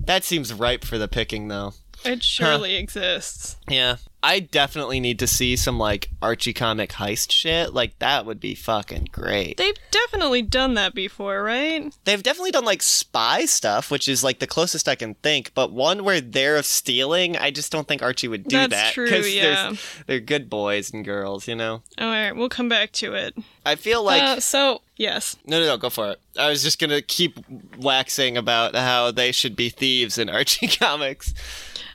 That 0.00 0.24
seems 0.24 0.52
ripe 0.54 0.84
for 0.84 0.96
the 0.98 1.08
picking 1.08 1.48
though. 1.48 1.74
It 2.04 2.22
surely 2.22 2.76
exists. 2.76 3.56
Yeah. 3.68 3.96
I 4.22 4.40
definitely 4.40 4.98
need 4.98 5.20
to 5.20 5.28
see 5.28 5.54
some 5.54 5.78
like 5.78 6.10
Archie 6.20 6.52
comic 6.52 6.90
heist 6.90 7.30
shit. 7.30 7.72
Like 7.72 7.98
that 8.00 8.26
would 8.26 8.40
be 8.40 8.54
fucking 8.54 9.08
great. 9.12 9.56
They've 9.58 9.78
definitely 9.92 10.42
done 10.42 10.74
that 10.74 10.92
before, 10.94 11.42
right? 11.42 11.94
They've 12.04 12.22
definitely 12.22 12.50
done 12.50 12.64
like 12.64 12.82
spy 12.82 13.44
stuff, 13.44 13.90
which 13.90 14.08
is 14.08 14.24
like 14.24 14.40
the 14.40 14.46
closest 14.46 14.88
I 14.88 14.96
can 14.96 15.14
think. 15.14 15.52
But 15.54 15.72
one 15.72 16.02
where 16.02 16.20
they're 16.20 16.62
stealing, 16.64 17.36
I 17.36 17.52
just 17.52 17.70
don't 17.70 17.86
think 17.86 18.02
Archie 18.02 18.26
would 18.28 18.44
do 18.44 18.56
That's 18.56 18.72
that. 18.72 18.92
true, 18.92 19.08
yeah. 19.08 19.74
they're 20.06 20.20
good 20.20 20.50
boys 20.50 20.92
and 20.92 21.04
girls, 21.04 21.46
you 21.46 21.54
know. 21.54 21.82
All 21.98 22.08
right, 22.08 22.34
we'll 22.34 22.48
come 22.48 22.68
back 22.68 22.90
to 22.92 23.14
it. 23.14 23.36
I 23.64 23.76
feel 23.76 24.02
like 24.02 24.22
uh, 24.22 24.40
so 24.40 24.80
yes, 24.96 25.36
no, 25.46 25.60
no, 25.60 25.66
no, 25.66 25.76
go 25.76 25.90
for 25.90 26.10
it. 26.10 26.20
I 26.36 26.48
was 26.48 26.62
just 26.62 26.80
gonna 26.80 27.02
keep 27.02 27.38
waxing 27.78 28.36
about 28.36 28.74
how 28.74 29.12
they 29.12 29.30
should 29.30 29.54
be 29.54 29.68
thieves 29.68 30.18
in 30.18 30.28
Archie 30.28 30.66
comics. 30.78 31.34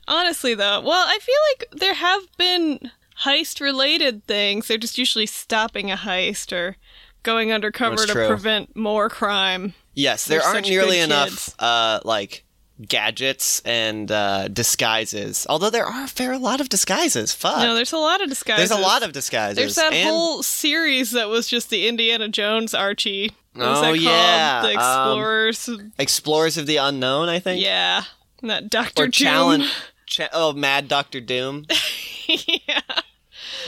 Honestly 0.07 0.53
though, 0.53 0.81
well, 0.81 1.05
I 1.07 1.19
feel 1.19 1.35
like 1.51 1.79
there 1.81 1.93
have 1.95 2.23
been 2.37 2.91
heist-related 3.23 4.25
things. 4.25 4.67
They're 4.67 4.77
just 4.77 4.97
usually 4.97 5.25
stopping 5.25 5.91
a 5.91 5.95
heist 5.95 6.51
or 6.51 6.77
going 7.23 7.51
undercover 7.51 7.95
That's 7.95 8.07
to 8.07 8.13
true. 8.13 8.27
prevent 8.27 8.75
more 8.75 9.09
crime. 9.09 9.73
Yes, 9.93 10.25
there 10.25 10.39
They're 10.39 10.47
aren't 10.47 10.67
nearly 10.67 10.99
enough 10.99 11.53
uh 11.59 11.99
like 12.03 12.43
gadgets 12.87 13.61
and 13.63 14.11
uh 14.11 14.47
disguises. 14.47 15.45
Although 15.47 15.69
there 15.69 15.85
are 15.85 16.03
a 16.05 16.07
fair 16.07 16.37
lot 16.37 16.59
of 16.59 16.69
disguises. 16.69 17.33
Fuck. 17.33 17.59
No, 17.59 17.75
there's 17.75 17.93
a 17.93 17.97
lot 17.97 18.21
of 18.21 18.29
disguises. 18.29 18.69
There's 18.69 18.79
a 18.79 18.81
lot 18.81 19.03
of 19.03 19.13
disguises. 19.13 19.55
There's 19.57 19.75
that 19.75 19.93
and- 19.93 20.09
whole 20.09 20.41
series 20.43 21.11
that 21.11 21.29
was 21.29 21.47
just 21.47 21.69
the 21.69 21.87
Indiana 21.87 22.27
Jones 22.27 22.73
Archie. 22.73 23.31
What 23.53 23.65
Oh, 23.67 23.73
that 23.81 23.81
called? 23.81 23.97
yeah, 23.99 24.61
The 24.63 24.67
um, 24.69 24.73
Explorers. 24.73 25.69
Explorers 25.99 26.57
of 26.57 26.65
the 26.65 26.77
Unknown, 26.77 27.29
I 27.29 27.37
think. 27.39 27.63
yeah. 27.63 28.03
That 28.41 28.69
Doctor 28.71 29.03
Or 29.03 29.05
Doom. 29.05 29.11
challenge. 29.11 29.71
Oh, 30.33 30.53
Mad 30.53 30.87
Doctor 30.87 31.19
Doom. 31.19 31.65
yeah. 32.27 32.81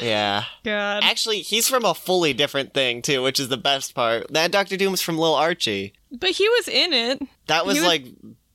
Yeah. 0.01 0.43
God. 0.63 1.03
Actually, 1.03 1.39
he's 1.41 1.67
from 1.67 1.85
a 1.85 1.93
fully 1.93 2.33
different 2.33 2.73
thing 2.73 3.01
too, 3.01 3.21
which 3.23 3.39
is 3.39 3.49
the 3.49 3.57
best 3.57 3.95
part. 3.95 4.29
Mad 4.31 4.51
Doctor 4.51 4.77
Doom's 4.77 5.01
from 5.01 5.17
Lil 5.17 5.33
Archie. 5.35 5.93
But 6.11 6.31
he 6.31 6.47
was 6.49 6.67
in 6.67 6.93
it. 6.93 7.21
That 7.47 7.65
was 7.65 7.75
was- 7.77 7.85
like 7.85 8.05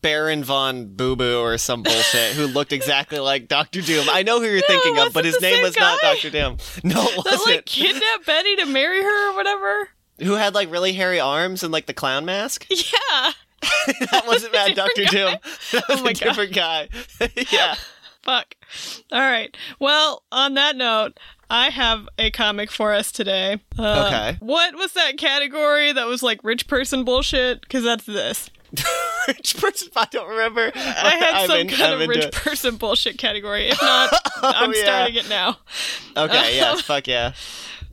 Baron 0.03 0.43
von 0.45 0.95
Boo 0.97 1.15
Boo 1.17 1.41
or 1.41 1.59
some 1.59 1.83
bullshit 1.83 2.33
who 2.33 2.47
looked 2.47 2.73
exactly 2.73 3.19
like 3.19 3.49
Doctor 3.49 3.83
Doom. 3.83 4.07
I 4.11 4.23
know 4.23 4.41
who 4.41 4.47
you're 4.47 4.63
thinking 4.63 4.99
of, 4.99 5.13
but 5.13 5.25
his 5.27 5.41
name 5.43 5.63
was 5.63 5.77
not. 5.77 6.01
Doctor 6.01 6.31
Doom. 6.31 6.57
No, 6.83 7.03
it 7.03 7.17
wasn't. 7.19 7.47
like 7.47 7.67
kidnapped 7.67 8.25
Betty 8.27 8.57
to 8.57 8.67
marry 8.67 9.03
her 9.03 9.31
or 9.33 9.37
whatever. 9.37 9.89
who 10.21 10.35
had 10.35 10.55
like 10.55 10.71
really 10.71 10.93
hairy 10.95 11.21
arms 11.21 11.63
and 11.63 11.71
like 11.73 11.87
the 11.87 11.95
clown 11.95 12.25
mask? 12.25 12.67
Yeah. 12.71 13.33
that 14.11 14.25
wasn't 14.27 14.53
Mad 14.55 14.75
Doctor 14.75 15.05
Doom. 15.05 15.35
That 15.73 15.89
was 15.89 16.01
Oh 16.01 16.05
my 16.05 16.11
a 16.11 16.15
different 16.15 16.53
guy. 16.55 16.89
yeah. 17.51 17.75
Fuck. 18.23 18.55
All 19.11 19.21
right. 19.21 19.57
Well, 19.79 20.23
on 20.31 20.55
that 20.55 20.77
note, 20.77 21.19
I 21.49 21.71
have 21.71 22.09
a 22.19 22.31
comic 22.31 22.71
for 22.71 22.93
us 22.93 23.11
today. 23.11 23.61
Uh, 23.79 24.05
Okay. 24.07 24.37
What 24.41 24.75
was 24.77 24.93
that 24.93 25.17
category 25.17 25.93
that 25.93 26.07
was 26.07 26.23
like 26.23 26.45
rich 26.45 26.67
person 26.69 27.05
bullshit? 27.05 27.63
Because 27.63 27.83
that's 27.85 28.05
this. 28.05 28.51
Rich 29.27 29.57
person, 29.59 29.89
I 29.97 30.07
don't 30.11 30.29
remember. 30.29 30.71
I 30.75 30.79
had 30.79 31.35
I'm 31.35 31.47
some 31.49 31.59
in- 31.59 31.69
kind 31.69 31.95
I'm 31.95 32.03
of 32.03 32.09
rich 32.09 32.25
it. 32.27 32.33
person 32.33 32.77
bullshit 32.77 33.19
category. 33.19 33.69
If 33.69 33.81
not, 33.83 34.13
I'm 34.43 34.71
Oh, 34.71 34.73
yeah. 34.75 34.83
starting 34.83 35.17
it 35.17 35.29
now. 35.29 35.59
Okay, 36.17 36.57
yes, 36.57 36.81
fuck 36.83 37.07
yeah. 37.09 37.33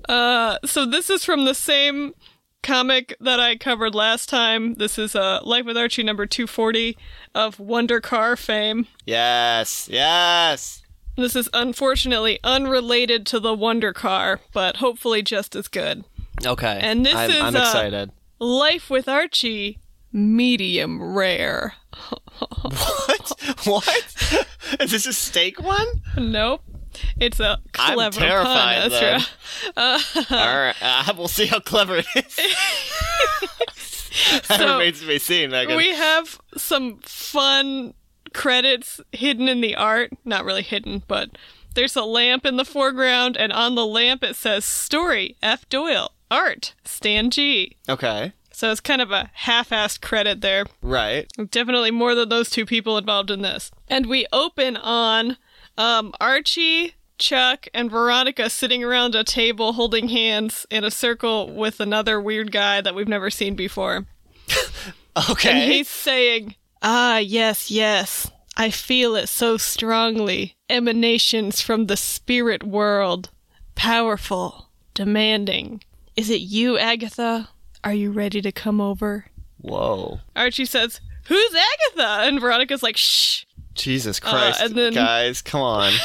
Uh, 0.07 0.57
so 0.65 0.85
this 0.85 1.09
is 1.09 1.25
from 1.25 1.45
the 1.45 1.53
same 1.55 2.13
comic 2.63 3.15
that 3.19 3.39
I 3.39 3.55
covered 3.55 3.95
last 3.95 4.29
time. 4.29 4.75
This 4.75 4.97
is 4.97 5.15
uh, 5.15 5.39
Life 5.43 5.65
with 5.65 5.77
Archie 5.77 6.03
number 6.03 6.25
240 6.25 6.97
of 7.33 7.59
Wonder 7.59 7.99
Car 8.01 8.35
fame. 8.35 8.87
Yes, 9.05 9.87
yes. 9.91 10.83
This 11.15 11.35
is 11.35 11.49
unfortunately 11.53 12.39
unrelated 12.43 13.25
to 13.27 13.39
the 13.39 13.53
Wonder 13.53 13.93
Car, 13.93 14.39
but 14.53 14.77
hopefully 14.77 15.21
just 15.21 15.55
as 15.55 15.67
good. 15.67 16.03
Okay. 16.45 16.79
And 16.81 17.05
this 17.05 17.15
I'm, 17.15 17.31
is, 17.31 17.41
I'm 17.41 17.55
uh, 17.55 17.59
excited. 17.59 18.11
Life 18.39 18.89
with 18.89 19.07
Archie, 19.07 19.79
medium 20.11 21.15
rare. 21.15 21.73
What? 22.61 23.57
what? 23.65 24.45
Is 24.79 24.91
this 24.91 25.07
a 25.07 25.13
steak 25.13 25.59
one? 25.59 25.87
Nope. 26.17 26.61
It's 27.19 27.39
a 27.39 27.59
I'm 27.79 27.95
clever 27.95 28.19
terrified, 28.19 28.91
pun. 28.91 29.21
Uh, 29.75 29.99
All 30.31 30.57
right, 30.57 30.75
uh, 30.81 31.13
we'll 31.17 31.27
see 31.27 31.45
how 31.47 31.59
clever 31.59 31.97
it 31.97 32.05
is. 32.15 32.35
that 34.47 34.57
So, 34.57 34.73
remains 34.77 34.99
to 35.01 35.07
be 35.07 35.19
seen, 35.19 35.51
Megan. 35.51 35.77
we 35.77 35.89
have 35.89 36.39
some 36.55 36.99
fun 37.03 37.93
credits 38.33 38.99
hidden 39.11 39.47
in 39.47 39.61
the 39.61 39.75
art. 39.75 40.11
Not 40.25 40.45
really 40.45 40.63
hidden, 40.63 41.03
but 41.07 41.31
there's 41.75 41.95
a 41.95 42.03
lamp 42.03 42.45
in 42.45 42.57
the 42.57 42.65
foreground, 42.65 43.37
and 43.37 43.51
on 43.53 43.75
the 43.75 43.85
lamp 43.85 44.23
it 44.23 44.35
says 44.35 44.65
Story 44.65 45.35
F. 45.41 45.67
Doyle, 45.69 46.11
Art, 46.31 46.73
Stan 46.83 47.29
G. 47.29 47.77
okay, 47.87 48.33
So 48.51 48.71
it's 48.71 48.81
kind 48.81 49.01
of 49.01 49.11
a 49.11 49.29
half 49.33 49.69
assed 49.69 50.01
credit 50.01 50.41
there. 50.41 50.65
right. 50.81 51.31
Definitely 51.51 51.91
more 51.91 52.15
than 52.15 52.29
those 52.29 52.49
two 52.49 52.65
people 52.65 52.97
involved 52.97 53.31
in 53.31 53.41
this. 53.41 53.71
And 53.87 54.07
we 54.07 54.25
open 54.33 54.75
on 54.77 55.37
um, 55.77 56.13
Archie, 56.19 56.93
Chuck, 57.17 57.67
and 57.73 57.89
Veronica 57.89 58.49
sitting 58.49 58.83
around 58.83 59.15
a 59.15 59.23
table 59.23 59.73
holding 59.73 60.09
hands 60.09 60.65
in 60.69 60.83
a 60.83 60.91
circle 60.91 61.51
with 61.53 61.79
another 61.79 62.19
weird 62.21 62.51
guy 62.51 62.81
that 62.81 62.95
we've 62.95 63.07
never 63.07 63.29
seen 63.29 63.55
before. 63.55 64.05
Okay. 65.31 65.49
And 65.49 65.71
he's 65.71 65.89
saying, 65.89 66.55
Ah, 66.83 67.17
yes, 67.17 67.71
yes. 67.71 68.29
I 68.55 68.69
feel 68.69 69.15
it 69.15 69.27
so 69.27 69.57
strongly. 69.57 70.55
Emanations 70.69 71.59
from 71.59 71.87
the 71.87 71.97
spirit 71.97 72.63
world. 72.63 73.29
Powerful. 73.73 74.69
Demanding. 74.93 75.81
Is 76.15 76.29
it 76.29 76.41
you, 76.41 76.77
Agatha? 76.77 77.49
Are 77.83 77.93
you 77.93 78.11
ready 78.11 78.41
to 78.41 78.51
come 78.51 78.79
over? 78.79 79.25
Whoa. 79.59 80.19
Archie 80.35 80.65
says, 80.65 81.01
Who's 81.25 81.55
Agatha? 81.55 82.27
And 82.27 82.39
Veronica's 82.39 82.83
like, 82.83 82.97
Shh. 82.97 83.43
Jesus 83.77 84.19
Christ, 84.19 84.61
Uh, 84.61 84.67
then- 84.69 84.93
guys, 84.93 85.41
come 85.41 85.61
on. 85.61 85.93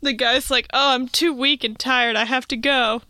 The 0.00 0.14
guy's 0.14 0.50
like, 0.50 0.66
Oh, 0.72 0.94
I'm 0.94 1.08
too 1.08 1.34
weak 1.34 1.62
and 1.62 1.78
tired. 1.78 2.16
I 2.16 2.24
have 2.24 2.48
to 2.48 2.56
go. 2.56 3.02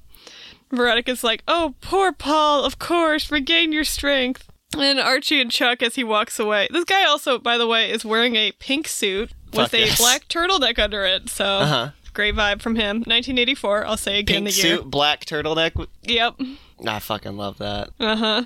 Veronica's 0.73 1.23
like, 1.23 1.45
Oh, 1.47 1.75
poor 1.81 2.13
Paul. 2.13 2.65
Of 2.65 2.81
course. 2.81 3.31
Regain 3.31 3.71
your 3.73 3.85
strength. 3.85 4.51
And 4.77 4.99
Archie 4.99 5.41
and 5.41 5.51
Chuck, 5.53 5.83
as 5.83 5.95
he 5.95 6.03
walks 6.03 6.41
away. 6.41 6.67
This 6.73 6.85
guy 6.85 7.05
also, 7.05 7.39
by 7.39 7.59
the 7.59 7.67
way, 7.69 7.91
is 7.93 8.05
wearing 8.05 8.35
a 8.35 8.51
pink 8.53 8.89
suit 8.89 9.31
with 9.53 9.71
Fuck 9.71 9.75
a 9.75 9.79
yes. 9.87 9.99
black 9.99 10.27
turtleneck 10.29 10.79
under 10.81 11.05
it. 11.05 11.29
So, 11.29 11.45
Uh-huh. 11.45 11.91
great 12.13 12.35
vibe 12.35 12.61
from 12.61 12.75
him. 12.75 12.99
1984. 12.99 13.87
I'll 13.87 13.97
say 13.97 14.19
again 14.19 14.45
Pink 14.45 14.57
the 14.57 14.63
year. 14.63 14.77
suit, 14.79 14.91
black 14.91 15.25
turtleneck. 15.27 15.87
Yep. 16.03 16.41
I 16.87 16.99
fucking 16.99 17.37
love 17.37 17.59
that. 17.59 17.91
Uh 18.01 18.17
huh. 18.17 18.43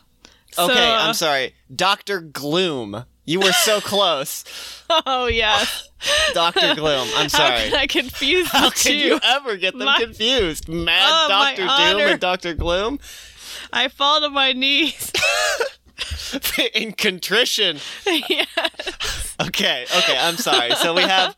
Okay, 0.59 0.75
so, 0.75 0.81
uh, 0.81 0.99
I'm 1.01 1.15
sorry. 1.15 1.55
Doctor 1.75 2.21
Gloom. 2.21 3.05
You 3.25 3.41
were 3.41 3.53
so 3.53 3.81
close. 3.81 4.45
Oh 5.07 5.25
yes. 5.27 5.89
Doctor 6.35 6.75
Gloom. 6.77 7.09
I'm 7.17 7.31
sorry. 7.31 7.51
How 7.61 7.65
can 7.65 7.75
I 7.77 7.87
confuse 7.87 8.47
How 8.51 8.69
can 8.69 8.95
you 8.99 9.19
ever 9.25 9.57
get 9.57 9.73
them 9.73 9.87
My- 9.87 9.99
confused? 9.99 10.69
Mad 10.69 11.01
Oh, 11.11 11.29
Doctor 11.31 11.63
Doom 11.63 11.69
honor. 11.71 12.07
and 12.09 12.21
Doctor 12.21 12.53
Gloom 12.53 12.99
I 13.73 13.89
fall 13.89 14.21
to 14.21 14.29
my 14.29 14.53
knees. 14.53 15.11
in 16.75 16.93
contrition. 16.93 17.79
yeah. 18.07 18.45
Okay, 19.41 19.87
okay, 19.97 20.19
I'm 20.19 20.37
sorry. 20.37 20.75
So 20.75 20.93
we 20.95 21.03
have 21.03 21.35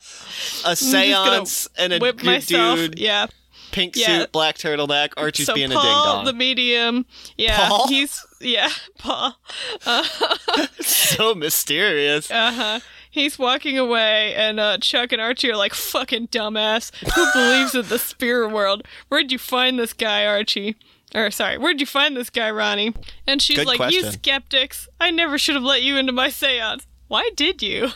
a 0.64 0.74
seance 0.74 1.68
and 1.78 1.92
a 1.92 2.00
myself. 2.24 2.78
dude, 2.78 2.98
Yeah. 2.98 3.26
Pink 3.74 3.96
Yeah. 3.96 4.20
suit, 4.20 4.32
black 4.32 4.56
turtleneck. 4.56 5.10
Archie's 5.16 5.46
so 5.46 5.54
being 5.54 5.70
Paul, 5.70 5.80
a 5.80 5.82
ding 5.82 5.92
dong. 5.92 6.24
the 6.26 6.32
medium. 6.32 7.06
Yeah. 7.36 7.68
Paul? 7.68 7.88
He's 7.88 8.24
yeah, 8.40 8.70
Paul. 8.98 9.36
so 10.80 11.34
mysterious. 11.34 12.30
Uh 12.30 12.52
huh. 12.52 12.80
He's 13.10 13.38
walking 13.38 13.78
away, 13.78 14.34
and 14.34 14.58
uh, 14.58 14.78
Chuck 14.78 15.12
and 15.12 15.20
Archie 15.22 15.50
are 15.50 15.56
like, 15.56 15.72
"Fucking 15.74 16.28
dumbass! 16.28 16.90
Who 17.14 17.26
believes 17.32 17.74
in 17.74 17.88
the 17.88 17.98
spirit 17.98 18.48
world? 18.50 18.82
Where'd 19.08 19.30
you 19.30 19.38
find 19.38 19.78
this 19.78 19.92
guy, 19.92 20.26
Archie?" 20.26 20.76
Or 21.14 21.30
sorry, 21.30 21.58
where'd 21.58 21.78
you 21.80 21.86
find 21.86 22.16
this 22.16 22.28
guy, 22.28 22.50
Ronnie? 22.50 22.92
And 23.26 23.40
she's 23.40 23.58
Good 23.58 23.66
like, 23.68 23.92
"You 23.92 24.10
skeptics! 24.10 24.88
I 25.00 25.10
never 25.12 25.38
should 25.38 25.54
have 25.54 25.62
let 25.64 25.82
you 25.82 25.96
into 25.96 26.12
my 26.12 26.28
séance. 26.28 26.86
Why 27.06 27.30
did 27.36 27.62
you?" 27.62 27.90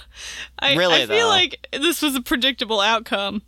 I, 0.60 0.76
Really, 0.76 1.02
I 1.02 1.06
feel 1.06 1.26
though? 1.26 1.28
like 1.28 1.66
this 1.72 2.00
was 2.00 2.14
a 2.14 2.22
predictable 2.22 2.80
outcome. 2.80 3.42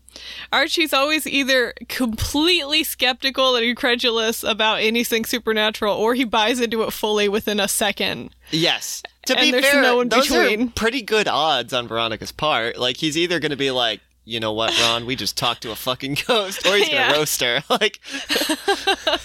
Archie's 0.53 0.93
always 0.93 1.27
either 1.27 1.73
completely 1.89 2.83
skeptical 2.85 3.57
and 3.57 3.64
incredulous 3.64 4.43
about 4.43 4.81
anything 4.81 5.25
supernatural, 5.25 5.95
or 5.95 6.14
he 6.14 6.25
buys 6.25 6.61
into 6.61 6.83
it 6.83 6.93
fully 6.93 7.29
within 7.29 7.61
a 7.61 7.68
second. 7.68 8.31
Yes. 8.51 9.03
To 9.27 9.35
And 9.37 9.43
be 9.47 9.51
there's 9.53 9.66
fair, 9.68 9.83
no 9.83 10.03
those 10.05 10.29
between. 10.29 10.68
are 10.68 10.73
pretty 10.73 11.03
good 11.03 11.29
odds 11.29 11.73
on 11.73 11.87
Veronica's 11.89 12.33
part. 12.33 12.79
Like 12.79 12.97
he's 12.97 13.16
either 13.18 13.39
going 13.41 13.51
to 13.51 13.57
be 13.57 13.71
like, 13.71 14.01
you 14.25 14.39
know 14.41 14.53
what, 14.53 14.79
Ron, 14.81 15.07
we 15.07 15.16
just 15.16 15.37
talked 15.37 15.62
to 15.62 15.71
a 15.73 15.77
fucking 15.77 16.18
ghost, 16.27 16.66
or 16.66 16.77
he's 16.77 16.89
going 16.89 16.91
to 16.91 16.95
Yeah. 16.95 17.12
roast 17.12 17.41
her. 17.41 17.62
Like, 17.71 18.01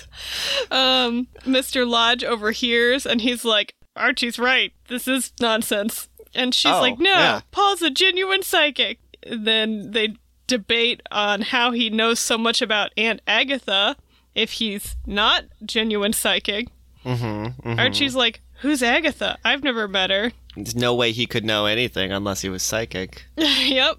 um, 0.71 1.27
Mr. 1.45 1.87
Lodge 1.87 2.23
overhears 2.23 3.05
and 3.05 3.21
he's 3.21 3.45
like, 3.45 3.75
Archie's 3.95 4.37
right. 4.39 4.73
This 4.87 5.07
is 5.07 5.31
nonsense. 5.39 6.09
And 6.33 6.53
she's 6.53 6.71
Oh, 6.71 6.81
like, 6.81 6.99
no, 6.99 7.09
yeah. 7.11 7.41
Paul's 7.51 7.81
a 7.81 7.89
genuine 7.89 8.43
psychic. 8.43 8.99
Then 9.25 9.91
they 9.91 10.15
debate 10.47 11.01
on 11.11 11.41
how 11.41 11.71
he 11.71 11.89
knows 11.89 12.19
so 12.19 12.37
much 12.37 12.61
about 12.61 12.91
Aunt 12.97 13.21
Agatha 13.27 13.95
if 14.33 14.53
he's 14.53 14.95
not 15.05 15.45
genuine 15.65 16.13
psychic. 16.13 16.67
mm-hmm, 17.03 17.79
Archie's 17.79 18.15
like, 18.15 18.41
who's 18.61 18.83
Agatha? 18.83 19.37
I've 19.43 19.63
never 19.63 19.87
met 19.87 20.09
her. 20.09 20.31
there's 20.55 20.75
no 20.75 20.93
way 20.93 21.11
he 21.11 21.25
could 21.25 21.45
know 21.45 21.65
anything 21.65 22.11
unless 22.11 22.41
he 22.41 22.49
was 22.49 22.63
psychic. 22.63 23.25
yep. 23.37 23.97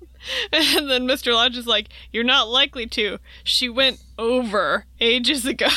And 0.53 0.91
then 0.91 1.07
Mr. 1.07 1.33
Lodge 1.35 1.57
is 1.57 1.67
like, 1.67 1.89
you're 2.13 2.25
not 2.25 2.49
likely 2.49 2.87
to. 2.89 3.19
She 3.45 3.69
went 3.69 4.03
over 4.19 4.87
ages 5.01 5.47
ago. 5.47 5.69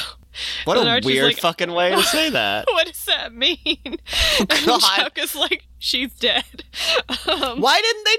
What 0.65 0.77
And 0.77 0.87
a 0.87 0.91
Archie's 0.91 1.05
weird 1.05 1.25
like, 1.25 1.37
fucking 1.37 1.71
way 1.71 1.91
to 1.91 2.01
say 2.03 2.29
that. 2.29 2.65
what 2.71 2.87
does 2.87 3.05
that 3.05 3.33
mean? 3.33 3.57
and 3.85 3.99
Oh, 4.39 4.45
God. 4.79 4.81
Chuck 4.81 5.17
is 5.17 5.35
like, 5.35 5.65
she's 5.77 6.13
dead. 6.13 6.43
Um, 7.27 7.61
Why 7.61 7.81
didn't 7.81 8.03
they? 8.05 8.17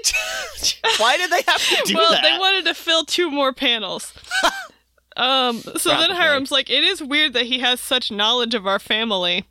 T- 0.61 0.77
Why 0.97 1.17
did 1.17 1.31
they 1.31 1.41
have 1.47 1.61
to 1.67 1.81
do 1.85 1.95
well, 1.95 2.11
that? 2.11 2.21
Well, 2.23 2.31
they 2.33 2.39
wanted 2.39 2.65
to 2.65 2.73
fill 2.73 3.05
two 3.05 3.29
more 3.31 3.53
panels. 3.53 4.13
um, 5.17 5.59
so 5.77 5.89
then 5.89 6.11
Hiram's 6.11 6.51
like, 6.51 6.69
it 6.69 6.83
is 6.83 7.01
weird 7.01 7.33
that 7.33 7.45
he 7.45 7.59
has 7.59 7.79
such 7.79 8.11
knowledge 8.11 8.53
of 8.55 8.65
our 8.67 8.79
family. 8.79 9.45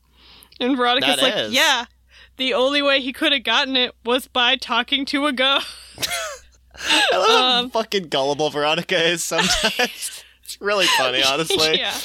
And 0.61 0.77
Veronica's 0.77 1.17
That 1.17 1.23
like, 1.23 1.35
is. 1.35 1.53
yeah, 1.53 1.87
the 2.37 2.53
only 2.55 2.83
way 2.83 3.01
he 3.01 3.13
could 3.13 3.33
have 3.33 3.45
gotten 3.45 3.77
it 3.77 3.95
was 4.05 4.27
by 4.29 4.57
talking 4.57 5.05
to 5.07 5.27
a 5.27 5.33
ghost. 5.33 5.67
I 6.83 7.17
love 7.17 7.27
how 7.29 7.59
um, 7.61 7.71
fucking 7.71 8.09
gullible 8.09 8.51
Veronica 8.51 8.97
is 9.03 9.23
sometimes. 9.25 10.20
It's 10.61 10.67
really 10.67 10.87
funny, 10.87 11.23
honestly, 11.27 11.79
yeah. 11.79 11.97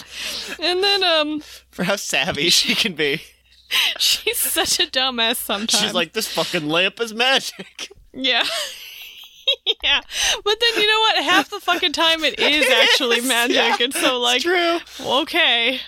And 0.59 0.83
then 0.83 1.03
um, 1.03 1.41
for 1.71 1.83
how 1.83 1.95
savvy 1.95 2.49
she 2.49 2.75
can 2.75 2.93
be. 2.93 3.21
she's 3.97 4.37
such 4.37 4.79
a 4.79 4.83
dumbass 4.83 5.37
sometimes. 5.37 5.81
She's 5.81 5.93
like, 5.93 6.13
this 6.13 6.27
fucking 6.27 6.67
lamp 6.67 6.99
is 6.99 7.13
magic. 7.13 7.91
Yeah. 8.13 8.43
yeah. 9.83 10.01
But 10.43 10.57
then 10.59 10.81
you 10.81 10.87
know 10.87 10.99
what? 10.99 11.23
Half 11.23 11.49
the 11.49 11.59
fucking 11.59 11.93
time 11.93 12.23
it 12.23 12.39
is 12.39 12.69
actually 12.69 13.21
magic. 13.21 13.55
yeah. 13.55 13.77
and 13.79 13.93
so 13.93 14.19
like 14.19 14.41
True. 14.41 14.79
okay. 15.01 15.79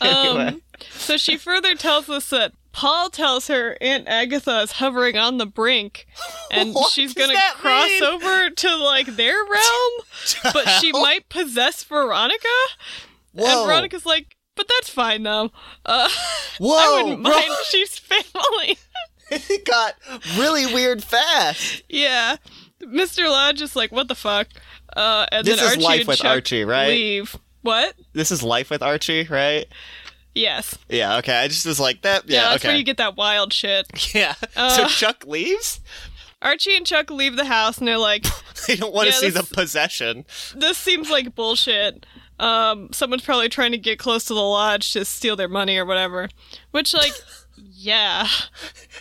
Anyway. 0.00 0.48
Um 0.48 0.62
so 0.96 1.16
she 1.16 1.36
further 1.36 1.74
tells 1.74 2.08
us 2.08 2.30
that 2.30 2.52
Paul 2.74 3.08
tells 3.08 3.46
her 3.46 3.78
Aunt 3.80 4.08
Agatha 4.08 4.60
is 4.62 4.72
hovering 4.72 5.16
on 5.16 5.38
the 5.38 5.46
brink 5.46 6.06
and 6.50 6.76
she's 6.90 7.14
gonna 7.14 7.32
cross 7.54 7.86
mean? 7.88 8.02
over 8.02 8.50
to 8.50 8.76
like 8.76 9.06
their 9.06 9.36
realm, 9.50 9.92
but 10.52 10.66
she 10.80 10.90
might 10.92 11.28
possess 11.28 11.84
Veronica. 11.84 12.48
Whoa. 13.32 13.46
And 13.46 13.66
Veronica's 13.68 14.04
like, 14.04 14.36
but 14.56 14.66
that's 14.68 14.90
fine 14.90 15.22
though. 15.22 15.50
Uh, 15.86 16.08
Whoa, 16.58 16.76
I 16.76 17.02
wouldn't 17.02 17.22
bro. 17.22 17.32
mind. 17.32 17.52
She's 17.68 17.96
family. 17.98 18.76
it 19.30 19.64
got 19.64 19.94
really 20.36 20.66
weird 20.66 21.02
fast. 21.04 21.82
Yeah. 21.88 22.36
Mr. 22.82 23.28
Lodge 23.30 23.62
is 23.62 23.76
like, 23.76 23.92
what 23.92 24.08
the 24.08 24.14
fuck? 24.16 24.48
Uh, 24.96 25.26
and 25.32 25.46
This 25.46 25.56
then 25.56 25.64
is 25.64 25.70
Archie 25.72 25.82
life 25.82 26.00
and 26.00 26.08
with 26.08 26.18
Chuck 26.18 26.30
Archie, 26.30 26.64
right? 26.64 26.88
Leave. 26.88 27.36
What? 27.62 27.94
This 28.12 28.30
is 28.30 28.42
life 28.42 28.68
with 28.68 28.82
Archie, 28.82 29.24
right? 29.24 29.66
Yes. 30.34 30.76
Yeah. 30.88 31.18
Okay. 31.18 31.36
I 31.36 31.48
just 31.48 31.64
was 31.66 31.78
like 31.80 32.02
that. 32.02 32.28
Yeah, 32.28 32.36
Yeah. 32.42 32.48
that's 32.50 32.64
okay. 32.64 32.68
where 32.72 32.76
you 32.78 32.84
get 32.84 32.96
that 32.96 33.16
wild 33.16 33.52
shit. 33.52 33.86
yeah. 34.14 34.34
Uh. 34.56 34.70
so 34.76 34.86
Chuck 34.88 35.24
leaves. 35.26 35.80
Archie 36.42 36.76
and 36.76 36.84
Chuck 36.86 37.10
leave 37.10 37.36
the 37.36 37.44
house 37.46 37.78
and 37.78 37.88
they're 37.88 37.96
like, 37.98 38.26
They 38.66 38.76
don't 38.76 38.92
want 38.92 39.08
to 39.08 39.14
Yeah, 39.14 39.20
see 39.20 39.30
this- 39.30 39.48
the 39.48 39.54
possession. 39.54 40.24
this 40.54 40.76
seems 40.76 41.08
like 41.10 41.34
bullshit. 41.34 42.04
Um, 42.40 42.92
someone's 42.92 43.22
probably 43.22 43.48
trying 43.48 43.70
to 43.72 43.78
get 43.78 43.98
close 43.98 44.24
to 44.24 44.34
the 44.34 44.40
lodge 44.42 44.92
to 44.92 45.04
steal 45.04 45.36
their 45.36 45.48
money 45.48 45.76
or 45.78 45.84
whatever. 45.86 46.28
Which, 46.72 46.92
like, 46.92 47.12
yeah, 47.56 48.26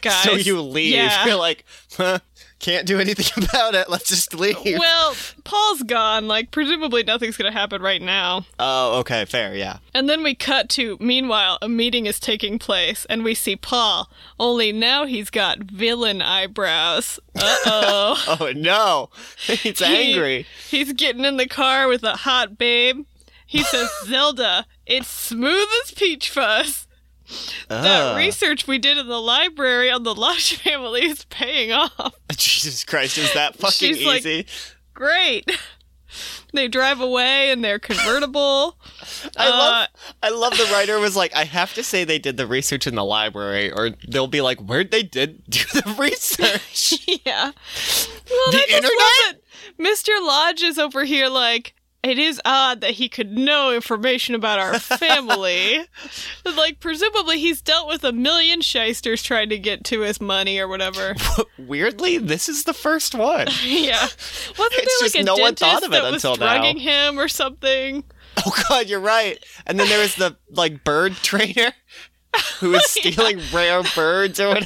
guys. 0.01 0.23
so 0.23 0.33
you 0.33 0.61
leave. 0.61 0.93
Yeah. 0.93 1.25
You're 1.25 1.35
like, 1.35 1.65
huh, 1.97 2.19
can't 2.63 2.87
do 2.87 2.97
anything 2.99 3.43
about 3.49 3.75
it. 3.75 3.89
Let's 3.89 4.07
just 4.07 4.33
leave. 4.33 4.57
well, 4.79 5.15
Paul's 5.43 5.83
gone. 5.83 6.27
Like, 6.27 6.49
presumably 6.51 7.03
nothing's 7.03 7.35
gonna 7.37 7.51
happen 7.51 7.81
right 7.81 8.01
now. 8.01 8.45
oh, 8.57 8.99
okay. 8.99 9.25
Fair. 9.25 9.53
Yeah. 9.53 9.77
And 9.93 10.09
then 10.09 10.23
we 10.23 10.33
cut 10.33 10.69
to, 10.69 10.97
meanwhile, 10.99 11.57
a 11.61 11.67
meeting 11.69 12.05
is 12.05 12.19
taking 12.19 12.57
place, 12.57 13.05
and 13.09 13.23
we 13.23 13.35
see 13.35 13.55
Paul. 13.57 14.09
Only 14.39 14.71
now 14.71 15.05
he's 15.05 15.29
got 15.29 15.59
villain 15.59 16.21
eyebrows. 16.21 17.19
Uh 17.35 17.57
oh. 17.65 18.37
Oh 18.39 18.51
no. 18.55 19.09
He's 19.45 19.81
angry. 19.81 20.45
he's 20.69 20.93
getting 20.93 21.25
in 21.25 21.37
the 21.37 21.47
car 21.47 21.87
with 21.87 22.03
a 22.03 22.15
hot 22.17 22.57
babe. 22.57 23.05
He 23.45 23.63
says, 23.63 23.89
Zelda, 24.05 24.65
it's 24.85 25.07
smooth 25.07 25.67
as 25.83 25.91
peach 25.91 26.29
fuzz. 26.29 26.87
That 27.69 28.13
Ah. 28.13 28.15
research 28.15 28.67
we 28.67 28.77
did 28.79 28.97
in 28.97 29.07
the 29.07 29.21
library 29.21 29.89
on 29.91 30.03
the 30.03 30.15
Lodge 30.15 30.53
family 30.63 31.05
is 31.05 31.25
paying 31.25 31.71
off. 31.71 32.13
Jesus 32.37 32.83
Christ, 32.83 33.17
is 33.17 33.33
that 33.33 33.55
fucking 33.57 33.95
She's 33.95 34.05
like- 34.05 34.19
easy? 34.19 34.45
Great. 34.93 35.49
They 36.53 36.67
drive 36.67 36.99
away 37.01 37.49
in 37.49 37.61
their 37.61 37.79
convertible. 37.79 38.77
I 39.35 39.47
uh, 39.47 39.49
love 39.49 39.87
I 40.21 40.29
love 40.29 40.55
the 40.55 40.69
writer 40.71 40.99
was 40.99 41.15
like, 41.15 41.35
I 41.35 41.45
have 41.45 41.73
to 41.73 41.83
say 41.83 42.03
they 42.03 42.19
did 42.19 42.37
the 42.37 42.45
research 42.45 42.85
in 42.85 42.93
the 42.93 43.03
library, 43.03 43.71
or 43.71 43.89
they'll 44.07 44.27
be 44.27 44.41
like, 44.41 44.59
Where'd 44.59 44.91
they 44.91 45.01
did 45.01 45.43
do 45.49 45.63
the 45.73 45.95
research? 45.97 46.93
yeah. 47.25 47.51
Well, 48.29 48.51
The 48.51 48.63
internet? 48.75 49.41
Mr. 49.79 50.09
Lodge 50.23 50.61
is 50.61 50.77
over 50.77 51.03
here 51.03 51.27
like, 51.29 51.73
it 52.03 52.19
is 52.19 52.41
odd 52.43 52.81
that 52.81 52.91
he 52.91 53.07
could 53.07 53.31
know 53.31 53.71
information 53.71 54.35
about 54.35 54.59
our 54.59 54.77
family. 54.77 55.85
like, 56.45 56.81
presumably 56.81 57.39
he's 57.39 57.61
dealt 57.61 57.87
with 57.87 58.03
a 58.03 58.11
million 58.11 58.59
shysters 58.59 59.23
trying 59.23 59.47
to 59.49 59.57
get 59.57 59.85
to 59.85 60.01
his 60.01 60.19
money 60.19 60.59
or 60.59 60.67
whatever. 60.67 61.15
Weirdly, 61.57 62.17
this 62.17 62.49
is 62.49 62.65
the 62.65 62.73
first 62.73 63.15
one. 63.15 63.47
yeah. 63.63 64.01
Wasn't 64.01 64.73
It's 64.73 64.99
there 64.99 65.07
like 65.07 65.15
a 65.15 65.23
no 65.23 65.33
one 65.35 65.53
dentist 65.53 65.59
thought 65.61 65.83
of 65.83 65.93
it 65.93 66.01
that 66.01 66.11
was 66.11 66.25
until 66.25 66.35
now. 66.35 66.53
drugging 66.57 66.77
him 66.77 67.17
or 67.17 67.29
something? 67.29 68.03
Oh 68.45 68.63
god, 68.67 68.87
you're 68.89 68.99
right. 68.99 69.37
And 69.65 69.79
then 69.79 69.87
there 69.87 69.99
was 69.99 70.15
the 70.15 70.35
like 70.49 70.83
bird 70.83 71.13
trainer 71.13 71.71
who 72.59 72.71
was 72.71 72.89
stealing 72.89 73.39
rare 73.53 73.81
birds 73.95 74.39
or 74.39 74.49
whatever. 74.49 74.65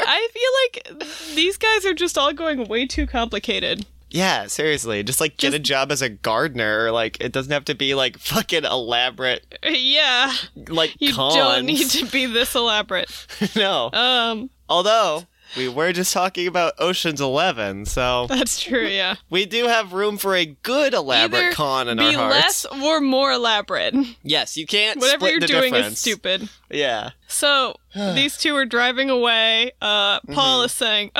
I 0.00 0.28
feel 0.32 0.92
like 0.98 1.08
these 1.34 1.56
guys 1.56 1.86
are 1.86 1.94
just 1.94 2.18
all 2.18 2.32
going 2.32 2.66
way 2.68 2.86
too 2.86 3.06
complicated. 3.06 3.86
Yeah, 4.14 4.46
seriously. 4.46 5.02
Just 5.02 5.20
like 5.20 5.36
get 5.36 5.54
a 5.54 5.58
job 5.58 5.90
as 5.90 6.00
a 6.00 6.08
gardener 6.08 6.84
or 6.86 6.92
like 6.92 7.16
it 7.20 7.32
doesn't 7.32 7.50
have 7.52 7.64
to 7.64 7.74
be 7.74 7.94
like 7.96 8.16
fucking 8.16 8.64
elaborate 8.64 9.44
Yeah. 9.64 10.32
like 10.68 10.94
You 11.00 11.12
cons. 11.12 11.34
don't 11.34 11.66
need 11.66 11.90
to 11.90 12.06
be 12.06 12.26
this 12.26 12.54
elaborate. 12.54 13.10
no. 13.56 13.90
Um, 13.92 14.50
Although 14.68 15.24
we 15.56 15.68
were 15.68 15.92
just 15.92 16.12
talking 16.12 16.46
about 16.46 16.74
Ocean's 16.78 17.20
Eleven, 17.20 17.86
so 17.86 18.26
that's 18.28 18.60
true, 18.60 18.86
yeah. 18.86 19.16
we 19.30 19.46
do 19.46 19.66
have 19.66 19.92
room 19.92 20.16
for 20.18 20.34
a 20.34 20.44
good 20.46 20.94
elaborate 20.94 21.38
Either 21.46 21.52
con 21.52 21.88
in 21.88 21.98
our 22.00 22.12
hearts. 22.12 22.66
Be 22.66 22.74
less 22.74 22.82
or 22.84 23.00
more 23.00 23.32
elaborate. 23.32 23.94
Yes, 24.22 24.56
you 24.56 24.66
can't. 24.66 24.98
Whatever 25.00 25.20
split 25.26 25.30
you're 25.32 25.40
the 25.40 25.46
doing 25.46 25.72
difference. 25.72 25.94
is 25.94 25.98
stupid. 26.00 26.48
Yeah. 26.70 27.10
So 27.28 27.76
these 27.94 28.36
two 28.36 28.54
are 28.56 28.66
driving 28.66 29.10
away. 29.10 29.72
Uh, 29.80 30.20
Paul 30.32 30.58
Mm-hmm. 30.60 30.64
is 30.66 30.72
saying 30.72 31.10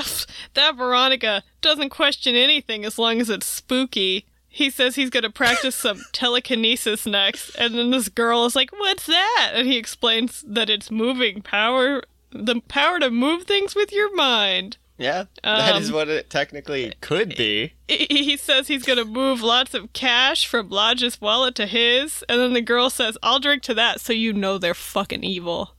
that 0.55 0.77
Veronica 0.77 1.43
doesn't 1.61 1.91
question 1.91 2.35
anything 2.35 2.85
as 2.85 2.99
long 2.99 3.21
as 3.21 3.31
it's 3.31 3.47
spooky. 3.47 4.27
He 4.49 4.71
says 4.71 4.95
he's 4.95 5.11
going 5.11 5.25
to 5.25 5.31
practice 5.31 5.75
some 5.75 6.01
telekinesis 6.13 7.07
next, 7.07 7.55
and 7.57 7.75
then 7.75 7.91
this 7.91 8.09
girl 8.09 8.45
is 8.45 8.55
like, 8.55 8.71
"What's 8.73 9.07
that?" 9.07 9.53
And 9.55 9.67
he 9.67 9.77
explains 9.77 10.45
that 10.47 10.71
it's 10.71 10.91
moving 10.93 11.43
power, 11.43 12.03
the 12.35 12.61
power 12.69 12.99
to 12.99 13.11
move 13.11 13.45
things 13.45 13.75
with 13.75 13.93
your 13.93 14.15
mind. 14.15 14.77
Yeah, 14.99 15.25
that 15.43 15.75
Um, 15.75 15.83
is 15.83 15.91
what 15.91 16.09
it 16.09 16.31
technically 16.31 16.93
could 17.01 17.35
be. 17.37 17.73
He 17.89 18.37
says 18.37 18.69
he's 18.69 18.85
gonna 18.85 19.05
move 19.05 19.43
lots 19.43 19.75
of 19.75 19.93
cash 19.93 20.47
from 20.47 20.69
Lodge's 20.69 21.21
wallet 21.21 21.55
to 21.57 21.67
his, 21.67 22.23
and 22.29 22.41
then 22.41 22.53
the 22.53 22.61
girl 22.61 22.91
says, 22.91 23.19
"I'll 23.23 23.41
drink 23.41 23.63
to 23.65 23.75
that," 23.75 24.01
so 24.01 24.13
you 24.13 24.33
know 24.33 24.57
they're 24.57 24.73
fucking 24.75 25.25
evil. 25.25 25.75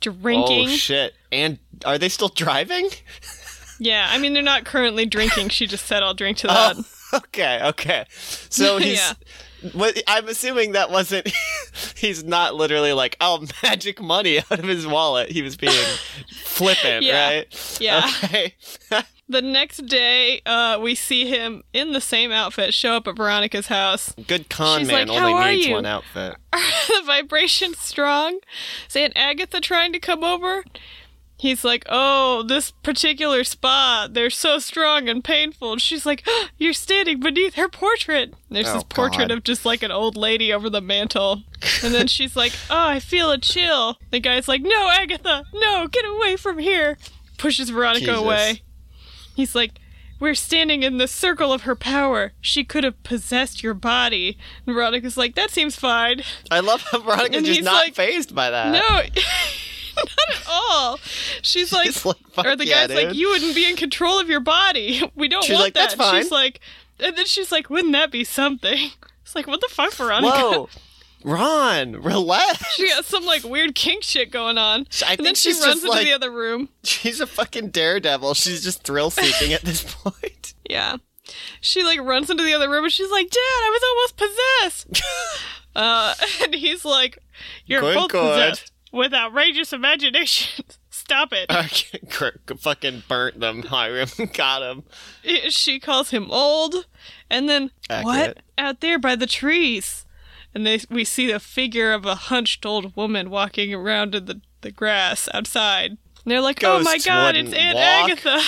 Drinking, 0.00 0.68
Oh 0.68 0.72
shit! 0.72 1.14
And 1.30 1.58
are 1.84 1.96
they 1.96 2.08
still 2.08 2.28
driving? 2.28 2.90
yeah. 3.78 4.08
I 4.10 4.18
mean, 4.18 4.32
they're 4.32 4.42
not 4.42 4.64
currently 4.64 5.06
drinking. 5.06 5.50
She 5.50 5.66
just 5.66 5.86
said, 5.86 6.02
"I'll 6.02 6.14
drink 6.14 6.38
to 6.38 6.48
that." 6.48 6.76
Oh, 6.76 6.84
okay, 7.18 7.60
okay. 7.62 8.04
So 8.10 8.78
he's. 8.78 8.98
Yeah. 8.98 9.12
What, 9.72 10.02
I'm 10.06 10.28
assuming 10.28 10.72
that 10.72 10.90
wasn't. 10.90 11.30
he's 11.96 12.24
not 12.24 12.54
literally 12.54 12.92
like, 12.92 13.16
oh, 13.20 13.44
magic 13.62 14.00
money 14.00 14.38
out 14.38 14.58
of 14.58 14.64
his 14.64 14.86
wallet. 14.86 15.30
He 15.30 15.42
was 15.42 15.56
being 15.56 15.72
flippant, 16.44 17.04
Yeah. 17.04 17.28
right? 17.28 17.76
Yeah. 17.80 18.10
Okay. 18.24 18.54
The 19.28 19.42
next 19.42 19.86
day, 19.86 20.40
uh, 20.46 20.78
we 20.80 20.94
see 20.94 21.26
him 21.28 21.64
in 21.72 21.92
the 21.92 22.00
same 22.00 22.30
outfit 22.30 22.72
show 22.72 22.92
up 22.92 23.08
at 23.08 23.16
Veronica's 23.16 23.66
house. 23.66 24.14
Good 24.28 24.48
con 24.48 24.80
She's 24.80 24.88
man 24.88 25.08
like, 25.08 25.18
"How 25.18 25.32
are 25.34 25.40
only 25.42 25.56
needs 25.56 25.66
you?" 25.66 25.74
one 25.74 25.84
outfit. 25.86 26.36
Are 26.52 26.60
the 26.60 27.02
vibrations 27.04 27.78
strong? 27.80 28.38
Is 28.88 28.94
Aunt 28.94 29.14
Agatha 29.16 29.60
trying 29.60 29.92
to 29.94 29.98
come 29.98 30.22
over? 30.22 30.64
He's 31.38 31.64
like, 31.64 31.84
oh, 31.88 32.42
this 32.42 32.70
particular 32.70 33.44
spot, 33.44 34.14
they're 34.14 34.30
so 34.30 34.58
strong 34.58 35.06
and 35.08 35.22
painful. 35.22 35.72
And 35.72 35.82
she's 35.82 36.06
like, 36.06 36.22
"Ah, 36.26 36.48
you're 36.56 36.72
standing 36.72 37.20
beneath 37.20 37.54
her 37.56 37.68
portrait. 37.68 38.32
There's 38.50 38.68
Oh, 38.68 38.74
this 38.74 38.84
portrait 38.84 39.28
God. 39.28 39.36
of 39.38 39.44
just 39.44 39.66
like 39.66 39.82
an 39.82 39.90
old 39.90 40.16
lady 40.16 40.50
over 40.50 40.70
the 40.70 40.80
mantle. 40.80 41.42
And 41.84 41.92
then 41.92 42.06
she's 42.06 42.36
like, 42.36 42.52
oh, 42.70 42.88
I 42.88 43.00
feel 43.00 43.30
a 43.30 43.36
chill. 43.38 43.98
The 44.10 44.18
guy's 44.20 44.48
like, 44.48 44.62
no, 44.62 44.88
Agatha, 44.90 45.44
no, 45.52 45.86
get 45.88 46.06
away 46.06 46.36
from 46.36 46.56
here. 46.58 46.96
Pushes 47.36 47.68
Veronica 47.68 48.06
Jesus. 48.06 48.18
away. 48.22 48.62
He's 49.34 49.54
like, 49.54 49.72
we're 50.18 50.34
standing 50.34 50.82
in 50.82 50.96
the 50.96 51.06
circle 51.06 51.52
of 51.52 51.62
her 51.62 51.76
power. 51.76 52.32
She 52.40 52.64
could 52.64 52.84
have 52.84 53.02
possessed 53.02 53.62
your 53.62 53.74
body. 53.74 54.38
And 54.66 54.74
Veronica's 54.74 55.18
like, 55.18 55.34
that 55.34 55.50
seems 55.50 55.76
fine. 55.76 56.22
I 56.50 56.60
love 56.60 56.80
how 56.90 57.00
Veronica's 57.00 57.42
just 57.42 57.62
not 57.62 57.84
like, 57.84 57.94
fazed 57.94 58.34
by 58.34 58.48
that. 58.48 58.72
No, 58.72 59.02
not 59.96 60.36
at 60.40 60.46
all. 60.48 60.98
She's 61.42 61.72
like, 61.72 61.86
She's 61.86 62.04
like, 62.04 62.16
or 62.44 62.56
the 62.56 62.66
yeah, 62.66 62.86
guy's 62.86 63.04
like, 63.04 63.14
you 63.14 63.28
wouldn't 63.30 63.54
be 63.54 63.68
in 63.68 63.76
control 63.76 64.18
of 64.20 64.28
your 64.28 64.40
body. 64.40 65.02
We 65.16 65.28
don't 65.28 65.44
She's 65.44 65.54
want 65.54 65.64
like, 65.64 65.74
that. 65.74 65.80
"That's 65.90 65.94
fine." 65.94 66.22
She's 66.22 66.30
like, 66.30 66.60
and 67.00 67.16
then 67.16 67.26
she's 67.26 67.50
like, 67.52 67.70
wouldn't 67.70 67.92
that 67.92 68.10
be 68.10 68.24
something? 68.24 68.90
It's 69.22 69.34
like, 69.34 69.48
what 69.48 69.60
the 69.60 69.66
fuck, 69.68 69.92
Veronica? 69.94 70.36
Whoa. 70.38 70.68
Ron, 71.24 72.00
relax. 72.00 72.64
She 72.74 72.86
got 72.88 73.04
some 73.04 73.24
like 73.26 73.42
weird 73.42 73.74
kink 73.74 74.04
shit 74.04 74.30
going 74.30 74.56
on. 74.56 74.86
I 75.04 75.14
and 75.14 75.26
then 75.26 75.34
she 75.34 75.50
runs 75.50 75.82
into 75.82 75.88
like- 75.88 76.04
the 76.04 76.12
other 76.12 76.30
room. 76.30 76.68
She's 76.84 77.20
a 77.20 77.26
fucking 77.26 77.70
daredevil. 77.70 78.34
She's 78.34 78.62
just 78.62 78.84
thrill 78.84 79.10
seeking 79.10 79.52
at 79.52 79.62
this 79.62 79.82
point. 79.82 80.54
Yeah. 80.70 80.98
She 81.60 81.82
like 81.82 82.00
runs 82.00 82.30
into 82.30 82.44
the 82.44 82.54
other 82.54 82.70
room 82.70 82.84
and 82.84 82.92
she's 82.92 83.10
like, 83.10 83.28
Dad, 83.30 83.40
I 83.40 83.70
was 83.72 83.82
almost 83.90 84.86
possessed. 84.92 85.02
uh, 85.74 86.14
and 86.44 86.54
he's 86.54 86.84
like, 86.84 87.18
You're 87.64 87.80
Good, 87.80 87.94
both 87.96 88.10
good. 88.12 88.20
possessed 88.50 88.72
with 88.96 89.14
outrageous 89.14 89.72
imagination. 89.72 90.64
Stop 90.90 91.32
it. 91.32 91.50
Okay, 91.50 92.00
fucking 92.58 93.04
burnt 93.06 93.38
them. 93.38 93.62
Hiram 93.68 94.08
got 94.32 94.62
him. 94.62 94.82
she 95.50 95.78
calls 95.78 96.10
him 96.10 96.30
old 96.30 96.86
and 97.30 97.48
then 97.48 97.70
what 98.02 98.38
out 98.58 98.80
there 98.80 98.98
by 98.98 99.14
the 99.14 99.26
trees 99.26 100.04
and 100.54 100.66
they 100.66 100.80
we 100.90 101.04
see 101.04 101.30
the 101.30 101.38
figure 101.38 101.92
of 101.92 102.06
a 102.06 102.14
hunched 102.14 102.64
old 102.64 102.96
woman 102.96 103.30
walking 103.30 103.74
around 103.74 104.14
in 104.14 104.24
the, 104.24 104.40
the 104.62 104.70
grass 104.70 105.28
outside 105.34 105.90
and 105.90 105.98
they're 106.24 106.40
like 106.40 106.64
oh 106.64 106.80
my 106.82 106.98
god 106.98 107.36
it's 107.36 107.52
aunt 107.52 107.76
walk. 107.76 108.10
agatha 108.10 108.40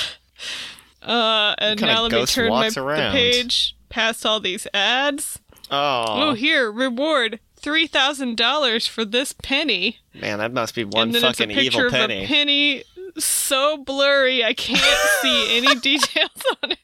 uh 1.02 1.54
and 1.58 1.80
now 1.80 2.02
let 2.02 2.12
me 2.12 2.26
turn 2.26 2.50
my 2.50 2.70
the 2.70 3.10
page 3.12 3.76
past 3.88 4.24
all 4.24 4.40
these 4.40 4.66
ads 4.72 5.38
oh 5.70 6.04
Oh, 6.30 6.34
here 6.34 6.72
reward 6.72 7.40
$3000 7.60 8.88
for 8.88 9.04
this 9.04 9.32
penny 9.32 9.98
man, 10.14 10.38
that 10.38 10.52
must 10.52 10.74
be 10.74 10.84
one 10.84 11.08
and 11.08 11.14
then 11.14 11.24
it's 11.24 11.40
a 11.40 11.42
fucking 11.44 11.58
evil 11.58 11.86
of 11.86 11.92
penny. 11.92 12.24
a 12.24 12.26
penny 12.26 12.82
so 13.18 13.76
blurry 13.78 14.44
i 14.44 14.52
can't 14.54 14.80
see 15.22 15.56
any 15.58 15.74
details 15.80 16.30
on 16.62 16.72
it 16.72 16.78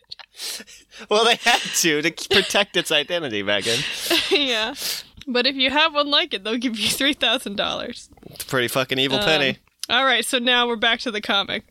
well, 1.09 1.25
they 1.25 1.37
had 1.37 1.61
to 1.61 2.03
to 2.03 2.29
protect 2.29 2.77
its 2.77 2.91
identity, 2.91 3.43
Megan. 3.43 3.79
yeah. 4.31 4.75
But 5.27 5.47
if 5.47 5.55
you 5.57 5.71
have 5.71 5.95
one 5.95 6.11
like 6.11 6.35
it, 6.35 6.45
they'll 6.45 6.59
give 6.59 6.79
you 6.79 6.89
three 6.91 7.15
thousand 7.15 7.57
dollars. 7.57 8.11
It's 8.31 8.45
a 8.45 8.47
pretty 8.47 8.69
fucking 8.69 8.99
evil 8.99 9.19
Um, 9.19 9.25
penny. 9.25 9.59
All 9.89 10.05
right, 10.05 10.25
so 10.25 10.39
now 10.39 10.67
we're 10.67 10.77
back 10.77 11.01
to 11.01 11.11
the 11.11 11.21
comic. 11.21 11.65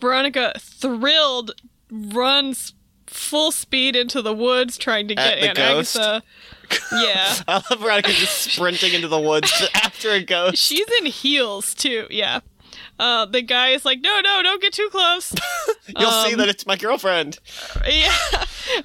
Veronica, 0.00 0.52
thrilled, 0.58 1.52
runs 1.90 2.74
full 3.06 3.52
speed 3.52 3.94
into 3.94 4.20
the 4.22 4.34
woods 4.34 4.76
trying 4.76 5.08
to 5.08 5.14
get 5.14 5.40
the 5.40 5.48
Aunt? 5.48 5.58
Agatha. 5.58 6.22
Yeah, 6.92 7.34
I 7.48 7.54
love 7.70 7.80
Veronica 7.80 8.12
just 8.12 8.52
sprinting 8.52 8.92
into 8.94 9.08
the 9.08 9.18
woods 9.20 9.50
after 9.74 10.10
a 10.10 10.22
ghost. 10.22 10.56
she's 10.62 10.86
in 11.00 11.06
heels 11.06 11.74
too. 11.74 12.06
Yeah. 12.10 12.40
Uh, 12.98 13.24
the 13.26 13.42
guy 13.42 13.70
is 13.70 13.84
like, 13.84 14.00
no, 14.00 14.20
no, 14.20 14.42
don't 14.42 14.60
get 14.62 14.72
too 14.72 14.88
close. 14.90 15.34
You'll 15.98 16.10
see 16.10 16.32
um, 16.32 16.38
that 16.38 16.48
it's 16.48 16.66
my 16.66 16.76
girlfriend. 16.76 17.38
yeah. 17.86 18.14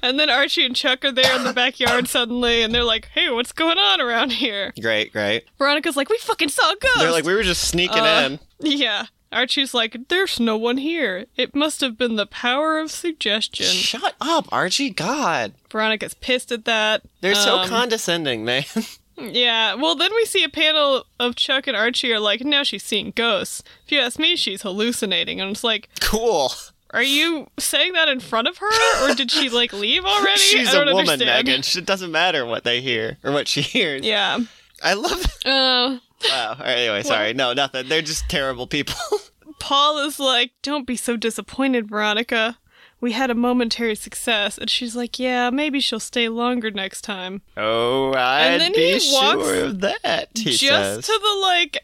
And 0.02 0.18
then 0.18 0.28
Archie 0.28 0.64
and 0.66 0.74
Chuck 0.74 1.04
are 1.04 1.12
there 1.12 1.36
in 1.36 1.44
the 1.44 1.52
backyard 1.52 2.08
suddenly, 2.08 2.62
and 2.62 2.74
they're 2.74 2.82
like, 2.84 3.06
hey, 3.14 3.30
what's 3.30 3.52
going 3.52 3.78
on 3.78 4.00
around 4.00 4.32
here? 4.32 4.72
Great, 4.80 5.12
great. 5.12 5.44
Veronica's 5.58 5.96
like, 5.96 6.08
we 6.08 6.18
fucking 6.18 6.48
saw 6.48 6.72
a 6.72 6.76
ghost. 6.80 6.98
They're 6.98 7.12
like, 7.12 7.24
we 7.24 7.34
were 7.34 7.42
just 7.44 7.68
sneaking 7.68 8.00
Uh, 8.02 8.22
in. 8.26 8.40
Yeah. 8.78 9.06
Archie's 9.32 9.74
like, 9.74 10.08
there's 10.08 10.40
no 10.40 10.56
one 10.56 10.78
here. 10.78 11.26
It 11.36 11.54
must 11.54 11.80
have 11.82 11.98
been 11.98 12.16
the 12.16 12.26
power 12.26 12.78
of 12.78 12.90
suggestion. 12.90 13.66
Shut 13.66 14.14
up, 14.20 14.46
Archie. 14.50 14.90
God. 14.90 15.52
Veronica's 15.70 16.14
pissed 16.14 16.50
at 16.52 16.64
that. 16.64 17.02
They're 17.20 17.34
so 17.34 17.58
Um, 17.58 17.68
condescending, 17.68 18.44
man. 18.44 18.64
Yeah, 19.20 19.74
well, 19.74 19.96
then 19.96 20.12
we 20.14 20.24
see 20.26 20.44
a 20.44 20.48
panel 20.48 21.04
of 21.18 21.34
Chuck 21.34 21.66
and 21.66 21.76
Archie 21.76 22.12
are 22.12 22.20
like, 22.20 22.42
now 22.42 22.62
she's 22.62 22.84
seeing 22.84 23.10
ghosts. 23.16 23.64
If 23.84 23.90
you 23.90 23.98
ask 23.98 24.16
me, 24.16 24.36
she's 24.36 24.62
hallucinating. 24.62 25.40
And 25.40 25.50
it's 25.50 25.64
like, 25.64 25.88
cool. 25.98 26.52
are 26.90 27.02
you 27.02 27.48
saying 27.58 27.94
that 27.94 28.08
in 28.08 28.20
front 28.20 28.46
of 28.46 28.58
her? 28.58 29.04
Or 29.10 29.16
did 29.16 29.32
she, 29.32 29.48
like, 29.48 29.72
leave 29.72 30.04
already? 30.04 30.38
She's 30.38 30.72
a 30.72 30.78
woman, 30.84 30.98
understand. 30.98 31.48
Megan. 31.48 31.62
It 31.66 31.84
doesn't 31.84 32.12
matter 32.12 32.46
what 32.46 32.62
they 32.62 32.80
hear 32.80 33.18
or 33.24 33.32
what 33.32 33.48
she 33.48 33.60
hears. 33.60 34.06
Yeah. 34.06 34.38
I 34.84 34.94
love. 34.94 35.26
Uh, 35.44 35.98
Wow. 36.28 36.56
Anyway, 36.64 37.02
sorry. 37.02 37.34
No, 37.34 37.52
nothing. 37.52 37.88
They're 37.88 38.02
just 38.02 38.28
terrible 38.28 38.66
people. 38.66 38.94
Paul 39.60 39.98
is 39.98 40.18
like, 40.20 40.52
don't 40.62 40.86
be 40.86 40.96
so 40.96 41.16
disappointed, 41.16 41.88
Veronica. 41.88 42.58
We 43.00 43.12
had 43.12 43.30
a 43.30 43.34
momentary 43.34 43.94
success. 43.94 44.58
And 44.58 44.68
she's 44.70 44.96
like, 44.96 45.18
yeah, 45.18 45.50
maybe 45.50 45.80
she'll 45.80 46.00
stay 46.00 46.28
longer 46.28 46.70
next 46.70 47.02
time. 47.02 47.42
oh, 47.56 48.12
I'd 48.14 48.46
And 48.52 48.60
then 48.62 48.72
be 48.72 48.98
he 48.98 49.12
walks 49.14 49.42
sure 49.44 49.64
of 49.66 49.80
that. 49.80 50.28
He 50.34 50.50
just 50.52 50.60
says. 50.60 51.06
to 51.06 51.18
the 51.22 51.40
like 51.40 51.78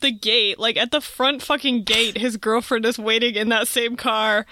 the 0.00 0.10
gate 0.10 0.58
like 0.58 0.76
at 0.76 0.90
the 0.90 1.00
front 1.00 1.40
fucking 1.40 1.84
gate 1.84 2.18
his 2.18 2.36
girlfriend 2.36 2.84
is 2.84 2.98
waiting 2.98 3.36
in 3.36 3.48
that 3.48 3.68
same 3.68 3.94
car 3.94 4.44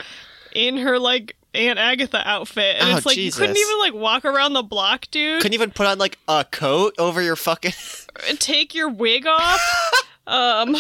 in 0.54 0.76
her 0.76 1.00
like 1.00 1.36
aunt 1.57 1.78
agatha 1.78 2.22
outfit 2.28 2.76
and 2.78 2.92
Oh, 2.92 2.96
it's 2.96 3.07
like 3.07 3.16
you 3.16 3.32
couldn't 3.32 3.57
even 3.57 3.78
like 3.78 3.94
walk 3.94 4.24
around 4.24 4.52
the 4.52 4.62
block 4.62 5.07
dude 5.11 5.40
Couldn't 5.42 5.54
even 5.54 5.70
put 5.70 5.86
on 5.86 5.98
like 5.98 6.18
a 6.28 6.44
coat 6.50 6.94
over 6.98 7.20
your 7.22 7.36
fucking. 7.36 7.72
take 8.38 8.74
your 8.74 8.88
wig 8.88 9.26
off 9.26 9.61
um 10.26 10.76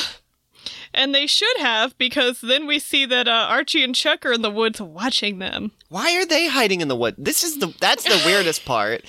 and 0.94 1.14
they 1.14 1.26
should 1.26 1.56
have 1.58 1.96
because 1.98 2.40
then 2.40 2.66
we 2.66 2.78
see 2.78 3.04
that 3.04 3.28
uh, 3.28 3.46
archie 3.50 3.82
and 3.84 3.94
chuck 3.94 4.24
are 4.24 4.32
in 4.32 4.42
the 4.42 4.50
woods 4.50 4.80
watching 4.80 5.38
them 5.38 5.72
Why 5.88 6.16
are 6.16 6.24
they 6.26 6.48
hiding 6.48 6.80
in 6.80 6.88
the 6.88 6.96
wood? 6.96 7.14
This 7.18 7.44
is 7.44 7.58
the 7.58 7.74
that's 7.80 8.04
the 8.04 8.22
weirdest 8.24 8.64
part. 8.64 9.02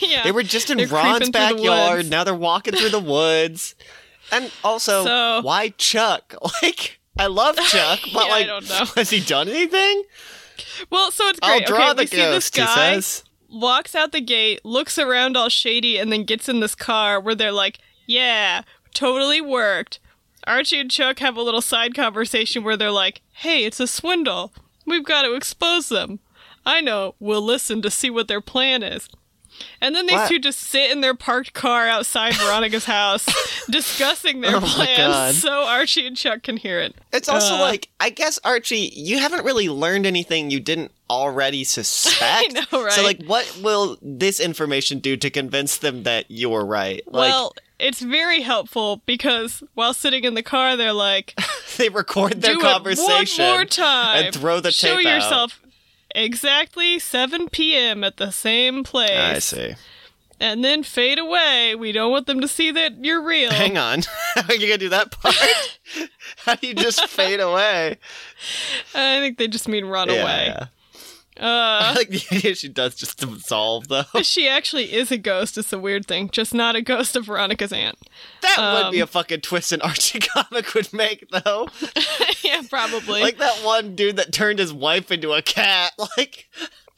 yeah 0.00 0.24
They 0.24 0.32
were 0.32 0.42
just 0.42 0.68
in 0.70 0.78
Ron's 0.88 1.30
backyard. 1.30 2.10
Now 2.10 2.24
they're 2.24 2.34
walking 2.34 2.74
through 2.74 2.90
the 2.90 2.98
woods. 3.00 3.74
And 4.32 4.50
also, 4.64 5.04
So- 5.04 5.40
why 5.42 5.68
Chuck? 5.78 6.34
Like, 6.62 6.98
I 7.18 7.26
love 7.26 7.56
Chuck, 7.56 8.00
but 8.14 8.26
Yeah, 8.26 8.32
like, 8.60 8.88
has 8.96 9.10
he 9.10 9.20
done 9.20 9.48
anything? 9.48 10.02
Well 10.90 11.10
so 11.10 11.26
it's 11.28 11.38
I'll 11.42 11.58
great 11.58 11.66
draw 11.66 11.90
okay, 11.90 11.94
the 11.94 12.02
we 12.02 12.06
see 12.06 12.16
this 12.16 12.50
guy 12.50 13.00
walks 13.52 13.94
out 13.94 14.12
the 14.12 14.20
gate, 14.20 14.64
looks 14.64 14.98
around 14.98 15.36
all 15.36 15.48
shady, 15.48 15.98
and 15.98 16.10
then 16.12 16.24
gets 16.24 16.48
in 16.48 16.60
this 16.60 16.74
car 16.74 17.20
where 17.20 17.34
they're 17.34 17.52
like, 17.52 17.78
yeah, 18.06 18.62
totally 18.94 19.40
worked. 19.40 20.00
Archie 20.46 20.80
and 20.80 20.90
Chuck 20.90 21.20
have 21.20 21.36
a 21.36 21.42
little 21.42 21.60
side 21.60 21.94
conversation 21.94 22.64
where 22.64 22.76
they're 22.76 22.90
like, 22.90 23.20
hey, 23.32 23.64
it's 23.64 23.78
a 23.78 23.86
swindle. 23.86 24.52
We've 24.86 25.04
got 25.04 25.22
to 25.22 25.34
expose 25.34 25.88
them. 25.88 26.18
I 26.66 26.80
know, 26.80 27.14
we'll 27.20 27.42
listen 27.42 27.82
to 27.82 27.90
see 27.90 28.10
what 28.10 28.28
their 28.28 28.40
plan 28.40 28.82
is. 28.82 29.08
And 29.80 29.94
then 29.94 30.06
these 30.06 30.16
What? 30.16 30.28
two 30.28 30.38
just 30.38 30.60
sit 30.60 30.90
in 30.90 31.00
their 31.00 31.14
parked 31.14 31.52
car 31.54 31.88
outside 31.88 32.34
Veronica's 32.34 32.84
house 32.84 33.26
discussing 33.70 34.40
their 34.40 34.56
Oh 34.56 34.60
plans 34.60 35.40
so 35.42 35.64
Archie 35.64 36.06
and 36.06 36.16
Chuck 36.16 36.42
can 36.42 36.56
hear 36.56 36.78
it. 36.80 36.94
It's 37.12 37.28
also 37.28 37.54
Uh, 37.54 37.60
like, 37.60 37.88
I 38.00 38.10
guess 38.10 38.38
Archie, 38.44 38.92
you 38.94 39.18
haven't 39.18 39.44
really 39.44 39.68
learned 39.68 40.06
anything 40.06 40.50
you 40.50 40.60
didn't 40.60 40.92
already 41.10 41.64
suspect. 41.76 42.52
know, 42.72 42.82
right? 42.84 42.92
So, 42.92 43.02
like, 43.02 43.22
what 43.24 43.58
will 43.62 43.98
this 44.02 44.40
information 44.40 44.98
do 45.00 45.16
to 45.16 45.30
convince 45.30 45.76
them 45.78 46.04
that 46.04 46.26
you're 46.28 46.64
right? 46.64 47.02
Like, 47.06 47.30
well, 47.30 47.54
it's 47.78 48.00
very 48.00 48.42
helpful 48.42 49.02
because 49.06 49.62
while 49.74 49.92
sitting 49.94 50.22
in 50.24 50.34
the 50.34 50.42
car, 50.42 50.76
they're 50.76 50.92
like, 50.92 51.34
they 51.76 51.88
record 51.88 52.40
their 52.40 52.54
"Do 52.54 52.60
conversation 52.60 53.44
one 53.44 53.54
more 53.54 53.64
time 53.64 54.26
and 54.26 54.34
throw 54.34 54.60
the 54.60 54.70
Show 54.70 54.96
tape 54.98 55.06
out. 55.06 55.52
Exactly 56.14 56.98
7 56.98 57.48
p.m. 57.48 58.04
at 58.04 58.16
the 58.16 58.30
same 58.30 58.84
place, 58.84 59.10
I 59.12 59.38
see. 59.38 59.74
and 60.40 60.64
then 60.64 60.82
fade 60.82 61.18
away. 61.18 61.74
We 61.74 61.92
don't 61.92 62.10
want 62.10 62.26
them 62.26 62.40
to 62.40 62.48
see 62.48 62.70
that 62.72 63.04
you're 63.04 63.22
real." 63.22 63.50
Hang 63.50 63.76
on. 63.78 64.02
How 64.34 64.42
are 64.48 64.54
you 64.54 64.66
gonna 64.66 64.78
do 64.78 64.88
that 64.90 65.10
part? 65.12 65.34
How 66.44 66.54
do 66.56 66.66
you 66.66 66.74
just 66.74 67.06
fade 67.08 67.40
away? 67.40 67.98
I 68.94 69.20
think 69.20 69.38
they 69.38 69.48
just 69.48 69.68
mean 69.68 69.84
run 69.86 70.08
Yeah, 70.08 70.22
away. 70.22 70.44
yeah. 70.48 70.66
I 71.40 71.90
Uh, 71.90 71.94
like 71.96 72.10
the 72.10 72.22
idea 72.36 72.54
she 72.54 72.68
does 72.68 72.94
just 72.94 73.18
dissolve 73.18 73.88
though. 73.88 74.04
she 74.22 74.48
actually 74.48 74.92
is 74.92 75.10
a 75.10 75.16
ghost. 75.18 75.56
It's 75.58 75.72
a 75.72 75.78
weird 75.78 76.06
thing, 76.06 76.28
just 76.30 76.52
not 76.54 76.76
a 76.76 76.82
ghost 76.82 77.16
of 77.16 77.24
Veronica's 77.26 77.72
aunt. 77.72 77.98
That 78.42 78.84
would 78.84 78.92
be 78.92 79.00
Um, 79.00 79.04
a 79.04 79.06
fucking 79.06 79.40
twist 79.40 79.72
an 79.72 79.80
Archie 79.82 80.18
comic 80.34 80.74
would 80.74 80.92
make 80.92 81.28
though. 81.30 81.68
yeah, 82.42 82.62
probably. 82.68 83.22
like 83.22 83.38
that 83.38 83.64
one 83.64 83.94
dude 83.96 84.16
that 84.16 84.32
turned 84.32 84.58
his 84.58 84.72
wife 84.72 85.10
into 85.10 85.32
a 85.32 85.42
cat. 85.42 85.92
Like 86.16 86.48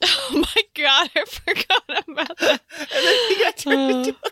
oh 0.03 0.31
my 0.33 0.63
god, 0.75 1.11
I 1.17 1.25
forgot 1.25 1.83
about 2.09 2.37
that. 2.39 2.61
and 2.79 2.89
then 2.91 3.29
he 3.29 3.43
got 3.45 3.57
turned 3.57 3.81
Uh, 3.81 3.99
into 3.99 4.11
a. 4.25 4.31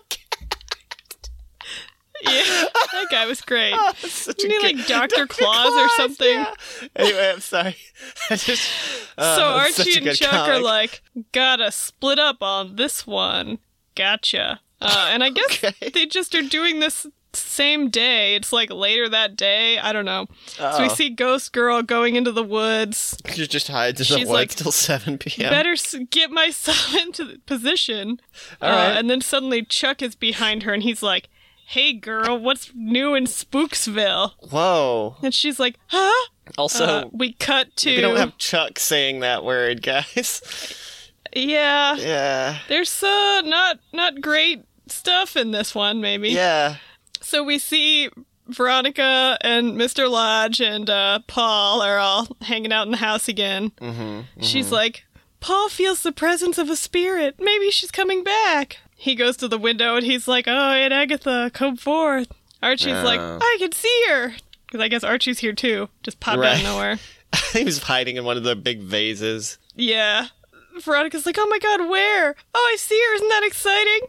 Yeah, 2.25 2.65
that 2.93 3.07
guy 3.11 3.27
was 3.27 3.41
great. 3.41 3.75
Oh, 3.77 3.93
it's 4.03 4.13
such 4.13 4.39
Isn't 4.39 4.51
a 4.51 4.55
he 4.55 4.73
good- 4.75 4.79
like 4.79 4.87
Dr. 5.11 5.27
Claus 5.27 5.73
or 5.75 5.89
something? 5.97 6.29
yeah. 6.39 6.55
Anyway, 6.97 7.31
I'm 7.35 7.41
sorry. 7.41 7.77
Just 8.31 8.71
uh, 9.19 9.37
so 9.37 9.43
Archie 9.43 9.99
and 10.07 10.17
Chuck 10.17 10.49
are 10.49 10.61
like, 10.61 11.03
gotta 11.33 11.73
split 11.73 12.19
up 12.19 12.43
on 12.43 12.77
this 12.77 13.07
one. 13.07 13.59
Gotcha. 13.97 14.61
Uh, 14.81 15.09
and 15.11 15.23
I 15.23 15.31
guess 15.39 15.63
Okay. 15.65 15.91
they 15.91 16.07
just 16.07 16.35
are 16.35 16.43
doing 16.43 16.81
this 16.81 17.07
same 17.35 17.89
day. 17.89 18.35
It's 18.35 18.53
like 18.53 18.71
later 18.71 19.09
that 19.09 19.37
day. 19.37 19.79
I 19.79 19.93
don't 19.93 20.05
know. 20.05 20.27
So 20.57 20.83
we 20.83 20.89
see 20.91 21.09
Ghost 21.11 21.53
Girl 21.53 21.83
going 21.83 22.15
into 22.17 22.31
the 22.33 22.43
woods. 22.43 23.17
She 23.33 23.47
just 23.47 23.69
hides 23.69 24.01
in 24.01 24.05
the 24.15 24.19
She's 24.21 24.29
woods 24.29 24.31
like, 24.31 24.51
till 24.51 24.73
7 24.73 25.19
p.m. 25.19 25.51
Better 25.51 25.75
get 26.11 26.31
myself 26.31 26.95
into 27.01 27.25
the 27.25 27.39
position. 27.47 28.21
All 28.61 28.69
Uh, 28.69 28.73
right. 28.73 28.97
and 28.99 29.09
then 29.09 29.21
suddenly 29.23 29.63
Chuck 29.65 30.03
is 30.03 30.15
behind 30.15 30.65
her 30.65 30.73
and 30.75 30.83
he's 30.83 31.03
like, 31.03 31.29
hey 31.73 31.95
girl, 31.95 32.39
what's 32.39 32.71
new 32.75 33.15
in 33.15 33.25
Spooksville? 33.25 34.33
Whoa. 34.51 35.17
And 35.23 35.33
she's 35.35 35.59
like, 35.59 35.77
huh? 35.87 36.29
Also, 36.59 36.85
Uh, 36.85 37.05
we 37.13 37.33
cut 37.33 37.75
to. 37.77 37.95
we 37.95 38.01
don't 38.03 38.17
have 38.17 38.37
Chuck 38.37 38.79
saying 38.79 39.21
that 39.21 39.43
word, 39.45 39.83
guys. 39.83 40.75
yeah. 41.35 41.95
yeah. 41.97 42.59
There's 42.69 43.03
uh 43.03 43.41
not 43.45 43.79
not 43.93 44.21
great 44.21 44.65
stuff 44.87 45.37
in 45.37 45.51
this 45.53 45.75
one, 45.75 46.01
maybe. 46.01 46.31
Yeah. 46.31 46.77
So 47.23 47.43
we 47.43 47.59
see 47.59 48.11
Veronica 48.49 49.39
and 49.41 49.73
Mr. 49.73 50.11
Lodge 50.11 50.61
and 50.61 50.91
uh, 50.91 51.21
Paul 51.27 51.81
are 51.81 51.99
all 51.99 52.29
hanging 52.43 52.73
out 52.73 52.87
in 52.87 52.91
the 52.91 52.97
house 52.99 53.29
again. 53.29 53.71
Mm-hmm. 53.81 54.43
She's 54.43 54.71
like, 54.73 55.05
Paul 55.41 55.69
feels 55.71 56.03
the 56.03 56.13
presence 56.13 56.59
of 56.59 56.69
a 56.69 56.77
spirit. 56.77 57.37
Maybe 57.39 57.71
she's 57.71 57.91
coming 57.93 58.23
back. 58.25 58.79
He 59.03 59.17
goes 59.17 59.37
to 59.39 59.49
the 59.49 59.59
window 59.59 59.97
and 59.97 60.07
he's 60.07 60.29
like, 60.29 60.47
Oh, 60.47 60.53
Aunt 60.53 60.93
Agatha, 60.93 61.51
come 61.53 61.77
forth. 61.77 62.29
Archie's 62.63 63.03
like, 63.03 63.19
Oh. 63.19 63.39
I 63.43 63.57
can 63.59 63.73
see 63.73 64.05
her. 64.11 64.33
Because 64.67 64.81
I 64.81 64.87
guess 64.87 65.03
Archie's 65.03 65.41
here 65.41 65.53
too. 65.53 65.89
Just 66.05 66.21
popped 66.21 66.39
out 66.45 66.59
of 66.59 66.63
nowhere. 66.63 66.99
he 67.53 67.65
was 67.65 67.83
hiding 67.83 68.17
in 68.17 68.25
one 68.25 68.37
of 68.37 68.45
the 68.45 68.55
big 68.55 68.81
vases. 68.81 69.59
Yeah. 69.75 70.29
Veronica's 70.81 71.27
like, 71.27 71.37
oh 71.39 71.47
my 71.49 71.59
god, 71.59 71.89
where? 71.89 72.37
Oh, 72.55 72.71
I 72.73 72.77
see 72.79 72.97
her. 73.09 73.15
Isn't 73.17 73.29
that 73.29 73.43
exciting? 73.45 74.01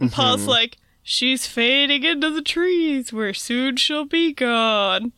And 0.00 0.10
Mm-hmm. 0.10 0.14
Paul's 0.20 0.46
like, 0.48 0.76
she's 1.06 1.46
fading 1.46 2.02
into 2.02 2.30
the 2.30 2.42
trees 2.42 3.12
where 3.12 3.34
soon 3.34 3.76
she'll 3.76 4.06
be 4.06 4.32
gone. 4.32 5.12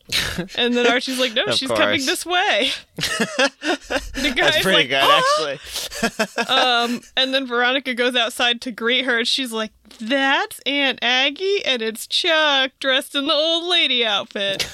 and 0.55 0.75
then 0.75 0.85
Archie's 0.85 1.17
like, 1.19 1.33
no, 1.33 1.47
she's 1.51 1.71
coming 1.71 2.05
this 2.05 2.25
way. 2.25 2.71
the 2.97 4.33
guy's 4.35 4.35
That's 4.35 4.61
pretty 4.61 4.77
like, 4.77 4.89
good, 4.89 5.01
"Ah!" 5.01 5.23
actually. 5.47 6.45
um, 6.47 7.01
and 7.15 7.33
then 7.33 7.47
Veronica 7.47 7.93
goes 7.93 8.15
outside 8.15 8.61
to 8.61 8.71
greet 8.71 9.05
her, 9.05 9.19
and 9.19 9.27
she's 9.27 9.51
like, 9.51 9.71
"That's 9.99 10.59
Aunt 10.65 10.99
Aggie, 11.01 11.63
and 11.65 11.81
it's 11.81 12.05
Chuck 12.07 12.71
dressed 12.79 13.15
in 13.15 13.27
the 13.27 13.33
old 13.33 13.65
lady 13.65 14.05
outfit." 14.05 14.67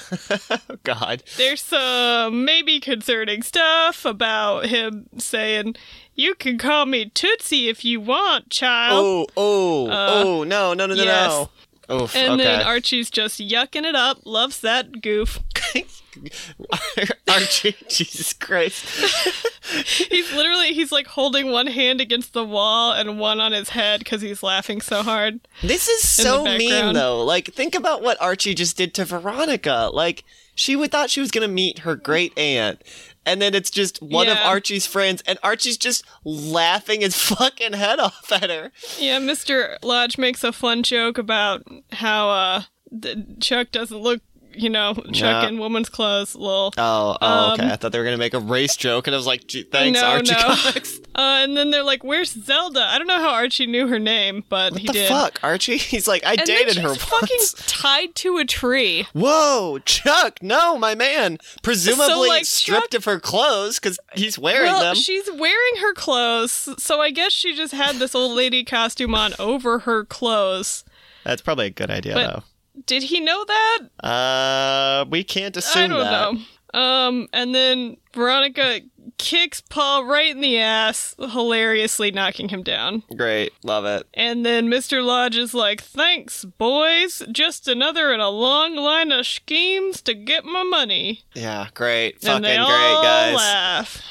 oh, 0.50 0.76
God. 0.84 1.22
There's 1.36 1.62
some 1.62 2.44
maybe 2.44 2.80
concerning 2.80 3.42
stuff 3.42 4.04
about 4.04 4.66
him 4.66 5.06
saying, 5.18 5.76
"You 6.14 6.34
can 6.34 6.58
call 6.58 6.86
me 6.86 7.10
Tootsie 7.10 7.68
if 7.68 7.84
you 7.84 8.00
want, 8.00 8.50
child." 8.50 9.04
Oh, 9.04 9.26
oh, 9.36 9.88
Uh, 9.90 10.22
oh, 10.24 10.44
no, 10.44 10.74
no, 10.74 10.86
no, 10.86 10.94
no, 10.94 11.02
yes. 11.02 11.30
no. 11.30 11.50
Oof, 11.90 12.16
and 12.16 12.34
okay. 12.34 12.44
then 12.44 12.62
Archie's 12.62 13.10
just 13.10 13.38
yucking 13.40 13.84
it 13.84 13.94
up, 13.94 14.20
loves 14.24 14.60
that 14.60 15.02
goof. 15.02 15.40
Archie, 17.28 17.76
Jesus 17.88 18.32
Christ. 18.32 18.84
He's 20.10 20.32
literally 20.32 20.72
he's 20.72 20.92
like 20.92 21.06
holding 21.06 21.50
one 21.50 21.66
hand 21.66 22.00
against 22.00 22.32
the 22.32 22.44
wall 22.44 22.92
and 22.92 23.18
one 23.18 23.40
on 23.40 23.52
his 23.52 23.70
head 23.70 24.00
because 24.00 24.20
he's 24.20 24.42
laughing 24.42 24.80
so 24.80 25.02
hard. 25.02 25.40
This 25.62 25.88
is 25.88 26.06
so 26.06 26.44
mean, 26.44 26.94
though. 26.94 27.24
Like, 27.24 27.52
think 27.52 27.74
about 27.74 28.02
what 28.02 28.20
Archie 28.20 28.54
just 28.54 28.76
did 28.76 28.94
to 28.94 29.04
Veronica. 29.04 29.90
Like, 29.92 30.22
she 30.54 30.76
would 30.76 30.92
thought 30.92 31.10
she 31.10 31.20
was 31.20 31.30
gonna 31.30 31.48
meet 31.48 31.80
her 31.80 31.96
great 31.96 32.36
aunt, 32.38 32.82
and 33.26 33.40
then 33.40 33.54
it's 33.54 33.70
just 33.70 34.02
one 34.02 34.28
of 34.28 34.36
Archie's 34.38 34.86
friends, 34.86 35.22
and 35.26 35.38
Archie's 35.42 35.76
just 35.76 36.04
laughing 36.24 37.00
his 37.00 37.16
fucking 37.20 37.72
head 37.74 37.98
off 37.98 38.30
at 38.32 38.50
her. 38.50 38.72
Yeah, 38.98 39.18
Mr. 39.18 39.76
Lodge 39.82 40.18
makes 40.18 40.44
a 40.44 40.52
fun 40.52 40.82
joke 40.82 41.18
about 41.18 41.62
how 41.92 42.30
uh 42.30 42.62
Chuck 43.40 43.72
doesn't 43.72 43.98
look, 43.98 44.20
you 44.56 44.70
know, 44.70 44.94
Chuck 45.12 45.48
in 45.48 45.58
woman's 45.58 45.88
clothes. 45.88 46.34
Lol. 46.34 46.72
Oh, 46.76 47.16
oh, 47.20 47.52
okay. 47.54 47.62
Um, 47.64 47.70
I 47.70 47.76
thought 47.76 47.92
they 47.92 47.98
were 47.98 48.04
gonna 48.04 48.16
make 48.16 48.34
a 48.34 48.38
race 48.40 48.76
joke, 48.76 49.06
and 49.06 49.14
I 49.14 49.16
was 49.16 49.26
like, 49.26 49.46
"Gee, 49.46 49.62
"Thanks, 49.62 50.00
no, 50.00 50.06
Archie 50.06 50.32
no. 50.32 50.38
Comics." 50.38 51.00
Uh, 51.16 51.42
and 51.44 51.56
then 51.56 51.70
they're 51.70 51.84
like, 51.84 52.02
"Where's 52.02 52.30
Zelda?" 52.32 52.80
I 52.90 52.98
don't 52.98 53.06
know 53.06 53.20
how 53.20 53.34
Archie 53.34 53.66
knew 53.68 53.86
her 53.86 54.00
name, 54.00 54.42
but 54.48 54.72
What 54.72 54.80
he 54.80 54.88
the 54.88 54.92
did. 54.94 55.08
fuck, 55.08 55.38
Archie? 55.44 55.76
He's 55.78 56.08
like, 56.08 56.24
"I 56.26 56.32
And 56.32 56.44
dated 56.44 56.76
her 56.78 56.92
she's 56.94 57.04
fucking 57.04 57.38
tied 57.68 58.14
to 58.16 58.38
a 58.38 58.44
tree. 58.44 59.06
Whoa, 59.12 59.78
Chuck! 59.84 60.38
No, 60.42 60.76
my 60.76 60.96
man. 60.96 61.38
Presumably 61.62 62.28
like, 62.28 62.44
stripped 62.46 62.92
Chuck- 62.92 62.98
of 62.98 63.04
her 63.04 63.20
clothes 63.20 63.78
because 63.78 63.96
he's 64.16 64.40
wearing 64.40 64.72
well, 64.72 64.80
them. 64.82 64.96
she's 64.96 65.30
wearing 65.30 65.76
her 65.82 65.94
clothes, 65.94 66.68
so 66.82 67.00
I 67.00 67.12
guess 67.12 67.30
she 67.32 67.54
just 67.54 67.72
had 67.72 67.96
this 67.96 68.16
old 68.16 68.32
lady 68.36 68.64
costume 68.64 69.14
on 69.14 69.34
over 69.38 69.80
her 69.80 70.04
clothes. 70.04 70.84
That's 71.22 71.42
probably 71.42 71.66
a 71.66 71.70
good 71.70 71.90
idea, 71.92 72.14
But- 72.14 72.42
Did 72.86 73.04
he 73.04 73.20
know 73.20 73.44
that? 73.44 73.78
Uh, 74.02 75.04
we 75.08 75.24
can't 75.24 75.56
assume 75.56 75.84
I 75.84 75.88
don't 75.88 75.98
that. 76.00 76.32
know. 76.34 76.40
Um, 76.80 77.28
and 77.32 77.54
then 77.54 77.98
Veronica 78.12 78.80
kicks 79.16 79.60
Paul 79.60 80.04
right 80.06 80.30
in 80.34 80.40
the 80.40 80.58
ass, 80.58 81.14
hilariously 81.18 82.10
knocking 82.10 82.48
him 82.48 82.64
down. 82.64 83.04
Great, 83.16 83.52
love 83.62 83.84
it. 83.84 84.08
And 84.12 84.44
then 84.44 84.66
Mr. 84.66 85.04
Lodge 85.04 85.36
is 85.36 85.54
like, 85.54 85.80
Thanks, 85.80 86.44
boys. 86.44 87.22
Just 87.30 87.68
another 87.68 88.12
in 88.12 88.18
a 88.18 88.28
long 88.28 88.74
line 88.74 89.12
of 89.12 89.24
schemes 89.24 90.02
to 90.02 90.14
get 90.14 90.44
my 90.44 90.64
money. 90.64 91.22
Yeah, 91.34 91.68
great, 91.74 92.20
fucking 92.20 92.36
and 92.36 92.44
they 92.44 92.56
great, 92.56 92.66
all 92.66 93.02
guys. 93.02 93.36
laugh. 93.36 94.02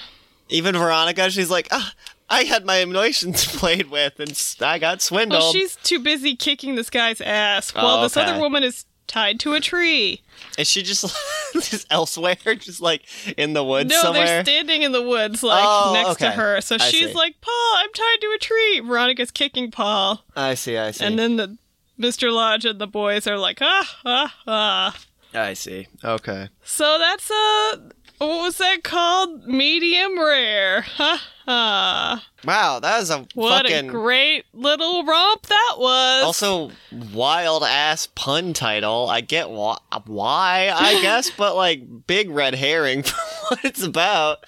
Even 0.50 0.78
Veronica, 0.78 1.30
she's 1.32 1.50
like, 1.52 1.68
ah, 1.72 1.94
I 2.34 2.44
had 2.46 2.66
my 2.66 2.78
emotions 2.78 3.46
played 3.58 3.92
with, 3.92 4.20
and 4.20 4.56
I 4.62 4.80
got 4.80 5.02
swindled. 5.02 5.42
Well, 5.42 5.52
she's 5.54 5.76
too 5.78 6.00
busy 6.00 6.36
kicking 6.36 6.76
this 6.76 6.90
guy's 6.90 7.22
ass 7.22 7.72
Oh, 7.76 7.84
while 7.84 8.02
this 8.02 8.18
okay. 8.18 8.28
other 8.30 8.40
woman 8.40 8.64
is 8.64 8.86
tied 9.06 9.40
to 9.42 9.54
a 9.54 9.60
tree. 9.60 10.22
Is 10.58 10.68
she 10.68 10.82
just 10.82 11.04
just 11.54 11.86
elsewhere, 11.92 12.36
just 12.58 12.82
like 12.82 13.04
in 13.38 13.54
the 13.54 13.64
woods 13.64 13.90
No, 13.92 14.02
somewhere? 14.02 14.26
they're 14.26 14.44
standing 14.44 14.82
in 14.82 14.92
the 14.92 15.02
woods, 15.02 15.44
like 15.44 15.64
Oh, 15.66 15.92
next 15.94 16.18
to 16.20 16.32
her. 16.32 16.60
So 16.62 16.76
I 16.76 16.90
she's 16.90 17.10
see. 17.10 17.14
like, 17.14 17.40
Paul, 17.42 17.74
I'm 17.78 17.92
tied 17.94 18.18
to 18.22 18.34
a 18.36 18.40
tree. 18.40 18.80
Veronica's 18.80 19.30
kicking 19.32 19.70
Paul. 19.70 20.24
I 20.36 20.56
see, 20.56 20.78
I 20.78 20.92
see. 20.92 21.06
And 21.06 21.20
then 21.20 21.36
the 21.36 21.58
Mr. 22.00 22.34
Lodge 22.34 22.66
and 22.66 22.80
the 22.80 22.88
boys 22.88 23.28
are 23.28 23.38
like, 23.38 23.60
ah, 23.62 23.98
ah, 24.06 24.36
ah. 24.48 25.00
I 25.36 25.54
see. 25.54 25.88
Okay. 26.04 26.50
So 26.64 26.98
that's 26.98 27.30
uh 27.30 27.78
what 28.20 28.28
was 28.44 28.58
that 28.58 28.84
called? 28.84 29.46
Medium 29.48 30.18
rare. 30.20 30.82
Ha 30.82 31.22
ha. 31.46 32.26
Wow, 32.46 32.80
that 32.80 33.00
was 33.00 33.10
a 33.10 33.26
What 33.36 33.66
fucking 33.66 33.90
a 33.90 33.92
great 33.92 34.46
little 34.54 35.04
romp 35.06 35.44
that 35.48 35.76
was. 35.78 36.24
also 36.24 36.72
wild 37.14 37.64
ass 37.64 38.08
pun 38.16 38.54
title. 38.54 39.10
I 39.10 39.22
get 39.22 39.50
why, 39.50 39.78
why 40.06 40.72
I 40.74 40.94
guess, 41.02 41.30
but 41.32 41.56
like 41.56 41.82
big 42.08 42.30
red 42.30 42.56
herring 42.56 43.04
for 43.04 43.16
what 43.50 43.66
it's 43.66 43.84
about. 43.84 44.40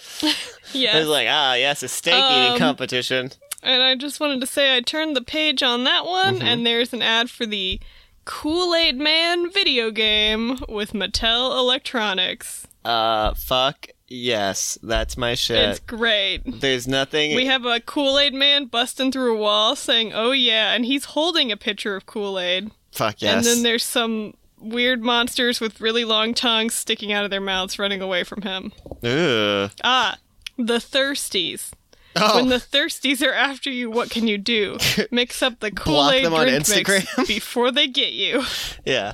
yes. 0.73 0.95
It's 0.95 1.07
like 1.09 1.27
ah 1.29 1.53
yes, 1.55 1.83
a 1.83 1.87
steak 1.87 2.13
Um, 2.13 2.43
eating 2.47 2.57
competition. 2.59 3.31
and 3.63 3.81
I 3.83 3.95
just 3.95 4.19
wanted 4.19 4.39
to 4.41 4.47
say 4.47 4.75
I 4.75 4.81
turned 4.81 5.15
the 5.15 5.21
page 5.21 5.61
on 5.63 5.83
that 5.85 6.05
one 6.05 6.35
Mm-hmm. 6.35 6.47
and 6.47 6.65
there's 6.65 6.93
an 6.93 7.01
ad 7.01 7.29
for 7.29 7.45
the 7.45 7.79
Kool-Aid 8.25 8.97
Man 8.97 9.51
video 9.51 9.91
game 9.91 10.57
with 10.67 10.93
Mattel 10.93 11.57
Electronics. 11.59 12.67
Uh, 12.85 13.33
fuck 13.33 13.87
yes, 14.07 14.77
that's 14.83 15.17
my 15.17 15.33
shit. 15.33 15.57
It's 15.69 15.79
great. 15.79 16.41
There's 16.45 16.87
nothing. 16.87 17.35
We 17.35 17.47
have 17.47 17.65
a 17.65 17.79
Kool 17.79 18.19
Aid 18.19 18.33
man 18.33 18.65
busting 18.65 19.11
through 19.11 19.35
a 19.35 19.39
wall 19.39 19.75
saying, 19.75 20.11
Oh, 20.13 20.31
yeah, 20.31 20.73
and 20.73 20.85
he's 20.85 21.05
holding 21.05 21.51
a 21.51 21.57
pitcher 21.57 21.95
of 21.95 22.05
Kool 22.05 22.39
Aid. 22.39 22.71
Fuck 22.91 23.21
yes. 23.21 23.35
And 23.35 23.45
then 23.45 23.63
there's 23.63 23.83
some 23.83 24.35
weird 24.59 25.01
monsters 25.03 25.59
with 25.59 25.81
really 25.81 26.05
long 26.05 26.33
tongues 26.33 26.73
sticking 26.73 27.11
out 27.11 27.23
of 27.25 27.31
their 27.31 27.41
mouths 27.41 27.77
running 27.77 28.01
away 28.01 28.23
from 28.23 28.43
him. 28.43 28.71
Ugh. 29.03 29.71
Ah, 29.83 30.17
the 30.57 30.77
thirsties. 30.77 31.71
Oh, 32.15 32.37
When 32.37 32.47
the 32.47 32.55
thirsties 32.55 33.21
are 33.21 33.33
after 33.33 33.69
you, 33.69 33.91
what 33.91 34.09
can 34.09 34.25
you 34.25 34.37
do? 34.37 34.77
Mix 35.11 35.41
up 35.43 35.59
the 35.59 35.69
Kool-Aid 35.69 36.23
them 36.25 36.33
on 36.33 36.47
drink 36.47 36.63
Instagram? 36.63 37.05
mix 37.17 37.27
before 37.27 37.71
they 37.71 37.87
get 37.87 38.13
you. 38.13 38.43
yeah. 38.85 39.13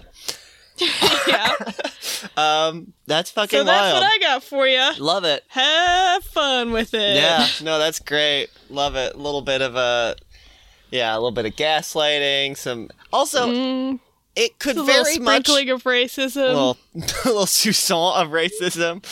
yeah. 1.28 1.56
Um, 2.38 2.94
that's 3.08 3.32
fucking 3.32 3.60
So 3.60 3.64
that's 3.64 3.94
wild. 3.94 4.04
what 4.04 4.14
I 4.14 4.18
got 4.20 4.44
for 4.44 4.68
you. 4.68 4.92
Love 5.00 5.24
it. 5.24 5.44
Have 5.50 6.24
fun 6.24 6.72
with 6.72 6.94
it. 6.94 7.16
Yeah, 7.16 7.48
no, 7.64 7.80
that's 7.80 8.00
great. 8.00 8.48
Love 8.70 8.96
it. 8.96 9.16
A 9.16 9.18
little 9.18 9.42
bit 9.42 9.62
of 9.62 9.76
a, 9.76 10.16
yeah, 10.92 11.14
a 11.14 11.18
little 11.18 11.32
bit 11.32 11.46
of 11.48 11.54
gaslighting. 11.56 12.56
Some 12.58 12.90
also, 13.12 13.48
Mm, 13.48 14.00
it 14.36 14.60
could 14.60 14.78
a 14.78 14.84
little 14.84 15.04
very 15.04 15.18
much 15.18 15.48
sprinkling 15.48 15.72
of 15.72 15.84
racism. 15.84 16.44
a 16.44 16.48
little, 16.48 16.78
a 16.96 17.00
little 17.28 17.46
soupçon 17.46 18.16
of 18.22 18.30
racism. 18.30 19.04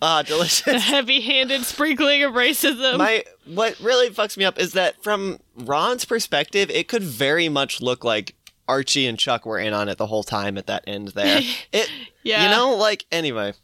ah, 0.00 0.20
a 0.20 0.24
delicious. 0.24 0.82
heavy-handed 0.84 1.64
sprinkling 1.64 2.22
of 2.22 2.34
racism. 2.34 2.98
My 2.98 3.24
what 3.46 3.78
really 3.80 4.10
fucks 4.10 4.36
me 4.36 4.44
up 4.44 4.58
is 4.60 4.72
that 4.74 5.02
from 5.02 5.38
Ron's 5.56 6.04
perspective, 6.04 6.70
it 6.70 6.86
could 6.88 7.02
very 7.02 7.48
much 7.48 7.80
look 7.82 8.04
like 8.04 8.34
Archie 8.68 9.06
and 9.06 9.18
Chuck 9.18 9.44
were 9.44 9.58
in 9.58 9.72
on 9.72 9.88
it 9.88 9.98
the 9.98 10.06
whole 10.06 10.22
time 10.22 10.56
at 10.58 10.66
that 10.66 10.84
end 10.86 11.08
there. 11.08 11.40
It, 11.72 11.90
yeah. 12.22 12.44
you 12.44 12.50
know, 12.50 12.74
like 12.76 13.04
anyway. 13.10 13.54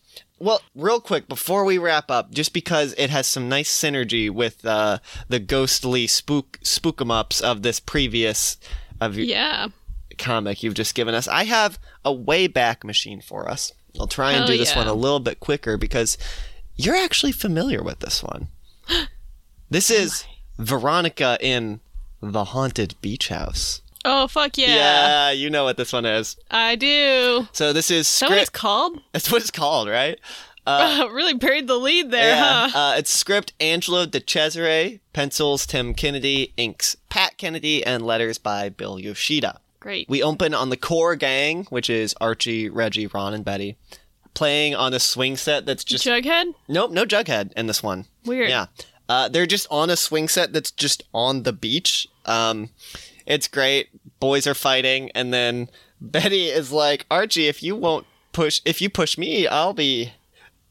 Well, 0.40 0.60
real 0.74 1.00
quick 1.00 1.28
before 1.28 1.64
we 1.64 1.78
wrap 1.78 2.10
up, 2.10 2.30
just 2.30 2.52
because 2.52 2.94
it 2.96 3.10
has 3.10 3.26
some 3.26 3.48
nice 3.48 3.70
synergy 3.76 4.30
with 4.30 4.64
uh, 4.64 4.98
the 5.28 5.40
ghostly 5.40 6.06
spook 6.06 6.58
spook 6.62 7.00
'em 7.00 7.10
ups 7.10 7.40
of 7.40 7.62
this 7.62 7.80
previous 7.80 8.56
of 9.00 9.16
Yeah. 9.18 9.68
comic 10.16 10.62
you've 10.62 10.74
just 10.74 10.94
given 10.94 11.14
us, 11.14 11.26
I 11.28 11.44
have 11.44 11.78
a 12.04 12.12
way 12.12 12.46
back 12.46 12.84
machine 12.84 13.20
for 13.20 13.48
us. 13.50 13.72
I'll 13.98 14.06
try 14.06 14.30
and 14.30 14.40
Hell 14.40 14.46
do 14.48 14.58
this 14.58 14.70
yeah. 14.72 14.78
one 14.78 14.86
a 14.88 14.94
little 14.94 15.20
bit 15.20 15.40
quicker 15.40 15.76
because 15.76 16.16
you're 16.76 16.96
actually 16.96 17.32
familiar 17.32 17.82
with 17.82 17.98
this 18.00 18.22
one. 18.22 18.48
This 19.70 19.90
is 19.90 20.24
Veronica 20.56 21.36
in 21.42 21.80
The 22.22 22.44
Haunted 22.44 22.94
Beach 23.02 23.28
House. 23.28 23.82
Oh 24.04 24.28
fuck 24.28 24.56
yeah. 24.56 24.66
Yeah, 24.66 25.30
you 25.30 25.50
know 25.50 25.64
what 25.64 25.76
this 25.76 25.92
one 25.92 26.04
is. 26.04 26.36
I 26.50 26.76
do. 26.76 27.48
So 27.52 27.72
this 27.72 27.90
is 27.90 28.06
Is 28.06 28.20
that 28.20 28.30
what 28.30 28.38
it's 28.38 28.50
called? 28.50 29.00
That's 29.12 29.30
what 29.30 29.42
it's 29.42 29.50
called, 29.50 29.88
right? 29.88 30.18
Uh, 30.68 31.08
really 31.12 31.32
buried 31.32 31.66
the 31.66 31.78
lead 31.78 32.10
there, 32.10 32.36
yeah. 32.36 32.68
huh? 32.68 32.78
Uh, 32.78 32.94
it's 32.98 33.10
script 33.10 33.54
Angelo 33.58 34.04
DeCesare, 34.04 35.00
pencils 35.14 35.64
Tim 35.64 35.94
Kennedy, 35.94 36.52
inks 36.58 36.94
Pat 37.08 37.38
Kennedy, 37.38 37.82
and 37.82 38.04
letters 38.04 38.36
by 38.36 38.68
Bill 38.68 38.98
Yoshida. 38.98 39.60
Great. 39.80 40.10
We 40.10 40.22
open 40.22 40.52
on 40.52 40.68
the 40.68 40.76
core 40.76 41.16
gang, 41.16 41.64
which 41.70 41.88
is 41.88 42.14
Archie, 42.20 42.68
Reggie, 42.68 43.06
Ron, 43.06 43.32
and 43.32 43.46
Betty, 43.46 43.78
playing 44.34 44.74
on 44.74 44.92
a 44.92 45.00
swing 45.00 45.38
set 45.38 45.64
that's 45.64 45.84
just 45.84 46.04
Jughead? 46.06 46.52
nope, 46.68 46.90
no 46.90 47.06
Jughead 47.06 47.54
in 47.54 47.66
this 47.66 47.82
one. 47.82 48.04
Weird. 48.26 48.50
Yeah, 48.50 48.66
uh, 49.08 49.28
they're 49.28 49.46
just 49.46 49.66
on 49.70 49.88
a 49.88 49.96
swing 49.96 50.28
set 50.28 50.52
that's 50.52 50.70
just 50.70 51.02
on 51.14 51.44
the 51.44 51.52
beach. 51.54 52.06
Um, 52.26 52.68
it's 53.28 53.46
great. 53.46 53.90
Boys 54.18 54.46
are 54.46 54.54
fighting, 54.54 55.10
and 55.14 55.32
then 55.32 55.68
Betty 56.00 56.46
is 56.46 56.72
like, 56.72 57.06
Archie, 57.10 57.46
if 57.46 57.62
you 57.62 57.76
won't 57.76 58.06
push, 58.32 58.60
if 58.64 58.80
you 58.80 58.90
push 58.90 59.18
me, 59.18 59.46
I'll 59.46 59.74
be 59.74 60.12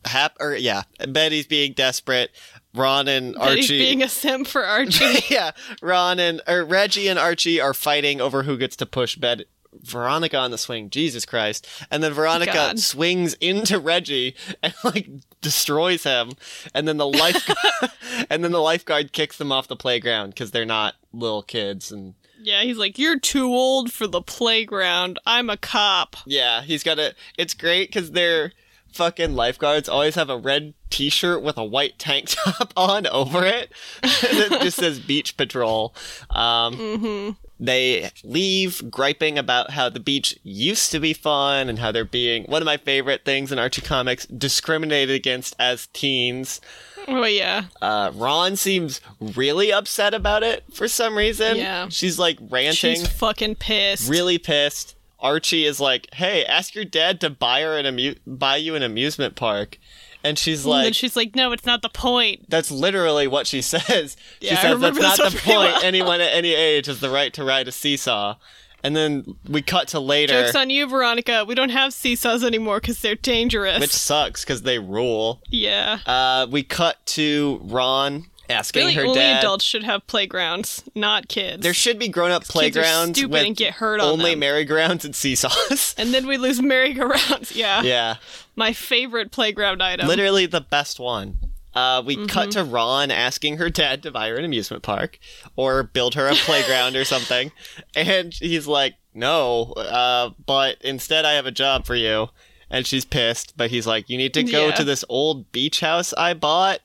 happy. 0.05 0.35
Or 0.39 0.55
yeah, 0.55 0.83
Betty's 1.07 1.45
being 1.45 1.73
desperate. 1.73 2.31
Ron 2.73 3.07
and 3.07 3.35
Betty's 3.35 3.65
Archie 3.65 3.77
being 3.77 4.03
a 4.03 4.09
simp 4.09 4.47
for 4.47 4.65
Archie. 4.65 5.23
yeah, 5.29 5.51
Ron 5.81 6.19
and 6.19 6.41
or 6.47 6.65
Reggie 6.65 7.07
and 7.07 7.19
Archie 7.19 7.61
are 7.61 7.73
fighting 7.73 8.19
over 8.19 8.43
who 8.43 8.57
gets 8.57 8.75
to 8.77 8.85
push 8.85 9.15
bed. 9.15 9.45
Veronica 9.83 10.37
on 10.37 10.49
the 10.49 10.57
swing, 10.57 10.89
Jesus 10.89 11.23
Christ! 11.23 11.67
And 11.91 12.01
then 12.01 12.11
Veronica 12.11 12.51
God. 12.51 12.79
swings 12.79 13.35
into 13.35 13.79
Reggie 13.79 14.35
and 14.63 14.73
like 14.83 15.07
destroys 15.41 16.03
him. 16.03 16.31
And 16.73 16.87
then 16.87 16.97
the 16.97 17.07
life 17.07 17.47
and 18.29 18.43
then 18.43 18.51
the 18.51 18.61
lifeguard 18.61 19.11
kicks 19.13 19.37
them 19.37 19.51
off 19.51 19.67
the 19.67 19.75
playground 19.75 20.31
because 20.31 20.51
they're 20.51 20.65
not 20.65 20.95
little 21.13 21.43
kids. 21.43 21.91
And 21.91 22.15
yeah, 22.41 22.61
he's 22.63 22.77
like, 22.77 22.97
You're 22.97 23.19
too 23.19 23.47
old 23.47 23.91
for 23.91 24.07
the 24.07 24.21
playground. 24.21 25.19
I'm 25.25 25.49
a 25.49 25.57
cop. 25.57 26.15
yeah, 26.25 26.61
he's 26.61 26.83
got 26.83 26.99
a. 26.99 27.13
It's 27.37 27.53
great 27.53 27.89
because 27.89 28.11
they're 28.11 28.51
fucking 28.93 29.35
lifeguards 29.35 29.87
always 29.87 30.15
have 30.15 30.29
a 30.29 30.37
red 30.37 30.73
t-shirt 30.89 31.43
with 31.43 31.57
a 31.57 31.63
white 31.63 31.99
tank 31.99 32.27
top 32.29 32.73
on 32.75 33.05
over 33.07 33.45
it 33.45 33.71
that 34.01 34.59
just 34.63 34.77
says 34.77 34.99
beach 34.99 35.37
patrol 35.37 35.93
um, 36.31 36.73
Mm-hmm. 36.75 37.29
They 37.59 38.11
leave 38.23 38.91
griping 38.91 39.37
about 39.37 39.71
how 39.71 39.89
the 39.89 39.99
beach 39.99 40.37
used 40.43 40.91
to 40.91 40.99
be 40.99 41.13
fun 41.13 41.69
and 41.69 41.79
how 41.79 41.91
they're 41.91 42.05
being 42.05 42.43
one 42.43 42.61
of 42.61 42.65
my 42.65 42.77
favorite 42.77 43.25
things 43.25 43.51
in 43.51 43.57
Archie 43.59 43.81
comics 43.81 44.25
discriminated 44.27 45.15
against 45.15 45.55
as 45.59 45.87
teens. 45.87 46.61
Oh 47.07 47.23
yeah. 47.25 47.65
Uh, 47.81 48.11
Ron 48.13 48.55
seems 48.55 49.01
really 49.19 49.71
upset 49.71 50.13
about 50.13 50.43
it 50.43 50.63
for 50.73 50.87
some 50.87 51.17
reason. 51.17 51.57
Yeah. 51.57 51.87
she's 51.89 52.19
like 52.19 52.37
ranting, 52.49 52.95
She's 52.95 53.07
fucking 53.07 53.55
pissed. 53.55 54.09
really 54.09 54.37
pissed. 54.37 54.95
Archie 55.19 55.65
is 55.65 55.79
like, 55.79 56.13
"Hey, 56.13 56.45
ask 56.45 56.75
your 56.75 56.85
dad 56.85 57.19
to 57.21 57.29
buy 57.31 57.61
her 57.61 57.75
an 57.75 57.87
amu- 57.87 58.15
buy 58.27 58.57
you 58.57 58.75
an 58.75 58.83
amusement 58.83 59.35
park," 59.35 59.79
and 60.27 60.37
she's 60.39 60.63
and 60.65 60.69
like, 60.71 60.93
she's 60.93 61.15
like, 61.15 61.35
No, 61.35 61.51
it's 61.51 61.65
not 61.65 61.81
the 61.81 61.89
point. 61.89 62.49
That's 62.49 62.69
literally 62.71 63.27
what 63.27 63.47
she 63.47 63.61
says. 63.73 64.17
She 64.41 64.47
Yeah, 64.47 64.61
says 64.61 64.79
that's 64.79 64.99
not 64.99 65.17
the 65.31 65.37
point. 65.39 65.57
well. 65.57 65.83
Anyone 65.83 66.21
at 66.21 66.33
any 66.33 66.53
age 66.53 66.85
has 66.87 66.99
the 66.99 67.09
right 67.09 67.33
to 67.33 67.43
ride 67.43 67.67
a 67.67 67.71
seesaw. 67.71 68.35
And 68.83 68.95
then 68.95 69.35
we 69.49 69.63
cut 69.63 69.87
to 69.89 69.99
later, 69.99 70.43
Joke's 70.43 70.55
on 70.55 70.69
you, 70.69 70.87
Veronica. 70.87 71.43
We 71.45 71.55
don't 71.55 71.69
have 71.71 71.93
seesaws 71.93 72.43
anymore 72.43 72.79
because 72.79 72.99
they're 73.01 73.15
dangerous. 73.15 73.79
which 73.79 73.91
sucks 73.91 74.43
because 74.45 74.61
they 74.61 74.77
rule. 74.77 75.41
yeah. 75.49 75.97
Uh, 76.05 76.45
we 76.49 76.61
cut 76.61 77.03
to 77.07 77.59
Ron 77.63 78.27
asking 78.49 78.81
Really, 78.81 78.93
her 78.93 79.01
only 79.03 79.15
dad. 79.15 79.39
adults 79.39 79.63
should 79.65 79.83
have 79.83 80.05
playgrounds, 80.07 80.83
not 80.95 81.27
kids. 81.27 81.61
There 81.63 81.73
should 81.73 81.99
be 81.99 82.07
grown-up 82.07 82.43
playgrounds 82.45 83.17
stupid 83.17 83.31
with 83.33 83.45
and 83.45 83.55
get 83.55 83.73
hurt 83.75 83.99
on 83.99 84.07
only 84.09 84.31
them. 84.31 84.39
merry-go-rounds 84.39 85.03
and 85.05 85.15
seesaws. 85.15 85.95
and 85.97 86.13
then 86.13 86.27
we 86.27 86.37
lose 86.37 86.61
merry-go-rounds. 86.61 87.51
Yeah. 87.55 87.81
yeah, 87.81 88.15
My 88.55 88.73
favorite 88.73 89.31
playground 89.31 89.81
item. 89.83 90.07
literally 90.07 90.45
the 90.45 90.61
best 90.61 90.99
one. 90.99 91.37
Uh, 91.73 92.01
we 92.05 92.15
cut 92.27 92.49
Mm-hmm. 92.49 92.51
to 92.51 92.63
Ron 92.63 93.11
asking 93.11 93.57
her 93.57 93.69
dad 93.69 94.01
to 94.03 94.11
buy 94.11 94.29
her 94.29 94.35
an 94.37 94.45
amusement 94.45 94.81
park 94.81 95.19
or 95.55 95.83
build 95.83 96.15
her 96.15 96.27
a 96.27 96.33
playground 96.35 96.95
or 96.95 97.05
something. 97.05 97.51
And 97.95 98.33
he's 98.33 98.65
like, 98.67 98.95
no, 99.13 99.73
uh, 99.73 100.31
but 100.45 100.77
instead 100.81 101.23
I 101.25 101.33
have 101.33 101.45
a 101.45 101.51
job 101.51 101.85
for 101.85 101.95
you. 101.95 102.29
And 102.69 102.85
she's 102.85 103.05
pissed, 103.05 103.53
but 103.57 103.69
he's 103.69 103.85
like, 103.87 104.09
you 104.09 104.17
need 104.17 104.33
to 104.33 104.43
go 104.43 104.67
Yeah. 104.67 104.75
to 104.75 104.83
this 104.83 105.05
old 105.07 105.51
beach 105.51 105.79
house 105.79 106.13
I 106.13 106.33
bought 106.33 106.79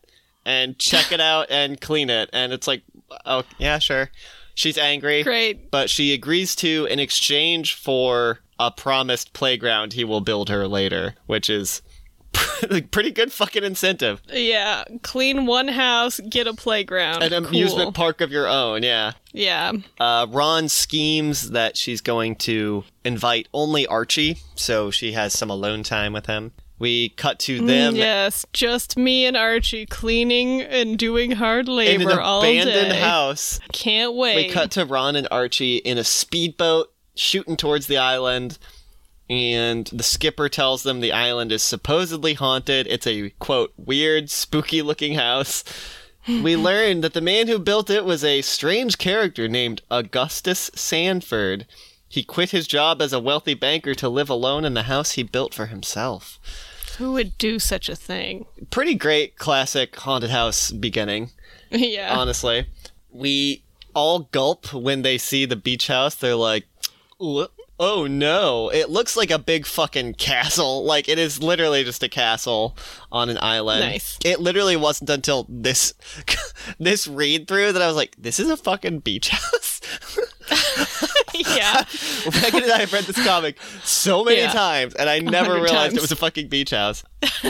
and 0.44 0.78
check 0.78 1.12
it 1.12 1.20
out 1.20 1.46
and 1.50 1.80
clean 1.80 2.10
it. 2.10 2.30
And 2.32 2.52
it's 2.52 2.66
like, 2.66 2.82
oh, 3.26 3.42
yeah, 3.58 3.78
sure. 3.78 4.10
She's 4.54 4.76
angry 4.76 5.22
Great. 5.22 5.70
but 5.70 5.88
she 5.88 6.12
agrees 6.12 6.54
to 6.56 6.86
in 6.90 6.98
exchange 6.98 7.74
for 7.74 8.40
a 8.58 8.70
promised 8.70 9.32
playground 9.32 9.94
he 9.94 10.04
will 10.04 10.20
build 10.20 10.50
her 10.50 10.68
later, 10.68 11.14
which 11.26 11.48
is 11.48 11.80
pretty 12.90 13.10
good 13.10 13.32
fucking 13.32 13.64
incentive. 13.64 14.20
Yeah. 14.30 14.84
Clean 15.02 15.46
one 15.46 15.68
house, 15.68 16.20
get 16.28 16.46
a 16.46 16.52
playground. 16.54 17.22
An 17.22 17.30
Cool. 17.30 17.46
amusement 17.46 17.94
park 17.94 18.20
of 18.20 18.30
your 18.30 18.46
own, 18.46 18.82
yeah. 18.82 19.12
Yeah. 19.32 19.72
Uh, 19.98 20.26
Ron 20.28 20.68
schemes 20.68 21.50
that 21.50 21.76
she's 21.76 22.00
going 22.02 22.36
to 22.36 22.84
invite 23.04 23.48
only 23.54 23.86
Archie, 23.86 24.38
so 24.54 24.90
she 24.90 25.12
has 25.12 25.32
some 25.32 25.50
alone 25.50 25.82
time 25.82 26.12
with 26.12 26.26
him. 26.26 26.52
We 26.82 27.10
cut 27.10 27.38
to 27.40 27.64
them 27.64 27.94
Mm, 27.94 27.98
yes. 27.98 28.44
Just 28.52 28.96
me 28.96 29.24
and 29.24 29.36
Archie 29.36 29.86
cleaning 29.86 30.62
and 30.62 30.98
doing 30.98 31.30
hard 31.30 31.68
in 31.68 31.76
labor 31.76 32.10
an 32.10 32.18
all 32.18 32.40
abandoned 32.40 32.90
day. 32.90 32.98
house. 32.98 33.60
Can't 33.72 34.14
wait. 34.14 34.34
We 34.48 34.52
cut 34.52 34.72
to 34.72 34.84
Ron 34.84 35.14
and 35.14 35.28
Archie 35.30 35.76
in 35.76 35.96
a 35.96 36.02
speedboat 36.02 36.92
shooting 37.14 37.56
towards 37.56 37.86
the 37.86 37.98
island. 37.98 38.58
And 39.30 39.86
the 39.92 40.02
skipper 40.02 40.48
tells 40.48 40.82
them 40.82 40.98
the 40.98 41.12
island 41.12 41.52
is 41.52 41.62
supposedly 41.62 42.34
haunted. 42.34 42.88
It's 42.88 43.06
a, 43.06 43.30
quote, 43.38 43.72
weird, 43.76 44.28
spooky 44.28 44.82
looking 44.82 45.14
house. 45.14 45.62
we 46.26 46.56
learn 46.68 47.00
that 47.02 47.14
the 47.14 47.20
man 47.20 47.46
who 47.46 47.60
built 47.60 47.90
it 47.90 48.04
was 48.04 48.24
a 48.24 48.42
strange 48.42 48.98
character 48.98 49.46
named 49.46 49.82
Augustus 49.88 50.68
Sanford. 50.74 51.64
He 52.08 52.24
quit 52.24 52.50
his 52.50 52.66
job 52.66 53.00
as 53.00 53.12
a 53.12 53.20
wealthy 53.20 53.54
banker 53.54 53.94
to 53.94 54.08
live 54.08 54.28
alone 54.28 54.64
in 54.64 54.74
the 54.74 54.82
house 54.82 55.12
he 55.12 55.22
built 55.22 55.54
for 55.54 55.66
himself. 55.66 56.40
Who 56.98 57.12
would 57.12 57.38
do 57.38 57.58
such 57.58 57.88
a 57.88 57.96
thing? 57.96 58.46
Pretty 58.70 58.94
great 58.94 59.36
classic 59.36 59.96
haunted 59.96 60.30
house 60.30 60.70
beginning. 60.70 61.30
yeah. 61.70 62.14
honestly. 62.16 62.66
We 63.10 63.62
all 63.94 64.20
gulp 64.32 64.72
when 64.72 65.02
they 65.02 65.18
see 65.18 65.44
the 65.44 65.56
beach 65.56 65.86
house. 65.88 66.14
They're 66.14 66.34
like, 66.34 66.66
oh 67.82 68.06
no, 68.06 68.70
it 68.70 68.90
looks 68.90 69.16
like 69.16 69.30
a 69.30 69.38
big 69.38 69.66
fucking 69.66 70.14
castle. 70.14 70.84
Like, 70.84 71.08
it 71.08 71.18
is 71.18 71.42
literally 71.42 71.84
just 71.84 72.02
a 72.02 72.08
castle 72.08 72.76
on 73.10 73.28
an 73.28 73.38
island. 73.40 73.80
Nice. 73.80 74.18
It 74.24 74.40
literally 74.40 74.76
wasn't 74.76 75.10
until 75.10 75.46
this, 75.48 75.94
this 76.78 77.08
read 77.08 77.48
through 77.48 77.72
that 77.72 77.82
I 77.82 77.86
was 77.86 77.96
like, 77.96 78.14
this 78.18 78.38
is 78.38 78.48
a 78.48 78.56
fucking 78.56 79.00
beach 79.00 79.28
house. 79.30 79.80
yeah. 81.56 81.84
Megan 82.42 82.62
and 82.64 82.72
I 82.72 82.78
have 82.80 82.92
read 82.92 83.04
this 83.04 83.24
comic 83.24 83.56
so 83.84 84.24
many 84.24 84.38
Yeah. 84.40 84.52
times, 84.52 84.94
and 84.94 85.08
I 85.08 85.18
never 85.20 85.54
realized 85.54 85.96
it 85.96 86.00
was 86.00 86.12
a 86.12 86.16
fucking 86.16 86.48
beach 86.48 86.70
house. 86.70 87.04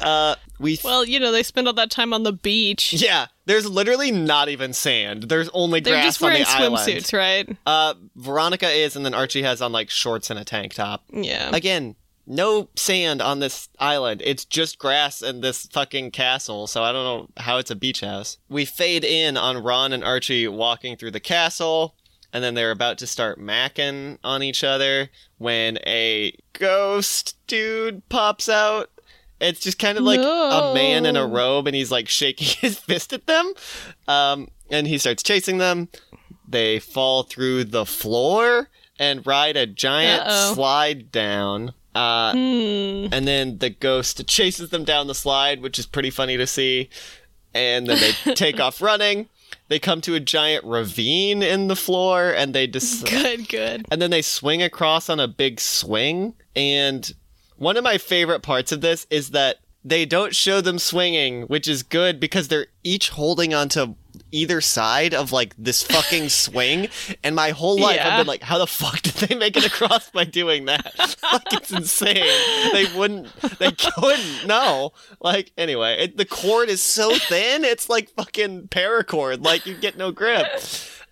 uh, 0.00 0.34
we 0.58 0.78
Well, 0.84 1.04
you 1.04 1.20
know, 1.20 1.32
they 1.32 1.42
spend 1.42 1.66
all 1.66 1.72
that 1.74 1.90
time 1.90 2.12
on 2.12 2.22
the 2.22 2.32
beach. 2.32 2.92
yeah. 2.92 3.26
There's 3.46 3.66
literally 3.68 4.10
not 4.12 4.48
even 4.50 4.72
sand. 4.74 5.24
There's 5.24 5.48
only 5.54 5.80
They're 5.80 5.94
grass 5.94 6.04
just 6.04 6.22
on 6.22 6.28
wearing 6.28 6.42
the 6.44 6.50
island. 6.50 6.76
swimsuits, 6.76 7.16
right? 7.16 7.56
Uh, 7.64 7.94
Veronica 8.16 8.68
is, 8.68 8.94
and 8.94 9.06
then 9.06 9.14
Archie 9.14 9.42
has 9.42 9.62
on 9.62 9.72
like 9.72 9.88
shorts 9.88 10.28
and 10.30 10.38
a 10.38 10.44
tank 10.44 10.74
top. 10.74 11.04
Yeah. 11.12 11.50
Again, 11.54 11.96
no 12.26 12.68
sand 12.76 13.22
on 13.22 13.38
this 13.40 13.70
island. 13.78 14.20
It's 14.22 14.44
just 14.44 14.78
grass 14.78 15.22
and 15.22 15.42
this 15.42 15.64
fucking 15.66 16.10
castle. 16.10 16.66
So 16.66 16.82
I 16.82 16.92
don't 16.92 17.04
know 17.04 17.42
how 17.42 17.56
it's 17.56 17.70
a 17.70 17.76
beach 17.76 18.00
house. 18.02 18.36
We 18.50 18.66
fade 18.66 19.02
in 19.02 19.38
on 19.38 19.62
Ron 19.62 19.94
and 19.94 20.04
Archie 20.04 20.46
walking 20.46 20.98
through 20.98 21.12
the 21.12 21.20
castle, 21.20 21.94
and 22.32 22.42
then 22.44 22.54
they're 22.54 22.70
about 22.70 22.98
to 22.98 23.06
start 23.06 23.38
macking 23.40 24.18
on 24.24 24.42
each 24.42 24.62
other 24.64 25.10
when 25.38 25.78
a 25.86 26.32
ghost 26.52 27.36
dude 27.46 28.06
pops 28.08 28.48
out. 28.48 28.90
It's 29.40 29.60
just 29.60 29.78
kind 29.78 29.96
of 29.96 30.04
like 30.04 30.18
a 30.20 30.72
man 30.74 31.06
in 31.06 31.16
a 31.16 31.26
robe, 31.26 31.66
and 31.68 31.76
he's 31.76 31.92
like 31.92 32.08
shaking 32.08 32.48
his 32.60 32.78
fist 32.78 33.12
at 33.12 33.26
them. 33.26 33.52
Um, 34.08 34.48
and 34.70 34.86
he 34.86 34.98
starts 34.98 35.22
chasing 35.22 35.58
them. 35.58 35.88
They 36.48 36.78
fall 36.80 37.22
through 37.22 37.64
the 37.64 37.86
floor 37.86 38.68
and 38.98 39.24
ride 39.26 39.56
a 39.56 39.66
giant 39.66 40.22
Uh-oh. 40.22 40.54
slide 40.54 41.12
down. 41.12 41.72
Uh, 41.94 42.32
Hmm. 42.32 43.06
and 43.12 43.26
then 43.26 43.58
the 43.58 43.70
ghost 43.70 44.24
chases 44.28 44.70
them 44.70 44.84
down 44.84 45.06
the 45.08 45.14
slide, 45.14 45.62
which 45.62 45.78
is 45.78 45.86
pretty 45.86 46.10
funny 46.10 46.36
to 46.36 46.46
see. 46.46 46.90
And 47.54 47.86
then 47.86 47.98
they 48.00 48.34
take 48.34 48.60
off 48.60 48.80
running. 48.82 49.28
They 49.68 49.78
come 49.78 50.00
to 50.02 50.14
a 50.14 50.20
giant 50.20 50.64
ravine 50.64 51.42
in 51.42 51.68
the 51.68 51.76
floor, 51.76 52.30
and 52.30 52.54
they 52.54 52.66
just 52.66 53.06
Good, 53.10 53.48
good. 53.48 53.86
and 53.90 54.00
then 54.00 54.10
they 54.10 54.22
swing 54.22 54.62
across 54.62 55.08
on 55.08 55.20
a 55.20 55.28
big 55.28 55.60
swing. 55.60 56.34
And 56.56 57.10
one 57.56 57.76
of 57.76 57.84
my 57.84 57.98
favorite 57.98 58.42
parts 58.42 58.72
of 58.72 58.80
this 58.80 59.06
is 59.10 59.30
that 59.30 59.56
they 59.84 60.04
don't 60.04 60.34
show 60.34 60.60
them 60.60 60.78
swinging, 60.78 61.42
which 61.42 61.68
is 61.68 61.82
good 61.82 62.18
because 62.18 62.48
they're 62.48 62.66
each 62.82 63.10
holding 63.10 63.54
onto 63.54 63.94
either 64.32 64.60
side 64.60 65.14
of 65.14 65.32
like 65.32 65.54
this 65.56 65.82
fucking 65.82 66.28
swing. 66.30 66.88
And 67.22 67.34
my 67.36 67.50
whole 67.50 67.78
life 67.80 67.96
Yeah. 67.96 68.08
I've 68.10 68.20
been 68.20 68.26
like, 68.26 68.42
how 68.42 68.58
the 68.58 68.66
fuck 68.66 69.00
did 69.02 69.14
they 69.14 69.34
make 69.34 69.56
it 69.56 69.64
across 69.66 70.10
by 70.10 70.24
doing 70.24 70.66
that? 70.66 71.16
like 71.32 71.52
it's 71.52 71.70
insane. 71.72 72.72
They 72.72 72.86
wouldn't, 72.96 73.34
they 73.58 73.72
couldn't. 73.72 74.46
No. 74.46 74.92
Like 75.20 75.52
anyway, 75.58 75.96
it, 76.04 76.16
the 76.16 76.24
cord 76.24 76.68
is 76.68 76.82
so 76.82 77.14
thin, 77.14 77.64
it's 77.64 77.88
like 77.88 78.10
fucking 78.10 78.68
paracord. 78.68 79.44
Like 79.44 79.66
you 79.66 79.74
get 79.74 79.96
no 79.96 80.10
grip. 80.12 80.46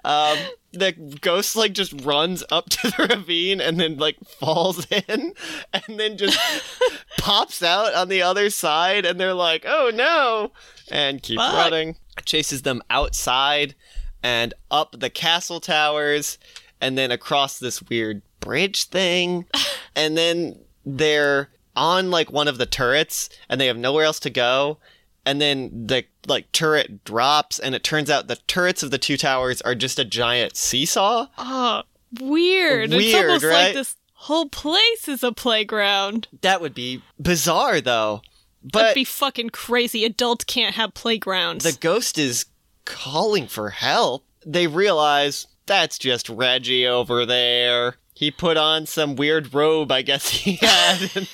Um, 0.05 0.39
the 0.73 0.93
ghost 1.21 1.57
like 1.57 1.73
just 1.73 2.05
runs 2.05 2.45
up 2.53 2.69
to 2.69 2.91
the 2.91 3.09
ravine 3.09 3.61
and 3.61 3.81
then 3.81 3.97
like 3.97 4.17
falls 4.39 4.87
in 4.91 5.33
and 5.73 5.99
then 5.99 6.17
just 6.17 6.39
pops 7.19 7.61
out 7.63 7.93
on 7.95 8.09
the 8.09 8.23
other 8.23 8.49
side 8.51 9.05
and 9.05 9.19
they're 9.19 9.35
like, 9.35 9.65
"Oh 9.67 9.91
no!" 9.93 10.53
and 10.93 11.21
keep 11.23 11.39
Fuck. 11.39 11.55
running. 11.55 11.97
Chases 12.25 12.63
them 12.63 12.83
outside 12.91 13.75
and 14.23 14.55
up 14.71 14.97
the 14.99 15.11
castle 15.11 15.61
towers 15.61 16.39
and 16.81 16.97
then 16.99 17.11
across 17.11 17.59
this 17.59 17.83
weird 17.83 18.23
bridge 18.41 18.85
thing 18.85 19.45
and 19.97 20.17
then 20.17 20.59
they're 20.85 21.51
on 21.77 22.11
like 22.11 22.33
one 22.33 22.49
of 22.49 22.59
the 22.59 22.67
turrets 22.67 23.29
and 23.49 23.61
they 23.61 23.67
have 23.67 23.77
nowhere 23.77 24.05
else 24.05 24.19
to 24.21 24.31
go 24.31 24.79
and 25.25 25.41
then 25.41 25.87
the 25.87 26.05
like 26.27 26.51
turret 26.53 27.05
drops 27.05 27.59
and 27.59 27.75
it 27.75 27.85
turns 27.85 28.11
out 28.11 28.27
the 28.29 28.37
turrets 28.47 28.83
of 28.83 28.91
the 28.91 28.99
two 28.99 29.17
towers 29.17 29.61
are 29.63 29.75
just 29.75 29.99
a 29.99 30.05
giant 30.05 30.57
seesaw 30.57 31.27
Oh, 31.39 31.83
weird. 32.21 32.93
it's 32.93 32.97
Weird, 32.97 33.27
almost 33.27 33.45
right? 33.45 33.53
like 33.67 33.75
this 33.75 33.97
whole 34.15 34.49
place 34.49 35.07
is 35.09 35.23
a 35.23 35.33
playground. 35.33 36.29
that 36.41 36.61
would 36.61 36.75
be 36.75 37.03
bizarre 37.21 37.81
though 37.81 38.23
That'd 38.73 38.89
but 38.89 38.95
be 38.95 39.05
fucking 39.05 39.51
crazy. 39.51 40.05
Adults 40.05 40.45
can't 40.45 40.75
have 40.75 40.95
playgrounds. 40.95 41.65
the 41.65 41.77
ghost 41.79 42.19
is 42.19 42.47
calling 42.85 43.47
for 43.49 43.71
help 43.71 44.25
they 44.47 44.67
realize 44.69 45.49
that's 45.67 45.99
just 45.99 46.29
reggie 46.29 46.87
over 46.87 47.27
there 47.27 47.97
he 48.15 48.31
put 48.31 48.57
on 48.57 48.87
some 48.87 49.17
weird 49.17 49.53
robe 49.53 49.91
i 49.91 50.03
guess 50.03 50.29
he 50.29 50.53
had 50.63 51.27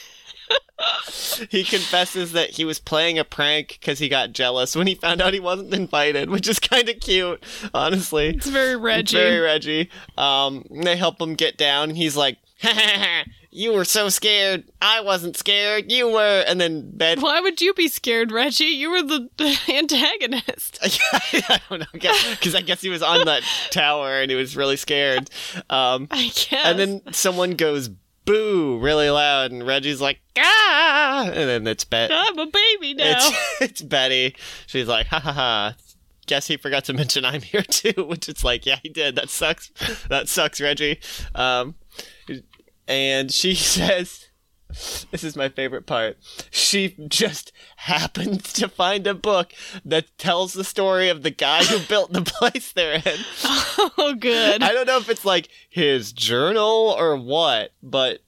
he 1.51 1.63
confesses 1.63 2.33
that 2.33 2.51
he 2.51 2.65
was 2.65 2.79
playing 2.79 3.19
a 3.19 3.25
prank 3.25 3.77
because 3.81 3.99
he 3.99 4.09
got 4.09 4.33
jealous 4.33 4.75
when 4.75 4.87
he 4.87 4.95
found 4.95 5.21
out 5.21 5.35
he 5.35 5.41
wasn't 5.41 5.73
invited 5.75 6.31
which 6.31 6.49
is 6.49 6.59
kind 6.59 6.89
of 6.89 6.99
cute 7.01 7.43
honestly 7.75 8.29
it's 8.29 8.47
very 8.49 8.77
Reggie. 8.77 9.01
It's 9.03 9.13
Very 9.13 9.39
Reggie. 9.41 9.91
Um, 10.17 10.65
they 10.71 10.97
help 10.97 11.21
him 11.21 11.35
get 11.35 11.57
down. 11.57 11.91
and 11.91 11.97
He's 11.99 12.17
like, 12.17 12.39
ha, 12.63 12.73
ha, 12.75 12.99
ha, 12.99 13.25
"You 13.53 13.73
were 13.75 13.85
so 13.85 14.09
scared. 14.09 14.65
I 14.81 15.01
wasn't 15.01 15.37
scared. 15.37 15.93
You 15.93 16.09
were." 16.11 16.45
And 16.47 16.61
then 16.61 16.91
Ben. 16.97 17.21
Why 17.21 17.41
would 17.41 17.61
you 17.61 17.75
be 17.75 17.87
scared, 17.87 18.33
Reggie? 18.33 18.65
You 18.65 18.91
were 18.91 19.03
the 19.03 19.29
antagonist. 19.69 20.79
I 20.83 21.61
don't 21.69 21.81
know, 21.81 21.87
because 21.93 22.55
I 22.55 22.63
guess 22.63 22.81
he 22.81 22.89
was 22.89 23.03
on 23.03 23.27
that 23.27 23.43
tower 23.71 24.21
and 24.21 24.31
he 24.31 24.37
was 24.37 24.57
really 24.57 24.77
scared. 24.77 25.31
Um, 25.71 26.09
I 26.11 26.25
guess. 26.35 26.65
and 26.65 26.79
then 26.79 27.03
someone 27.13 27.53
goes 27.53 27.89
boo 28.25 28.79
really 28.79 29.11
loud, 29.11 29.51
and 29.53 29.67
Reggie's 29.67 30.01
like, 30.01 30.21
"Ah!" 30.39 31.25
And 31.27 31.35
then 31.35 31.67
it's 31.67 31.85
Betty 31.85 32.15
I'm 32.17 32.39
a 32.39 32.47
baby 32.47 32.95
now. 32.95 33.17
It's 33.17 33.61
it's 33.61 33.83
Betty. 33.83 34.35
She's 34.67 34.89
like, 34.89 35.07
"Ha 35.09 35.21
ha 35.21 35.33
ha." 35.33 35.75
Guess 36.27 36.47
he 36.47 36.57
forgot 36.57 36.85
to 36.85 36.93
mention 36.93 37.25
I'm 37.25 37.43
here 37.43 37.63
too, 37.63 38.05
which 38.05 38.29
is 38.29 38.45
like, 38.45 38.65
yeah, 38.65 38.79
he 38.81 38.89
did. 38.89 39.17
That 39.17 39.29
sucks. 39.29 39.71
That 40.09 40.29
sucks, 40.29 40.61
Reggie. 40.61 41.01
Um, 41.35 41.75
and 42.87 43.33
she 43.33 43.55
says, 43.55 44.29
"This 45.11 45.25
is 45.25 45.37
my 45.37 45.49
favorite 45.49 45.87
part." 45.87 46.19
She 46.51 46.95
just 47.09 47.53
happens 47.77 48.53
to 48.55 48.69
find 48.69 49.07
a 49.07 49.15
book 49.15 49.53
that 49.85 50.17
tells 50.19 50.53
the 50.53 50.65
story 50.65 51.09
of 51.09 51.23
the 51.23 51.31
guy 51.31 51.65
who 51.65 51.79
built 51.81 52.13
the 52.13 52.23
place 52.39 52.73
they're 52.73 52.95
in. 52.95 53.19
oh, 53.45 54.17
good. 54.19 54.63
I 54.63 54.73
don't 54.73 54.87
know 54.87 54.99
if 54.99 55.09
it's 55.09 55.25
like 55.25 55.49
his 55.69 56.13
journal 56.13 56.95
or 56.99 57.17
what, 57.17 57.73
but 57.83 58.21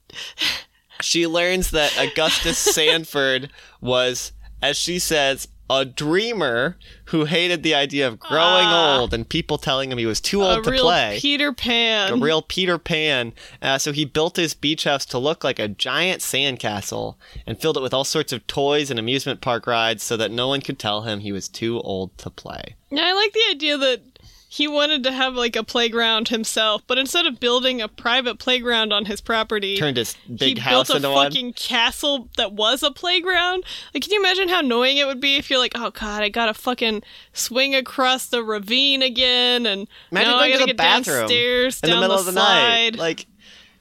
she 1.01 1.27
learns 1.27 1.71
that 1.71 1.97
Augustus 1.97 2.57
Sanford 2.57 3.51
was, 3.81 4.31
as 4.61 4.77
she 4.77 4.99
says, 4.99 5.47
a 5.69 5.83
dreamer 5.83 6.77
who 7.05 7.25
hated 7.25 7.63
the 7.63 7.73
idea 7.73 8.07
of 8.07 8.19
growing 8.19 8.65
Ah. 8.67 8.99
old 8.99 9.13
and 9.13 9.27
people 9.27 9.57
telling 9.57 9.91
him 9.91 9.97
he 9.97 10.05
was 10.05 10.21
too 10.21 10.43
old 10.43 10.63
to 10.63 10.71
real 10.71 10.83
play. 10.83 11.17
Peter 11.19 11.51
Pan. 11.51 12.13
a 12.13 12.15
real 12.17 12.41
Peter 12.41 12.77
Pan. 12.77 13.33
Uh, 13.61 13.77
so 13.77 13.91
he 13.91 14.05
built 14.05 14.35
his 14.35 14.53
beach 14.53 14.83
house 14.83 15.05
to 15.07 15.17
look 15.17 15.43
like 15.43 15.57
a 15.59 15.67
giant 15.67 16.21
sandcastle 16.21 17.15
and 17.47 17.59
filled 17.59 17.77
it 17.77 17.81
with 17.83 17.93
all 17.93 18.03
sorts 18.03 18.31
of 18.31 18.45
toys 18.47 18.89
and 18.89 18.99
amusement 18.99 19.41
park 19.41 19.65
rides 19.67 20.03
so 20.03 20.15
that 20.17 20.31
no 20.31 20.47
one 20.47 20.61
could 20.61 20.77
tell 20.79 21.01
him 21.01 21.19
he 21.19 21.31
was 21.31 21.49
too 21.49 21.79
old 21.81 22.15
to 22.19 22.29
play. 22.29 22.75
Yeah, 22.91 23.03
I 23.05 23.13
like 23.13 23.33
the 23.33 23.43
idea 23.49 23.77
that 23.77 24.01
he 24.47 24.67
wanted 24.67 25.03
to 25.03 25.11
have 25.11 25.33
like 25.33 25.55
a 25.55 25.63
playground 25.63 26.29
himself, 26.29 26.81
but 26.87 26.97
instead 26.97 27.25
of 27.25 27.39
building 27.39 27.81
a 27.81 27.87
private 27.87 28.39
playground 28.39 28.93
on 28.93 29.05
his 29.05 29.19
property, 29.19 29.75
Turned 29.77 29.97
his 29.97 30.13
he 30.27 30.35
big 30.35 30.57
house 30.59 30.87
built 30.87 30.89
a 30.91 30.95
into 30.97 31.11
one. 31.11 31.27
fucking 31.27 31.53
castle 31.53 32.29
that 32.37 32.53
was 32.53 32.83
a 32.83 32.91
playground. 32.91 33.63
Like, 33.93 34.03
can 34.03 34.13
you 34.13 34.19
imagine 34.19 34.47
how 34.49 34.59
annoying 34.59 34.97
it 34.97 35.07
would 35.07 35.19
be 35.19 35.35
if 35.37 35.49
you're 35.49 35.59
like, 35.59 35.73
oh 35.75 35.91
god, 35.91 36.23
I 36.23 36.29
gotta 36.29 36.53
fucking 36.53 37.03
swing 37.33 37.75
across 37.75 38.27
the 38.27 38.43
ravine 38.43 39.01
again, 39.01 39.65
and 39.65 39.87
Imagine 40.11 40.31
now 40.31 40.37
I 40.37 40.47
to 40.47 40.53
gotta 40.53 40.63
the 40.63 40.67
get 40.67 40.77
bathroom 40.77 41.19
downstairs 41.21 41.79
in 41.83 41.89
the 41.89 41.95
middle 41.95 42.15
the 42.15 42.19
of 42.19 42.25
the 42.25 42.31
slide, 42.33 42.93
night. 42.93 42.95
Like 42.97 43.25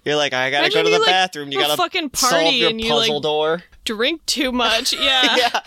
you're 0.05 0.17
like, 0.17 0.33
I 0.33 0.51
gotta 0.51 0.65
Imagine 0.65 0.83
go 0.83 0.85
to 0.85 0.91
the 0.91 0.99
like, 1.01 1.09
bathroom. 1.09 1.53
You 1.53 1.59
gotta 1.59 1.77
fucking 1.77 2.11
solve 2.15 2.33
party 2.33 2.57
your 2.57 2.71
and 2.71 2.81
you, 2.81 2.91
puzzle 2.91 3.15
like, 3.17 3.23
door. 3.23 3.63
Drink 3.85 4.25
too 4.27 4.53
much. 4.53 4.95
Yeah, 5.05 5.37
yeah. 5.37 5.61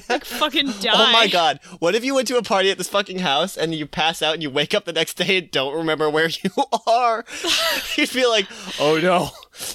like 0.08 0.24
fucking 0.24 0.66
die. 0.80 0.90
Oh 0.94 1.12
my 1.12 1.28
god. 1.28 1.60
What 1.78 1.94
if 1.94 2.04
you 2.04 2.14
went 2.14 2.26
to 2.28 2.36
a 2.36 2.42
party 2.42 2.70
at 2.70 2.78
this 2.78 2.88
fucking 2.88 3.20
house 3.20 3.56
and 3.56 3.74
you 3.74 3.86
pass 3.86 4.22
out 4.22 4.34
and 4.34 4.42
you 4.42 4.50
wake 4.50 4.74
up 4.74 4.84
the 4.86 4.92
next 4.92 5.14
day 5.14 5.38
and 5.38 5.50
don't 5.50 5.74
remember 5.76 6.10
where 6.10 6.28
you 6.28 6.50
are? 6.86 7.24
You'd 7.96 8.08
feel 8.08 8.30
like, 8.30 8.46
oh 8.80 8.98
no, 8.98 9.30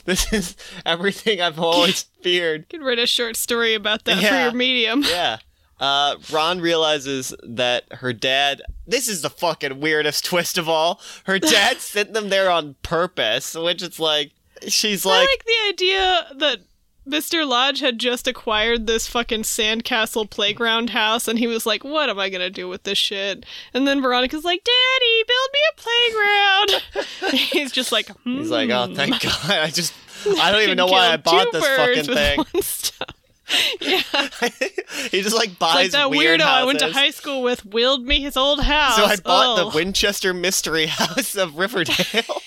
this 0.06 0.32
is 0.34 0.56
everything 0.86 1.42
I've 1.42 1.60
always 1.60 2.04
feared. 2.22 2.68
Could 2.70 2.82
write 2.84 3.00
a 3.00 3.08
short 3.08 3.36
story 3.36 3.76
about 3.76 4.04
that 4.06 4.18
for 4.18 4.36
your 4.36 4.52
medium. 4.52 5.04
Yeah. 5.04 5.38
Uh, 5.80 6.16
Ron 6.32 6.60
realizes 6.60 7.34
that 7.44 7.84
her 7.92 8.12
dad. 8.14 8.62
This 8.88 9.08
is 9.08 9.22
the 9.22 9.30
fucking 9.30 9.80
weirdest 9.80 10.26
twist 10.26 10.58
of 10.58 10.68
all. 10.68 11.00
Her 11.26 11.40
dad 11.40 11.78
sent 11.78 12.14
them 12.14 12.30
there 12.30 12.50
on 12.50 12.76
purpose, 12.82 13.54
which 13.54 13.84
it's 13.84 14.00
like, 14.00 14.32
she's 14.68 15.06
like, 15.06 15.18
I 15.18 15.32
like 15.32 15.46
the 15.46 15.70
idea 15.70 16.28
that 16.40 16.60
Mr. 17.08 17.48
Lodge 17.48 17.80
had 17.80 17.98
just 18.00 18.28
acquired 18.28 18.86
this 18.88 19.08
fucking 19.08 19.44
sandcastle 19.44 20.30
playground 20.30 20.90
house, 20.92 21.28
and 21.28 21.40
he 21.40 21.48
was 21.48 21.66
like, 21.66 21.84
"What 21.84 22.10
am 22.10 22.20
I 22.20 22.30
gonna 22.30 22.50
do 22.50 22.68
with 22.68 22.84
this 22.84 22.98
shit?" 22.98 23.46
And 23.74 23.88
then 23.88 24.02
Veronica's 24.02 24.44
like, 24.44 24.64
"Daddy, 24.64 25.24
build 25.28 25.50
me 25.54 25.60
a 25.72 27.32
playground." 27.32 27.40
He's 27.52 27.72
just 27.72 27.92
like, 27.92 28.10
he's 28.24 28.50
like, 28.50 28.70
oh, 28.70 28.88
"Hmm." 28.88 28.94
thank 28.96 29.22
God. 29.22 29.52
I 29.52 29.70
just, 29.70 29.94
I 30.40 30.52
don't 30.52 30.62
even 30.64 30.78
know 30.78 30.88
why 30.88 31.14
I 31.14 31.18
bought 31.18 31.52
this 31.52 31.66
fucking 31.66 32.14
thing. 32.14 32.40
yeah, 33.82 34.02
he 35.10 35.22
just 35.22 35.36
like 35.36 35.58
buys 35.58 35.76
like 35.76 35.92
that 35.92 36.10
weird 36.10 36.42
weirdo 36.42 36.44
houses. 36.44 36.62
I 36.64 36.66
went 36.66 36.80
to 36.80 36.92
high 36.92 37.12
school 37.12 37.42
with 37.44 37.66
willed 37.66 38.06
me 38.06 38.20
his 38.22 38.36
old 38.36 38.62
house. 38.62 38.98
So 38.98 39.06
I 39.06 39.16
bought 39.16 39.60
Oh. 39.60 39.70
the 39.70 39.76
Winchester 39.76 40.34
Mystery 40.34 40.88
House 40.88 41.36
of 41.36 41.58
Riverdale. 41.58 42.42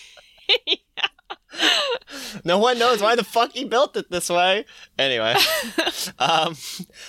No 2.44 2.58
one 2.58 2.78
knows 2.78 3.02
why 3.02 3.16
the 3.16 3.24
fuck 3.24 3.52
he 3.52 3.64
built 3.64 3.96
it 3.96 4.10
this 4.10 4.28
way. 4.30 4.64
Anyway, 4.98 5.34
um, 6.18 6.56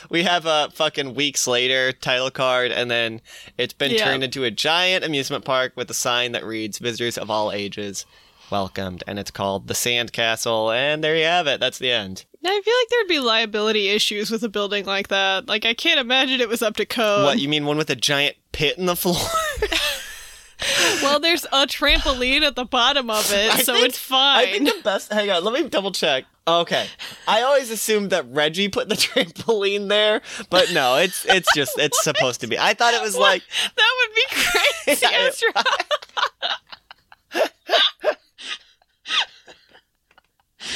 we 0.10 0.24
have 0.24 0.46
a 0.46 0.70
fucking 0.74 1.14
weeks 1.14 1.46
later 1.48 1.92
title 1.92 2.32
card, 2.32 2.72
and 2.72 2.89
then 2.89 3.22
it's 3.58 3.74
been 3.74 3.92
Yeah. 3.92 4.06
turned 4.06 4.24
into 4.24 4.44
a 4.44 4.52
giant 4.52 5.04
amusement 5.06 5.46
park 5.46 5.74
with 5.76 5.89
a 5.92 5.94
sign 5.94 6.32
that 6.32 6.44
reads 6.44 6.80
"Visitors 6.80 7.18
of 7.18 7.30
all 7.30 7.52
ages 7.52 8.06
welcomed," 8.50 9.04
and 9.06 9.20
it's 9.20 9.32
called 9.32 9.68
the 9.68 9.74
Sandcastle. 9.76 10.76
And 10.76 11.04
there 11.04 11.16
you 11.16 11.26
have 11.26 11.46
it. 11.48 11.60
That's 11.60 11.78
the 11.78 11.92
end. 11.92 12.26
I 12.44 12.60
feel 12.64 12.74
like 12.82 12.89
there'd 12.89 13.08
be 13.08 13.20
liability 13.20 13.89
issues 13.89 14.32
with 14.32 14.42
a 14.44 14.50
building 14.50 14.86
like 14.86 15.10
that. 15.10 15.48
Like 15.48 15.66
I 15.66 15.76
can't 15.76 16.00
imagine 16.00 16.42
it 16.42 16.50
was 16.50 16.64
up 16.64 16.76
to 16.78 16.86
code. 16.86 17.26
what 17.26 17.39
you 17.39 17.48
mean? 17.48 17.66
One 17.66 17.78
with 17.78 17.92
a 17.92 17.96
giant 17.96 18.38
pit 18.52 18.78
in 18.80 18.88
the 18.88 18.96
floor? 18.96 19.18
well, 21.01 21.20
there's 21.20 21.43
a 21.45 21.66
trampoline 21.68 22.41
at 22.41 22.55
the 22.55 22.66
bottom 22.66 23.09
of 23.09 23.32
it, 23.34 23.53
I 23.53 23.62
so 23.62 23.74
think- 23.74 23.88
it's 23.88 23.97
fine. 23.97 24.47
I 24.47 24.51
think 24.51 24.66
the 24.66 24.82
best. 24.84 25.12
Hang 25.12 25.30
on, 25.30 25.43
let 25.43 25.53
me 25.53 25.68
double 25.70 25.91
check. 25.91 26.26
Okay, 26.47 26.88
I 27.28 27.43
always 27.43 27.70
assumed 27.70 28.09
that 28.09 28.26
Reggie 28.30 28.68
put 28.68 28.89
the 28.89 28.95
trampoline 28.97 29.89
there, 29.89 30.22
but 30.49 30.72
no, 30.74 30.97
it's 30.97 31.26
it's 31.26 31.47
just 31.55 31.78
it's 31.78 32.03
supposed 32.03 32.41
to 32.41 32.47
be. 32.47 32.57
I 32.57 32.74
thought 32.74 32.93
it 32.93 33.01
was 33.01 33.16
like 33.16 33.43
that 33.76 33.91
would 33.99 34.16
be 34.16 34.26
crazy. 34.30 35.05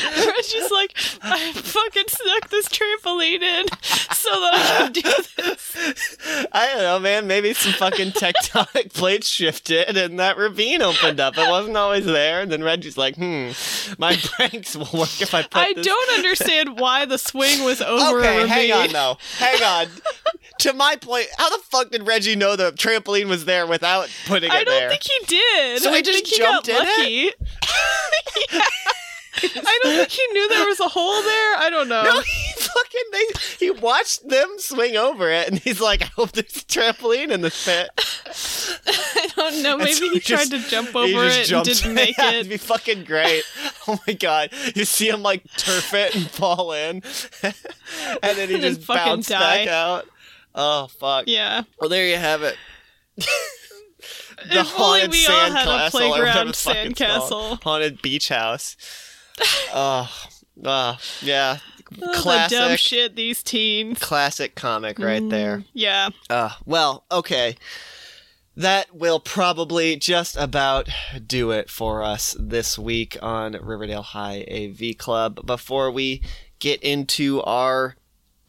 Yeah, 0.04 0.10
Ezra. 0.16 0.32
Reggie's 0.34 0.72
like, 0.72 0.92
I 1.22 1.52
fucking 1.54 2.04
snuck 2.08 2.50
this 2.50 2.68
trampoline 2.70 3.42
in 3.42 3.66
so 4.14 4.30
that 4.32 4.54
I 4.54 4.78
can 4.84 4.92
do 4.92 5.02
this. 5.02 6.18
I 6.52 6.68
don't 6.68 6.78
know, 6.80 7.00
man. 7.00 7.28
Maybe 7.28 7.54
some 7.54 7.74
fucking 7.74 8.12
tectonic 8.12 8.94
plates 8.94 9.28
shifted 9.28 9.98
and 9.98 10.20
that 10.20 10.38
ravine 10.38 10.82
opened 10.82 11.20
up. 11.20 11.38
It 11.38 11.50
wasn't 11.50 11.78
always 11.78 12.06
there. 12.06 12.42
And 12.42 12.52
then 12.52 12.64
Reggie's 12.64 12.98
like, 12.98 13.16
hmm, 13.16 13.52
my 13.98 14.16
pranks 14.24 14.76
will 14.76 14.90
work 14.94 15.22
if 15.22 15.34
I 15.34 15.44
put 15.44 15.62
it. 15.62 15.68
I 15.70 15.74
this. 15.74 15.86
don't 15.86 16.12
understand 16.18 16.80
why 16.80 17.06
the 17.06 17.18
swing 17.18 17.64
was 17.64 17.82
over 17.82 18.20
a 18.20 18.22
Okay, 18.22 18.38
ravine. 18.38 18.48
hang 18.50 18.72
on 18.72 18.90
though. 18.94 19.18
Hang 19.38 19.62
on. 19.64 19.88
to 20.60 20.74
my 20.74 20.96
point, 20.96 21.28
how 21.38 21.50
the 21.50 21.62
fuck 21.64 21.92
did 21.92 22.06
Reggie 22.08 22.36
know 22.36 22.56
the 22.56 22.72
trampoline 22.72 23.28
was 23.28 23.46
there 23.46 23.68
without 23.68 24.10
putting 24.26 24.50
it 24.50 24.54
there? 24.54 24.62
I 24.62 24.64
don't 24.64 24.80
there? 24.80 24.90
think 24.90 25.04
he 25.04 25.26
did. 25.28 25.82
So 25.82 25.92
he 25.92 25.98
I 25.98 26.02
just 26.02 26.16
think 26.18 26.28
he 26.28 26.38
jumped 26.38 26.70
in 26.70 26.76
it? 26.80 27.36
Yeah. 28.52 28.62
I 29.44 29.80
don't 29.84 29.96
think 29.98 30.10
he 30.12 30.26
knew 30.32 30.50
there 30.50 30.68
was 30.68 30.80
a 30.80 30.88
hole 30.88 31.22
there. 31.22 31.58
I 31.58 31.70
don't 31.70 31.88
know. 31.90 32.04
No, 32.04 32.22
he 32.22 32.54
fucking 32.56 33.02
they, 33.12 33.26
he 33.60 33.72
watched 33.72 34.28
them 34.28 34.48
swing 34.58 34.96
over 34.96 35.30
it, 35.30 35.48
and 35.50 35.60
he's 35.60 35.82
like, 35.82 36.02
"I 36.04 36.06
hope 36.16 36.32
there's 36.32 36.56
a 36.58 36.60
trampoline 36.66 37.32
in 37.32 37.42
this 37.42 37.66
pit." 37.66 37.90
I 38.88 39.28
don't 39.36 39.64
know. 39.64 39.78
Maybe 39.78 39.94
so 39.94 40.06
he, 40.06 40.10
he 40.12 40.20
tried 40.20 40.50
to 40.52 40.60
jump 40.60 40.96
over 40.96 41.26
it 41.26 41.52
and 41.52 41.66
didn't 41.66 41.94
make 41.96 42.18
yeah, 42.18 42.30
it. 42.32 42.36
It'd 42.36 42.50
be 42.50 42.58
fucking 42.58 43.04
great. 43.06 43.44
Oh 43.88 44.00
my 44.08 44.14
god, 44.14 44.50
you 44.76 44.86
see 44.86 45.10
him 45.10 45.22
like 45.22 45.44
turf 45.58 45.94
it 45.94 46.16
and 46.16 46.30
fall 46.30 46.72
in, 46.74 47.02
and 47.44 47.54
then 48.22 48.50
he 48.50 48.56
And 48.56 48.64
then 48.64 48.74
just 48.76 48.84
fucking 48.84 49.04
bounced 49.06 49.30
back 49.30 49.68
out. 49.68 50.06
Oh 50.54 50.88
fuck. 50.88 51.26
Yeah. 51.28 51.64
Well, 51.80 51.90
there 51.90 52.08
you 52.08 52.18
have 52.18 52.42
it. 52.44 52.56
the 53.18 53.26
If 54.60 54.80
only 54.80 55.02
haunted 55.02 55.12
we 55.12 55.28
all 55.28 55.52
had 55.52 55.68
a 55.68 55.72
sandcastle, 55.72 56.02
or 56.02 56.10
whatever 56.10 56.32
playground 56.32 56.48
the 56.48 56.54
sandcastle. 56.54 57.64
haunted 57.64 58.02
beach 58.02 58.30
house. 58.30 58.76
Oh, 59.74 60.12
oh, 60.64 60.98
yeah, 61.22 61.58
Oh, 61.92 61.94
the 62.00 62.06
dumb 62.06 62.22
classic, 62.22 62.80
shit 62.80 63.16
these 63.16 63.44
teens. 63.44 64.00
classic 64.00 64.56
comic 64.56 64.98
right 65.00 65.28
there. 65.30 65.64
Yeah. 65.74 66.10
Uh, 66.30 66.52
well, 66.66 67.06
okay. 67.12 67.58
That 68.58 68.96
will 68.96 69.20
probably 69.20 69.98
just 69.98 70.38
about 70.38 70.90
do 71.26 71.52
it 71.52 71.70
for 71.70 72.02
us 72.02 72.36
this 72.40 72.80
week 72.80 73.18
on 73.22 73.54
Riverdale 73.62 74.02
High 74.02 74.46
AV 74.50 74.98
Club. 74.98 75.46
Before 75.46 75.92
we 75.92 76.22
get 76.60 76.82
into 76.82 77.42
our 77.44 77.98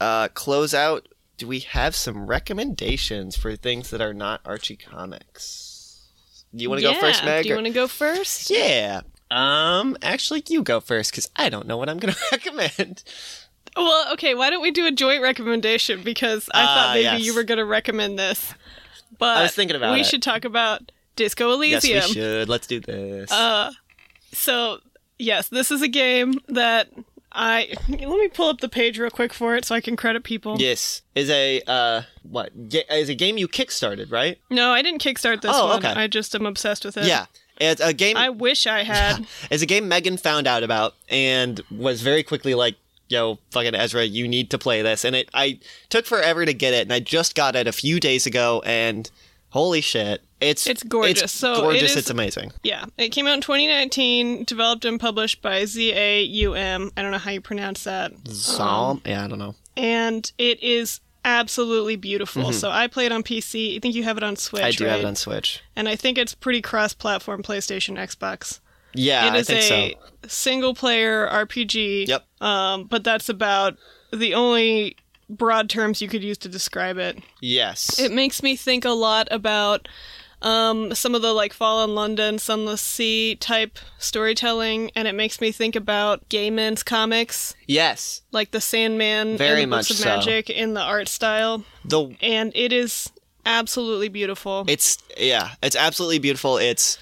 uh, 0.00 0.28
closeout, 0.28 1.02
do 1.36 1.48
we 1.48 1.58
have 1.60 1.96
some 1.96 2.26
recommendations 2.26 3.36
for 3.36 3.56
things 3.56 3.90
that 3.90 4.00
are 4.00 4.14
not 4.14 4.40
Archie 4.44 4.76
comics? 4.76 6.06
Do 6.54 6.62
you 6.62 6.70
want 6.70 6.80
to 6.80 6.86
yeah. 6.86 6.94
go 6.94 7.00
first, 7.00 7.24
Meg? 7.24 7.42
Do 7.42 7.48
you 7.48 7.54
want 7.56 7.66
to 7.66 7.72
go 7.72 7.88
first? 7.88 8.48
yeah. 8.48 9.02
Um, 9.36 9.96
actually, 10.02 10.42
you 10.48 10.62
go 10.62 10.80
first 10.80 11.10
because 11.10 11.28
I 11.36 11.48
don't 11.48 11.66
know 11.66 11.76
what 11.76 11.88
I'm 11.88 11.98
going 11.98 12.14
to 12.14 12.20
recommend. 12.32 13.04
Well, 13.76 14.12
okay. 14.14 14.34
Why 14.34 14.50
don't 14.50 14.62
we 14.62 14.70
do 14.70 14.86
a 14.86 14.90
joint 14.90 15.22
recommendation? 15.22 16.02
Because 16.02 16.48
I 16.54 16.62
Ah, 16.62 16.66
thought 16.66 16.94
maybe 16.94 17.02
yes. 17.02 17.22
you 17.22 17.34
were 17.34 17.42
going 17.44 17.58
to 17.58 17.64
recommend 17.66 18.18
this. 18.18 18.54
But 19.18 19.36
I 19.38 19.42
was 19.42 19.52
thinking 19.52 19.76
about 19.76 19.92
we 19.94 20.00
it. 20.00 20.06
should 20.06 20.22
talk 20.22 20.44
about 20.44 20.90
Disco 21.14 21.52
Elysium. 21.52 21.80
Yes, 21.94 22.08
we 22.08 22.14
should. 22.14 22.48
Let's 22.48 22.66
do 22.66 22.80
this. 22.80 23.30
Uh, 23.30 23.72
so 24.32 24.78
yes, 25.18 25.48
this 25.48 25.70
is 25.70 25.82
a 25.82 25.88
game 25.88 26.40
that 26.48 26.88
I 27.32 27.74
let 27.88 28.00
me 28.00 28.28
pull 28.28 28.48
up 28.48 28.60
the 28.60 28.68
page 28.68 28.98
real 28.98 29.10
quick 29.10 29.32
for 29.34 29.56
it 29.56 29.64
so 29.64 29.74
I 29.74 29.80
can 29.80 29.96
credit 29.96 30.24
people. 30.24 30.56
Yes, 30.58 31.02
is 31.14 31.28
a 31.30 31.60
uh 31.66 32.02
what 32.22 32.50
is 32.54 33.08
a 33.10 33.14
game 33.14 33.36
you 33.38 33.46
kickstarted, 33.48 34.10
right? 34.10 34.38
No, 34.50 34.70
I 34.72 34.82
didn't 34.82 35.02
kickstart 35.02 35.42
this 35.42 35.52
Oh, 35.54 35.66
one. 35.68 35.78
okay. 35.84 35.88
I 36.00 36.06
just 36.06 36.34
am 36.34 36.46
obsessed 36.46 36.84
with 36.84 36.96
it. 36.96 37.04
Yeah, 37.04 37.26
it's 37.60 37.80
a 37.80 37.92
game. 37.92 38.16
I 38.16 38.28
wish 38.30 38.66
I 38.66 38.82
had. 38.84 39.26
It's 39.50 39.62
a 39.62 39.66
game 39.66 39.88
Megan 39.88 40.16
found 40.16 40.46
out 40.46 40.62
about 40.62 40.94
and 41.08 41.60
was 41.70 42.02
very 42.02 42.22
quickly 42.22 42.54
like, 42.54 42.76
"Yo, 43.08 43.38
fucking 43.50 43.74
Ezra, 43.74 44.04
you 44.04 44.26
need 44.28 44.50
to 44.50 44.58
play 44.58 44.82
this." 44.82 45.04
And 45.04 45.14
it, 45.16 45.28
I 45.34 45.58
took 45.88 46.06
forever 46.06 46.44
to 46.44 46.52
get 46.54 46.74
it, 46.74 46.82
and 46.82 46.92
I 46.92 47.00
just 47.00 47.34
got 47.34 47.56
it 47.56 47.66
a 47.66 47.72
few 47.72 48.00
days 48.00 48.26
ago, 48.26 48.62
and 48.66 49.10
holy 49.50 49.80
shit, 49.80 50.22
it's 50.40 50.66
It's 50.66 50.82
gorgeous. 50.82 51.22
It's 51.22 51.32
So 51.32 51.62
gorgeous. 51.62 51.92
is- 51.92 51.96
it's 51.96 52.10
amazing. 52.10 52.52
Yeah, 52.62 52.84
it 52.98 53.08
came 53.10 53.26
out 53.26 53.34
in 53.34 53.40
2019, 53.40 54.44
developed 54.44 54.84
and 54.84 55.00
published 55.00 55.40
by 55.40 55.62
ZAUM. 55.62 56.90
I 56.96 57.02
don't 57.02 57.10
know 57.10 57.18
how 57.18 57.30
you 57.30 57.40
pronounce 57.40 57.84
that. 57.84 58.12
Zom? 58.28 58.90
Um, 58.96 59.02
yeah, 59.06 59.24
I 59.24 59.28
don't 59.28 59.38
know. 59.38 59.54
And 59.76 60.30
it 60.38 60.62
is 60.62 61.00
absolutely 61.26 61.96
beautiful. 61.96 62.52
So 62.52 62.70
I 62.70 62.86
play 62.86 63.04
it 63.04 63.12
on 63.12 63.22
PC. 63.22 63.76
I 63.76 63.80
think 63.80 63.94
you 63.94 64.04
have 64.04 64.16
it 64.16 64.22
on 64.22 64.36
Switch, 64.36 64.62
Mm-hmm. 64.62 64.66
I 64.68 64.70
do 64.70 64.84
right? 64.84 64.90
have 64.92 65.00
it 65.00 65.06
on 65.06 65.16
Switch. 65.16 65.60
And 65.74 65.88
I 65.88 65.96
think 65.96 66.16
it's 66.16 66.34
pretty 66.34 66.62
cross-platform 66.62 67.42
PlayStation, 67.42 67.96
Xbox. 67.98 68.60
Yeah, 68.94 69.26
It 69.26 69.32
I 69.32 69.36
is 69.38 69.46
think 69.48 69.62
a 69.70 69.90
so. 70.22 70.28
single-player 70.28 71.28
RPG. 71.28 72.06
Yep. 72.08 72.24
Um, 72.40 72.84
but 72.84 73.04
that's 73.04 73.28
about 73.28 73.76
the 74.12 74.32
only 74.34 74.96
broad 75.28 75.68
terms 75.68 76.00
you 76.00 76.08
could 76.08 76.22
use 76.22 76.38
to 76.38 76.48
describe 76.48 76.96
it. 76.96 77.18
Yes. 77.40 77.98
It 77.98 78.12
makes 78.12 78.42
me 78.42 78.54
think 78.56 78.84
a 78.84 78.90
lot 78.90 79.26
about 79.30 79.88
um, 80.46 80.94
some 80.94 81.14
of 81.16 81.22
the 81.22 81.32
like 81.32 81.52
Fallen 81.52 81.94
London, 81.94 82.38
Sunless 82.38 82.80
Sea 82.80 83.34
type 83.34 83.78
storytelling, 83.98 84.90
and 84.94 85.08
it 85.08 85.14
makes 85.14 85.40
me 85.40 85.50
think 85.50 85.74
about 85.74 86.28
Gaiman's 86.28 86.82
comics, 86.84 87.54
yes. 87.66 88.22
like 88.30 88.52
the 88.52 88.60
Sandman 88.60 89.36
Very 89.36 89.62
and 89.64 89.72
the 89.72 89.76
Books 89.76 89.90
much 89.90 89.98
of 89.98 90.02
so. 90.04 90.08
Magic 90.08 90.48
in 90.50 90.74
the 90.74 90.80
art 90.80 91.08
style, 91.08 91.64
The 91.84 92.14
and 92.20 92.52
it 92.54 92.72
is 92.72 93.10
absolutely 93.44 94.08
beautiful. 94.08 94.64
It's 94.68 94.98
yeah, 95.18 95.50
it's 95.62 95.76
absolutely 95.76 96.20
beautiful. 96.20 96.58
It's 96.58 96.98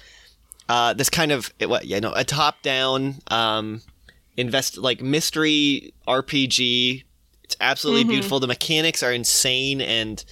uh, 0.67 0.93
this 0.93 1.09
kind 1.11 1.31
of 1.31 1.53
it, 1.59 1.69
what 1.69 1.85
you 1.85 2.01
know 2.01 2.13
a 2.15 2.23
top 2.23 2.63
down 2.63 3.15
um, 3.27 3.81
invest 4.37 4.77
like 4.77 5.01
mystery 5.01 5.93
RPG. 6.07 7.03
It's 7.43 7.55
absolutely 7.61 8.01
Mm-hmm. 8.01 8.09
beautiful. 8.09 8.39
The 8.39 8.47
mechanics 8.47 9.03
are 9.03 9.11
insane 9.13 9.81
and 9.81 10.25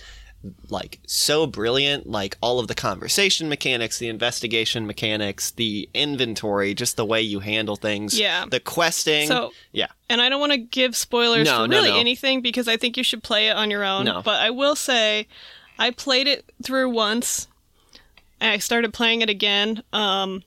like 0.70 1.00
so 1.08 1.48
brilliant. 1.48 2.08
Like 2.08 2.38
all 2.42 2.60
of 2.60 2.68
the 2.68 2.76
conversation 2.76 3.48
mechanics, 3.50 3.98
the 4.00 4.08
investigation 4.10 4.86
mechanics, 4.86 5.52
the 5.52 5.90
inventory, 5.94 6.74
just 6.74 6.98
the 6.98 7.06
way 7.06 7.22
you 7.22 7.40
handle 7.40 7.76
things. 7.76 8.20
Yeah. 8.20 8.46
the 8.50 8.60
questing. 8.60 9.28
So- 9.28 9.52
yeah, 9.72 9.88
and 10.10 10.22
I 10.22 10.30
don't 10.30 10.40
want 10.40 10.52
to 10.52 10.58
give 10.58 10.96
spoilers 10.96 11.46
No, 11.48 11.62
for 11.64 11.68
no, 11.68 11.78
really 11.78 11.92
no. 11.92 11.98
anything 11.98 12.42
because 12.42 12.68
I 12.68 12.78
think 12.78 12.98
you 12.98 13.04
should 13.04 13.24
play 13.24 13.48
it 13.50 13.56
on 13.56 13.72
your 13.72 13.84
own. 13.84 14.06
No. 14.06 14.22
But 14.22 14.42
I 14.42 14.50
will 14.50 14.76
say, 14.76 15.28
I 15.80 15.92
played 15.92 16.28
it 16.28 16.46
through 16.62 16.90
once. 16.90 17.48
And 18.40 18.52
I 18.52 18.58
started 18.58 18.94
playing 18.94 19.22
it 19.22 19.30
again. 19.30 19.84
Um, 19.94 20.44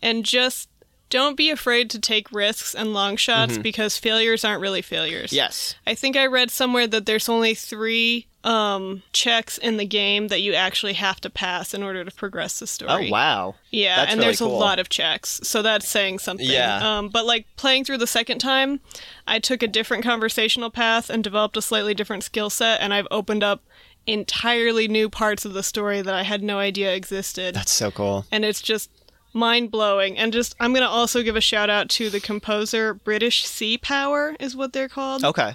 and 0.00 0.24
just 0.24 0.68
don't 1.10 1.36
be 1.36 1.50
afraid 1.50 1.90
to 1.90 1.98
take 1.98 2.30
risks 2.32 2.74
and 2.74 2.94
long 2.94 3.16
shots 3.16 3.58
because 3.58 3.98
failures 3.98 4.44
aren't 4.44 4.62
really 4.62 4.80
failures. 4.80 5.30
Mm-hmm. 5.30 5.36
yes, 5.36 5.74
I 5.86 5.94
think 5.94 6.16
I 6.16 6.26
read 6.26 6.50
somewhere 6.50 6.86
that 6.86 7.04
there's 7.04 7.28
only 7.28 7.54
three 7.54 8.26
um, 8.44 9.02
checks 9.12 9.56
in 9.58 9.76
the 9.76 9.84
game 9.84 10.28
that 10.28 10.40
you 10.42 10.54
actually 10.54 10.94
have 10.94 11.20
to 11.20 11.30
pass 11.30 11.74
in 11.74 11.82
order 11.82 12.04
to 12.04 12.10
progress 12.10 12.58
the 12.58 12.66
story. 12.66 13.08
oh 13.08 13.10
wow, 13.10 13.54
Yeah, 13.70 13.96
That's 13.96 14.10
and 14.12 14.18
really 14.18 14.26
there's 14.28 14.38
cool. 14.40 14.56
a 14.56 14.58
lot 14.58 14.78
of 14.78 14.88
checks, 14.88 15.40
so 15.44 15.62
that's 15.62 15.88
saying 15.88 16.18
something. 16.18 16.46
Yeah. 16.46 16.98
Um, 16.98 17.08
but 17.08 17.24
like 17.24 17.46
playing 17.56 17.84
through 17.84 17.98
the 17.98 18.06
second 18.06 18.38
time, 18.38 18.80
I 19.28 19.38
took 19.38 19.62
a 19.62 19.68
different 19.68 20.02
conversational 20.02 20.70
path 20.70 21.08
and 21.08 21.22
developed 21.22 21.56
a 21.56 21.62
slightly 21.62 21.94
different 21.94 22.24
skill 22.24 22.50
set, 22.50 22.80
and 22.80 22.92
I've 22.92 23.06
opened 23.10 23.44
up 23.44 23.62
entirely 24.06 24.88
new 24.88 25.08
parts 25.08 25.44
of 25.44 25.52
the 25.54 25.62
story 25.62 26.02
that 26.02 26.14
I 26.14 26.24
had 26.24 26.42
no 26.42 26.58
idea 26.58 26.92
existed. 26.94 27.54
that's 27.54 27.70
so 27.72 27.90
cool. 27.92 28.26
and 28.32 28.44
it's 28.44 28.60
just 28.60 28.90
mind 29.32 29.70
blowing. 29.70 30.18
And 30.18 30.32
just 30.32 30.54
I'm 30.60 30.74
gonna 30.74 30.86
also 30.88 31.22
give 31.22 31.36
a 31.36 31.40
shout 31.40 31.70
out 31.70 31.88
to 31.90 32.10
the 32.10 32.18
composer 32.20 32.92
British 32.94 33.46
Sea 33.46 33.78
Power 33.78 34.34
is 34.40 34.56
what 34.56 34.72
they're 34.72 34.88
called. 34.88 35.24
Okay, 35.24 35.54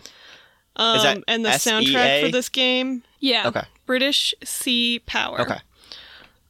Um, 0.77 0.95
is 0.97 1.03
that 1.03 1.23
and 1.27 1.43
the 1.45 1.57
SEA? 1.57 1.69
soundtrack 1.71 2.21
for 2.25 2.31
this 2.31 2.49
game. 2.49 3.03
Yeah. 3.19 3.47
Okay. 3.47 3.63
British 3.85 4.33
Sea 4.43 4.99
Power. 5.05 5.41
okay, 5.41 5.59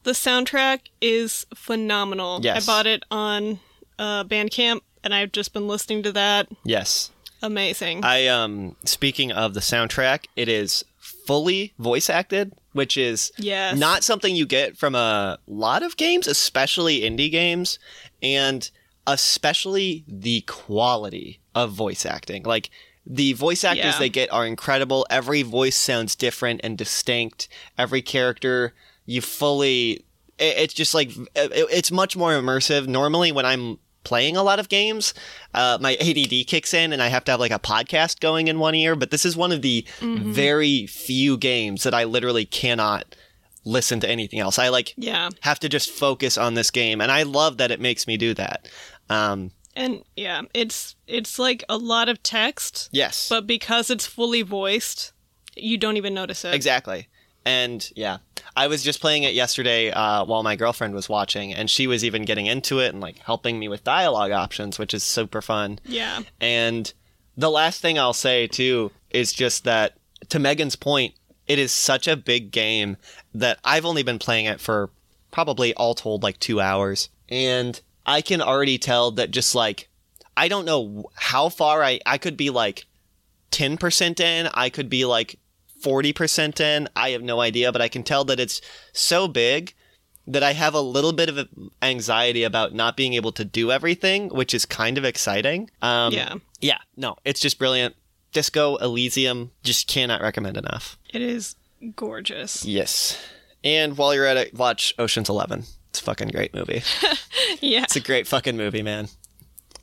The 0.03 0.11
soundtrack 0.11 0.79
is 1.01 1.45
phenomenal. 1.55 2.39
Yes. 2.43 2.67
I 2.67 2.71
bought 2.71 2.87
it 2.87 3.03
on 3.11 3.59
uh, 3.99 4.23
Bandcamp 4.25 4.81
and 5.03 5.13
I've 5.13 5.31
just 5.31 5.53
been 5.53 5.67
listening 5.67 6.03
to 6.03 6.11
that. 6.13 6.47
Yes. 6.63 7.11
Amazing. 7.41 8.03
I 8.03 8.27
um 8.27 8.75
speaking 8.83 9.31
of 9.31 9.53
the 9.53 9.59
soundtrack, 9.59 10.25
it 10.35 10.49
is 10.49 10.83
fully 10.97 11.73
voice 11.77 12.09
acted, 12.09 12.51
which 12.73 12.97
is 12.97 13.31
Yes. 13.37 13.77
not 13.77 14.03
something 14.03 14.35
you 14.35 14.45
get 14.47 14.75
from 14.75 14.95
a 14.95 15.37
lot 15.47 15.83
of 15.83 15.95
games, 15.97 16.25
especially 16.27 17.01
indie 17.01 17.29
games, 17.31 17.77
and 18.23 18.69
especially 19.05 20.03
the 20.07 20.41
quality 20.41 21.39
of 21.55 21.71
voice 21.71 22.05
acting. 22.05 22.43
Like 22.43 22.69
the 23.09 23.33
voice 23.33 23.63
actors 23.63 23.85
Yeah. 23.93 23.99
they 23.99 24.09
get 24.09 24.31
are 24.33 24.45
incredible. 24.45 25.05
Every 25.09 25.41
voice 25.41 25.77
sounds 25.77 26.15
different 26.15 26.61
and 26.63 26.77
distinct. 26.77 27.47
Every 27.77 28.01
character 28.01 28.73
you 29.05 29.21
fully 29.21 30.03
it- 30.37 30.57
it's 30.57 30.73
just 30.73 30.93
like 30.93 31.09
it- 31.35 31.51
it's 31.71 31.89
much 31.91 32.15
more 32.15 32.31
immersive. 32.33 32.85
Normally 32.87 33.31
when 33.31 33.45
I'm 33.45 33.79
playing 34.03 34.37
a 34.37 34.43
lot 34.43 34.59
of 34.59 34.69
games, 34.69 35.13
uh, 35.53 35.77
my 35.81 35.95
ADD 35.99 36.43
kicks 36.45 36.73
in 36.73 36.93
and 36.93 37.01
I 37.01 37.07
have 37.07 37.23
to 37.25 37.31
have 37.31 37.39
like 37.39 37.51
a 37.51 37.59
podcast 37.59 38.19
going 38.19 38.47
in 38.47 38.59
one 38.59 38.75
ear. 38.75 38.95
But 38.95 39.09
this 39.11 39.25
is 39.25 39.35
one 39.35 39.51
of 39.51 39.61
the 39.61 39.85
very 40.01 40.85
few 40.87 41.37
games 41.37 41.83
that 41.83 41.93
I 41.93 42.03
literally 42.03 42.45
cannot 42.45 43.15
listen 43.65 43.99
to 44.01 44.09
anything 44.09 44.39
else. 44.39 44.59
I 44.59 44.69
like 44.69 44.93
yeah. 44.97 45.29
have 45.41 45.59
to 45.61 45.69
just 45.69 45.89
focus 45.89 46.37
on 46.37 46.53
this 46.53 46.71
game, 46.71 47.01
and 47.01 47.11
I 47.11 47.23
love 47.23 47.57
that 47.57 47.71
it 47.71 47.81
makes 47.81 48.05
me 48.07 48.15
do 48.17 48.33
that. 48.35 48.67
Um, 49.09 49.51
And 49.77 50.03
yeah, 50.15 50.41
it's 50.53 50.95
it's 51.05 51.37
like 51.37 51.63
a 51.69 51.77
lot 51.77 52.09
of 52.09 52.23
text, 52.23 52.89
yes, 52.91 53.29
but 53.29 53.45
because 53.45 53.89
it's 53.89 54.07
fully 54.07 54.41
voiced, 54.41 55.13
you 55.55 55.77
don't 55.77 55.97
even 55.97 56.13
notice 56.13 56.43
it. 56.43 56.53
exactly. 56.53 57.07
And 57.45 57.89
yeah, 57.95 58.17
I 58.57 58.67
was 58.67 58.83
just 58.83 58.99
playing 58.99 59.23
it 59.23 59.33
yesterday 59.33 59.89
uh, 59.91 60.25
while 60.25 60.43
my 60.43 60.55
girlfriend 60.57 60.93
was 60.93 61.07
watching, 61.07 61.53
and 61.53 61.69
she 61.69 61.87
was 61.87 62.03
even 62.03 62.25
getting 62.25 62.47
into 62.47 62.79
it 62.79 62.91
and 62.91 62.99
like 62.99 63.19
helping 63.19 63.59
me 63.59 63.67
with 63.67 63.83
dialogue 63.83 64.31
options, 64.31 64.77
which 64.77 64.93
is 64.93 65.03
super 65.03 65.41
fun. 65.41 65.79
Yeah. 65.85 66.23
And 66.41 66.91
the 67.37 67.51
last 67.51 67.79
thing 67.81 67.97
I'll 67.97 68.13
say 68.13 68.47
too 68.47 68.91
is 69.11 69.31
just 69.31 69.63
that 69.63 69.93
to 70.29 70.39
Megan's 70.39 70.75
point, 70.75 71.13
it 71.45 71.59
is 71.59 71.71
such 71.71 72.07
a 72.07 72.17
big 72.17 72.51
game 72.51 72.97
that 73.33 73.59
I've 73.63 73.85
only 73.85 74.03
been 74.03 74.19
playing 74.19 74.45
it 74.45 74.59
for 74.59 74.89
probably 75.31 75.73
all 75.75 75.93
told 75.93 76.23
like 76.23 76.39
two 76.39 76.59
hours. 76.59 77.09
And 77.29 77.79
I 78.07 78.21
can 78.21 78.41
already 78.41 78.77
tell 78.77 79.11
that 79.11 79.31
just 79.31 79.53
like, 79.53 79.89
I 80.35 80.47
don't 80.47 80.65
know 80.65 81.09
how 81.15 81.49
far 81.49 81.83
I, 81.83 81.99
I 82.05 82.17
could 82.17 82.37
be 82.37 82.49
like 82.49 82.85
10% 83.51 84.19
in, 84.19 84.49
I 84.53 84.69
could 84.69 84.89
be 84.89 85.05
like 85.05 85.39
40% 85.83 86.59
in. 86.59 86.87
I 86.95 87.09
have 87.11 87.21
no 87.21 87.41
idea, 87.41 87.71
but 87.71 87.81
I 87.81 87.87
can 87.87 88.03
tell 88.03 88.23
that 88.25 88.39
it's 88.39 88.61
so 88.93 89.27
big 89.27 89.73
that 90.25 90.43
I 90.43 90.53
have 90.53 90.73
a 90.73 90.81
little 90.81 91.13
bit 91.13 91.29
of 91.29 91.47
anxiety 91.81 92.43
about 92.43 92.73
not 92.73 92.97
being 92.97 93.13
able 93.13 93.31
to 93.33 93.45
do 93.45 93.71
everything, 93.71 94.29
which 94.29 94.53
is 94.53 94.65
kind 94.65 94.97
of 94.97 95.05
exciting. 95.05 95.69
Um, 95.81 96.13
Yeah. 96.13 96.35
Yeah. 96.59 96.79
No, 96.95 97.15
it's 97.23 97.39
just 97.39 97.59
brilliant. 97.59 97.95
Disco 98.33 98.75
Elysium, 98.77 99.51
just 99.63 99.87
cannot 99.87 100.21
recommend 100.21 100.57
enough. 100.57 100.97
It 101.13 101.21
is 101.21 101.55
gorgeous. 101.95 102.65
Yes. 102.65 103.17
And 103.63 103.97
while 103.97 104.13
you're 104.13 104.25
at 104.25 104.37
it, 104.37 104.53
watch 104.53 104.93
Ocean's 104.99 105.29
Eleven. 105.29 105.63
It's 105.97 106.03
a 106.03 106.05
fucking 106.05 106.27
great 106.29 106.53
movie. 106.53 106.83
Yeah. 107.59 107.83
It's 107.83 107.95
a 107.95 107.99
great 108.01 108.27
fucking 108.27 108.55
movie, 108.57 108.81
man. 108.83 109.07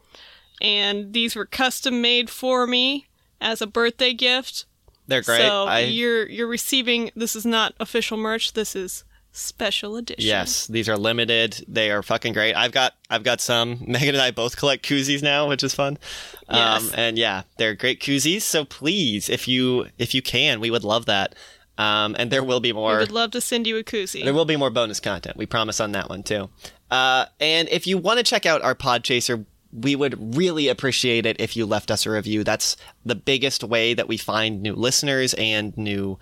And 0.61 1.13
these 1.13 1.35
were 1.35 1.45
custom 1.45 2.01
made 2.01 2.29
for 2.29 2.67
me 2.67 3.07
as 3.41 3.61
a 3.61 3.67
birthday 3.67 4.13
gift. 4.13 4.65
They're 5.07 5.21
great. 5.21 5.41
So 5.41 5.65
I, 5.65 5.79
you're 5.79 6.29
you're 6.29 6.47
receiving 6.47 7.11
this 7.15 7.35
is 7.35 7.45
not 7.45 7.73
official 7.79 8.17
merch. 8.17 8.53
This 8.53 8.75
is 8.75 9.03
special 9.33 9.95
edition. 9.97 10.23
Yes, 10.23 10.67
these 10.67 10.87
are 10.87 10.97
limited. 10.97 11.65
They 11.67 11.91
are 11.91 12.03
fucking 12.03 12.33
great. 12.33 12.53
I've 12.53 12.71
got 12.71 12.93
I've 13.09 13.23
got 13.23 13.41
some. 13.41 13.79
Megan 13.87 14.15
and 14.15 14.21
I 14.21 14.31
both 14.31 14.55
collect 14.55 14.87
koozies 14.87 15.21
now, 15.21 15.49
which 15.49 15.63
is 15.63 15.73
fun. 15.73 15.97
Yes. 16.49 16.83
Um, 16.83 16.91
and 16.95 17.17
yeah, 17.17 17.43
they're 17.57 17.75
great 17.75 17.99
koozies. 17.99 18.41
So 18.41 18.63
please, 18.63 19.29
if 19.29 19.47
you 19.47 19.87
if 19.97 20.13
you 20.13 20.21
can, 20.21 20.59
we 20.59 20.71
would 20.71 20.83
love 20.83 21.05
that. 21.07 21.35
Um, 21.77 22.15
and 22.19 22.31
there 22.31 22.43
will 22.43 22.59
be 22.59 22.73
more. 22.73 22.93
We 22.93 22.99
would 22.99 23.11
love 23.11 23.31
to 23.31 23.41
send 23.41 23.65
you 23.65 23.77
a 23.77 23.83
koozie. 23.83 24.23
There 24.23 24.33
will 24.33 24.45
be 24.45 24.55
more 24.55 24.69
bonus 24.69 24.99
content. 24.99 25.35
We 25.35 25.45
promise 25.45 25.79
on 25.79 25.93
that 25.93 26.09
one 26.09 26.21
too. 26.21 26.49
Uh, 26.91 27.25
and 27.39 27.69
if 27.69 27.87
you 27.87 27.97
want 27.97 28.17
to 28.19 28.23
check 28.23 28.45
out 28.45 28.61
our 28.61 28.75
Podchaser, 28.75 29.45
we 29.73 29.95
would 29.95 30.35
really 30.35 30.67
appreciate 30.67 31.25
it 31.25 31.39
if 31.39 31.55
you 31.55 31.65
left 31.65 31.91
us 31.91 32.05
a 32.05 32.11
review. 32.11 32.43
That's 32.43 32.77
the 33.05 33.15
biggest 33.15 33.63
way 33.63 33.93
that 33.93 34.07
we 34.07 34.17
find 34.17 34.61
new 34.61 34.73
listeners 34.75 35.33
and 35.35 35.75
new 35.77 36.19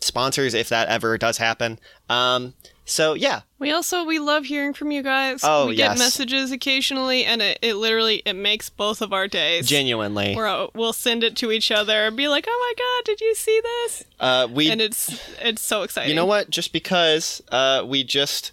sponsors, 0.00 0.54
if 0.54 0.68
that 0.68 0.88
ever 0.88 1.18
does 1.18 1.38
happen. 1.38 1.78
Um, 2.08 2.54
so 2.88 3.14
yeah, 3.14 3.40
We 3.58 3.72
also 3.72 4.04
we 4.04 4.20
love 4.20 4.44
hearing 4.44 4.72
from 4.72 4.92
you 4.92 5.02
guys. 5.02 5.40
Oh, 5.42 5.68
we 5.68 5.74
yes. 5.74 5.94
get 5.94 5.98
messages 5.98 6.52
occasionally, 6.52 7.24
and 7.24 7.42
it, 7.42 7.58
it 7.60 7.74
literally 7.74 8.22
it 8.24 8.34
makes 8.34 8.70
both 8.70 9.02
of 9.02 9.12
our 9.12 9.26
days. 9.26 9.66
genuinely, 9.66 10.36
Where 10.36 10.46
uh, 10.46 10.68
we'll 10.72 10.92
send 10.92 11.24
it 11.24 11.34
to 11.38 11.50
each 11.50 11.72
other 11.72 12.06
and 12.06 12.16
be 12.16 12.28
like, 12.28 12.44
"Oh 12.48 12.74
my 12.76 12.84
god, 12.84 13.04
did 13.04 13.20
you 13.20 13.34
see 13.34 13.60
this?" 13.60 14.04
uh, 14.20 14.46
we 14.50 14.70
And 14.70 14.80
it's 14.80 15.20
it's 15.40 15.62
so 15.62 15.82
exciting. 15.82 16.10
You 16.10 16.16
know 16.16 16.26
what? 16.26 16.48
Just 16.48 16.72
because 16.72 17.42
uh, 17.50 17.82
we 17.84 18.04
just 18.04 18.52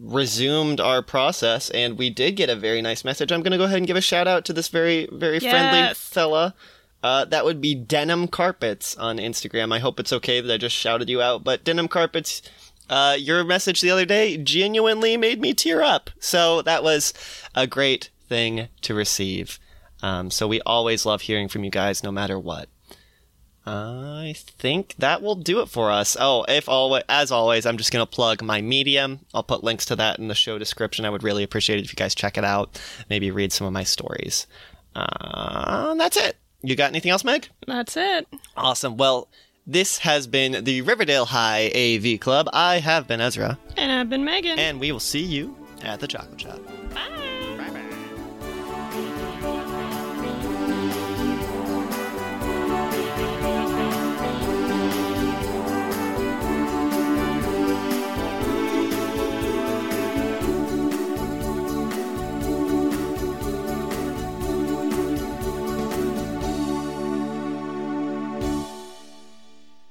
resumed 0.00 0.80
our 0.80 1.02
process 1.02 1.70
and 1.70 1.98
we 1.98 2.10
did 2.10 2.36
get 2.36 2.50
a 2.50 2.56
very 2.56 2.82
nice 2.82 3.04
message, 3.04 3.32
I'm 3.32 3.42
going 3.42 3.52
to 3.52 3.58
go 3.58 3.64
ahead 3.64 3.78
and 3.78 3.86
give 3.86 3.96
a 3.96 4.00
shout 4.00 4.28
out 4.28 4.44
to 4.46 4.52
this 4.52 4.68
very, 4.68 5.08
very 5.12 5.40
friendly 5.40 5.94
fella. 5.94 6.54
Uh, 7.02 7.24
that 7.24 7.44
would 7.44 7.60
be 7.60 7.74
Denim 7.74 8.28
Carpets 8.28 8.96
on 8.96 9.18
Instagram. 9.18 9.72
I 9.72 9.80
hope 9.80 9.98
it's 9.98 10.12
okay 10.12 10.40
that 10.40 10.52
I 10.52 10.56
just 10.56 10.76
shouted 10.76 11.08
you 11.08 11.20
out, 11.20 11.42
but 11.42 11.64
Denim 11.64 11.88
Carpets, 11.88 12.42
uh, 12.88 13.16
your 13.18 13.42
message 13.42 13.80
the 13.80 13.90
other 13.90 14.04
day 14.04 14.36
genuinely 14.36 15.16
made 15.16 15.40
me 15.40 15.52
tear 15.52 15.82
up. 15.82 16.10
So 16.20 16.62
that 16.62 16.84
was 16.84 17.12
a 17.54 17.66
great 17.66 18.10
thing 18.28 18.68
to 18.82 18.94
receive. 18.94 19.58
Um, 20.02 20.30
so 20.30 20.46
we 20.46 20.60
always 20.62 21.06
love 21.06 21.22
hearing 21.22 21.48
from 21.48 21.64
you 21.64 21.70
guys, 21.70 22.02
no 22.02 22.12
matter 22.12 22.38
what. 22.38 22.68
I 23.64 24.34
think 24.36 24.94
that 24.98 25.22
will 25.22 25.36
do 25.36 25.60
it 25.60 25.68
for 25.68 25.90
us. 25.90 26.16
Oh, 26.18 26.44
if 26.48 26.68
always, 26.68 27.04
as 27.08 27.30
always, 27.30 27.64
I'm 27.64 27.76
just 27.78 27.92
gonna 27.92 28.06
plug 28.06 28.42
my 28.42 28.60
Medium. 28.60 29.20
I'll 29.32 29.42
put 29.44 29.62
links 29.62 29.84
to 29.86 29.96
that 29.96 30.18
in 30.18 30.28
the 30.28 30.34
show 30.34 30.58
description. 30.58 31.04
I 31.04 31.10
would 31.10 31.22
really 31.22 31.42
appreciate 31.44 31.78
it 31.78 31.84
if 31.84 31.92
you 31.92 31.96
guys 31.96 32.14
check 32.14 32.36
it 32.36 32.44
out. 32.44 32.80
Maybe 33.08 33.30
read 33.30 33.52
some 33.52 33.66
of 33.66 33.72
my 33.72 33.84
stories. 33.84 34.46
Uh, 34.96 35.94
that's 35.94 36.16
it. 36.16 36.36
You 36.62 36.76
got 36.76 36.90
anything 36.90 37.10
else, 37.10 37.24
Meg? 37.24 37.48
That's 37.66 37.96
it. 37.96 38.26
Awesome. 38.56 38.96
Well, 38.96 39.28
this 39.66 39.98
has 39.98 40.26
been 40.26 40.64
the 40.64 40.82
Riverdale 40.82 41.26
High 41.26 41.70
AV 41.74 42.18
Club. 42.20 42.48
I 42.52 42.78
have 42.80 43.06
been 43.06 43.20
Ezra, 43.20 43.58
And 43.76 43.92
I've 43.92 44.10
been 44.10 44.24
Megan. 44.24 44.58
and 44.58 44.80
we 44.80 44.90
will 44.92 45.00
see 45.00 45.22
you 45.22 45.56
at 45.82 46.00
the 46.00 46.06
chocolate 46.08 46.40
shop. 46.40 46.60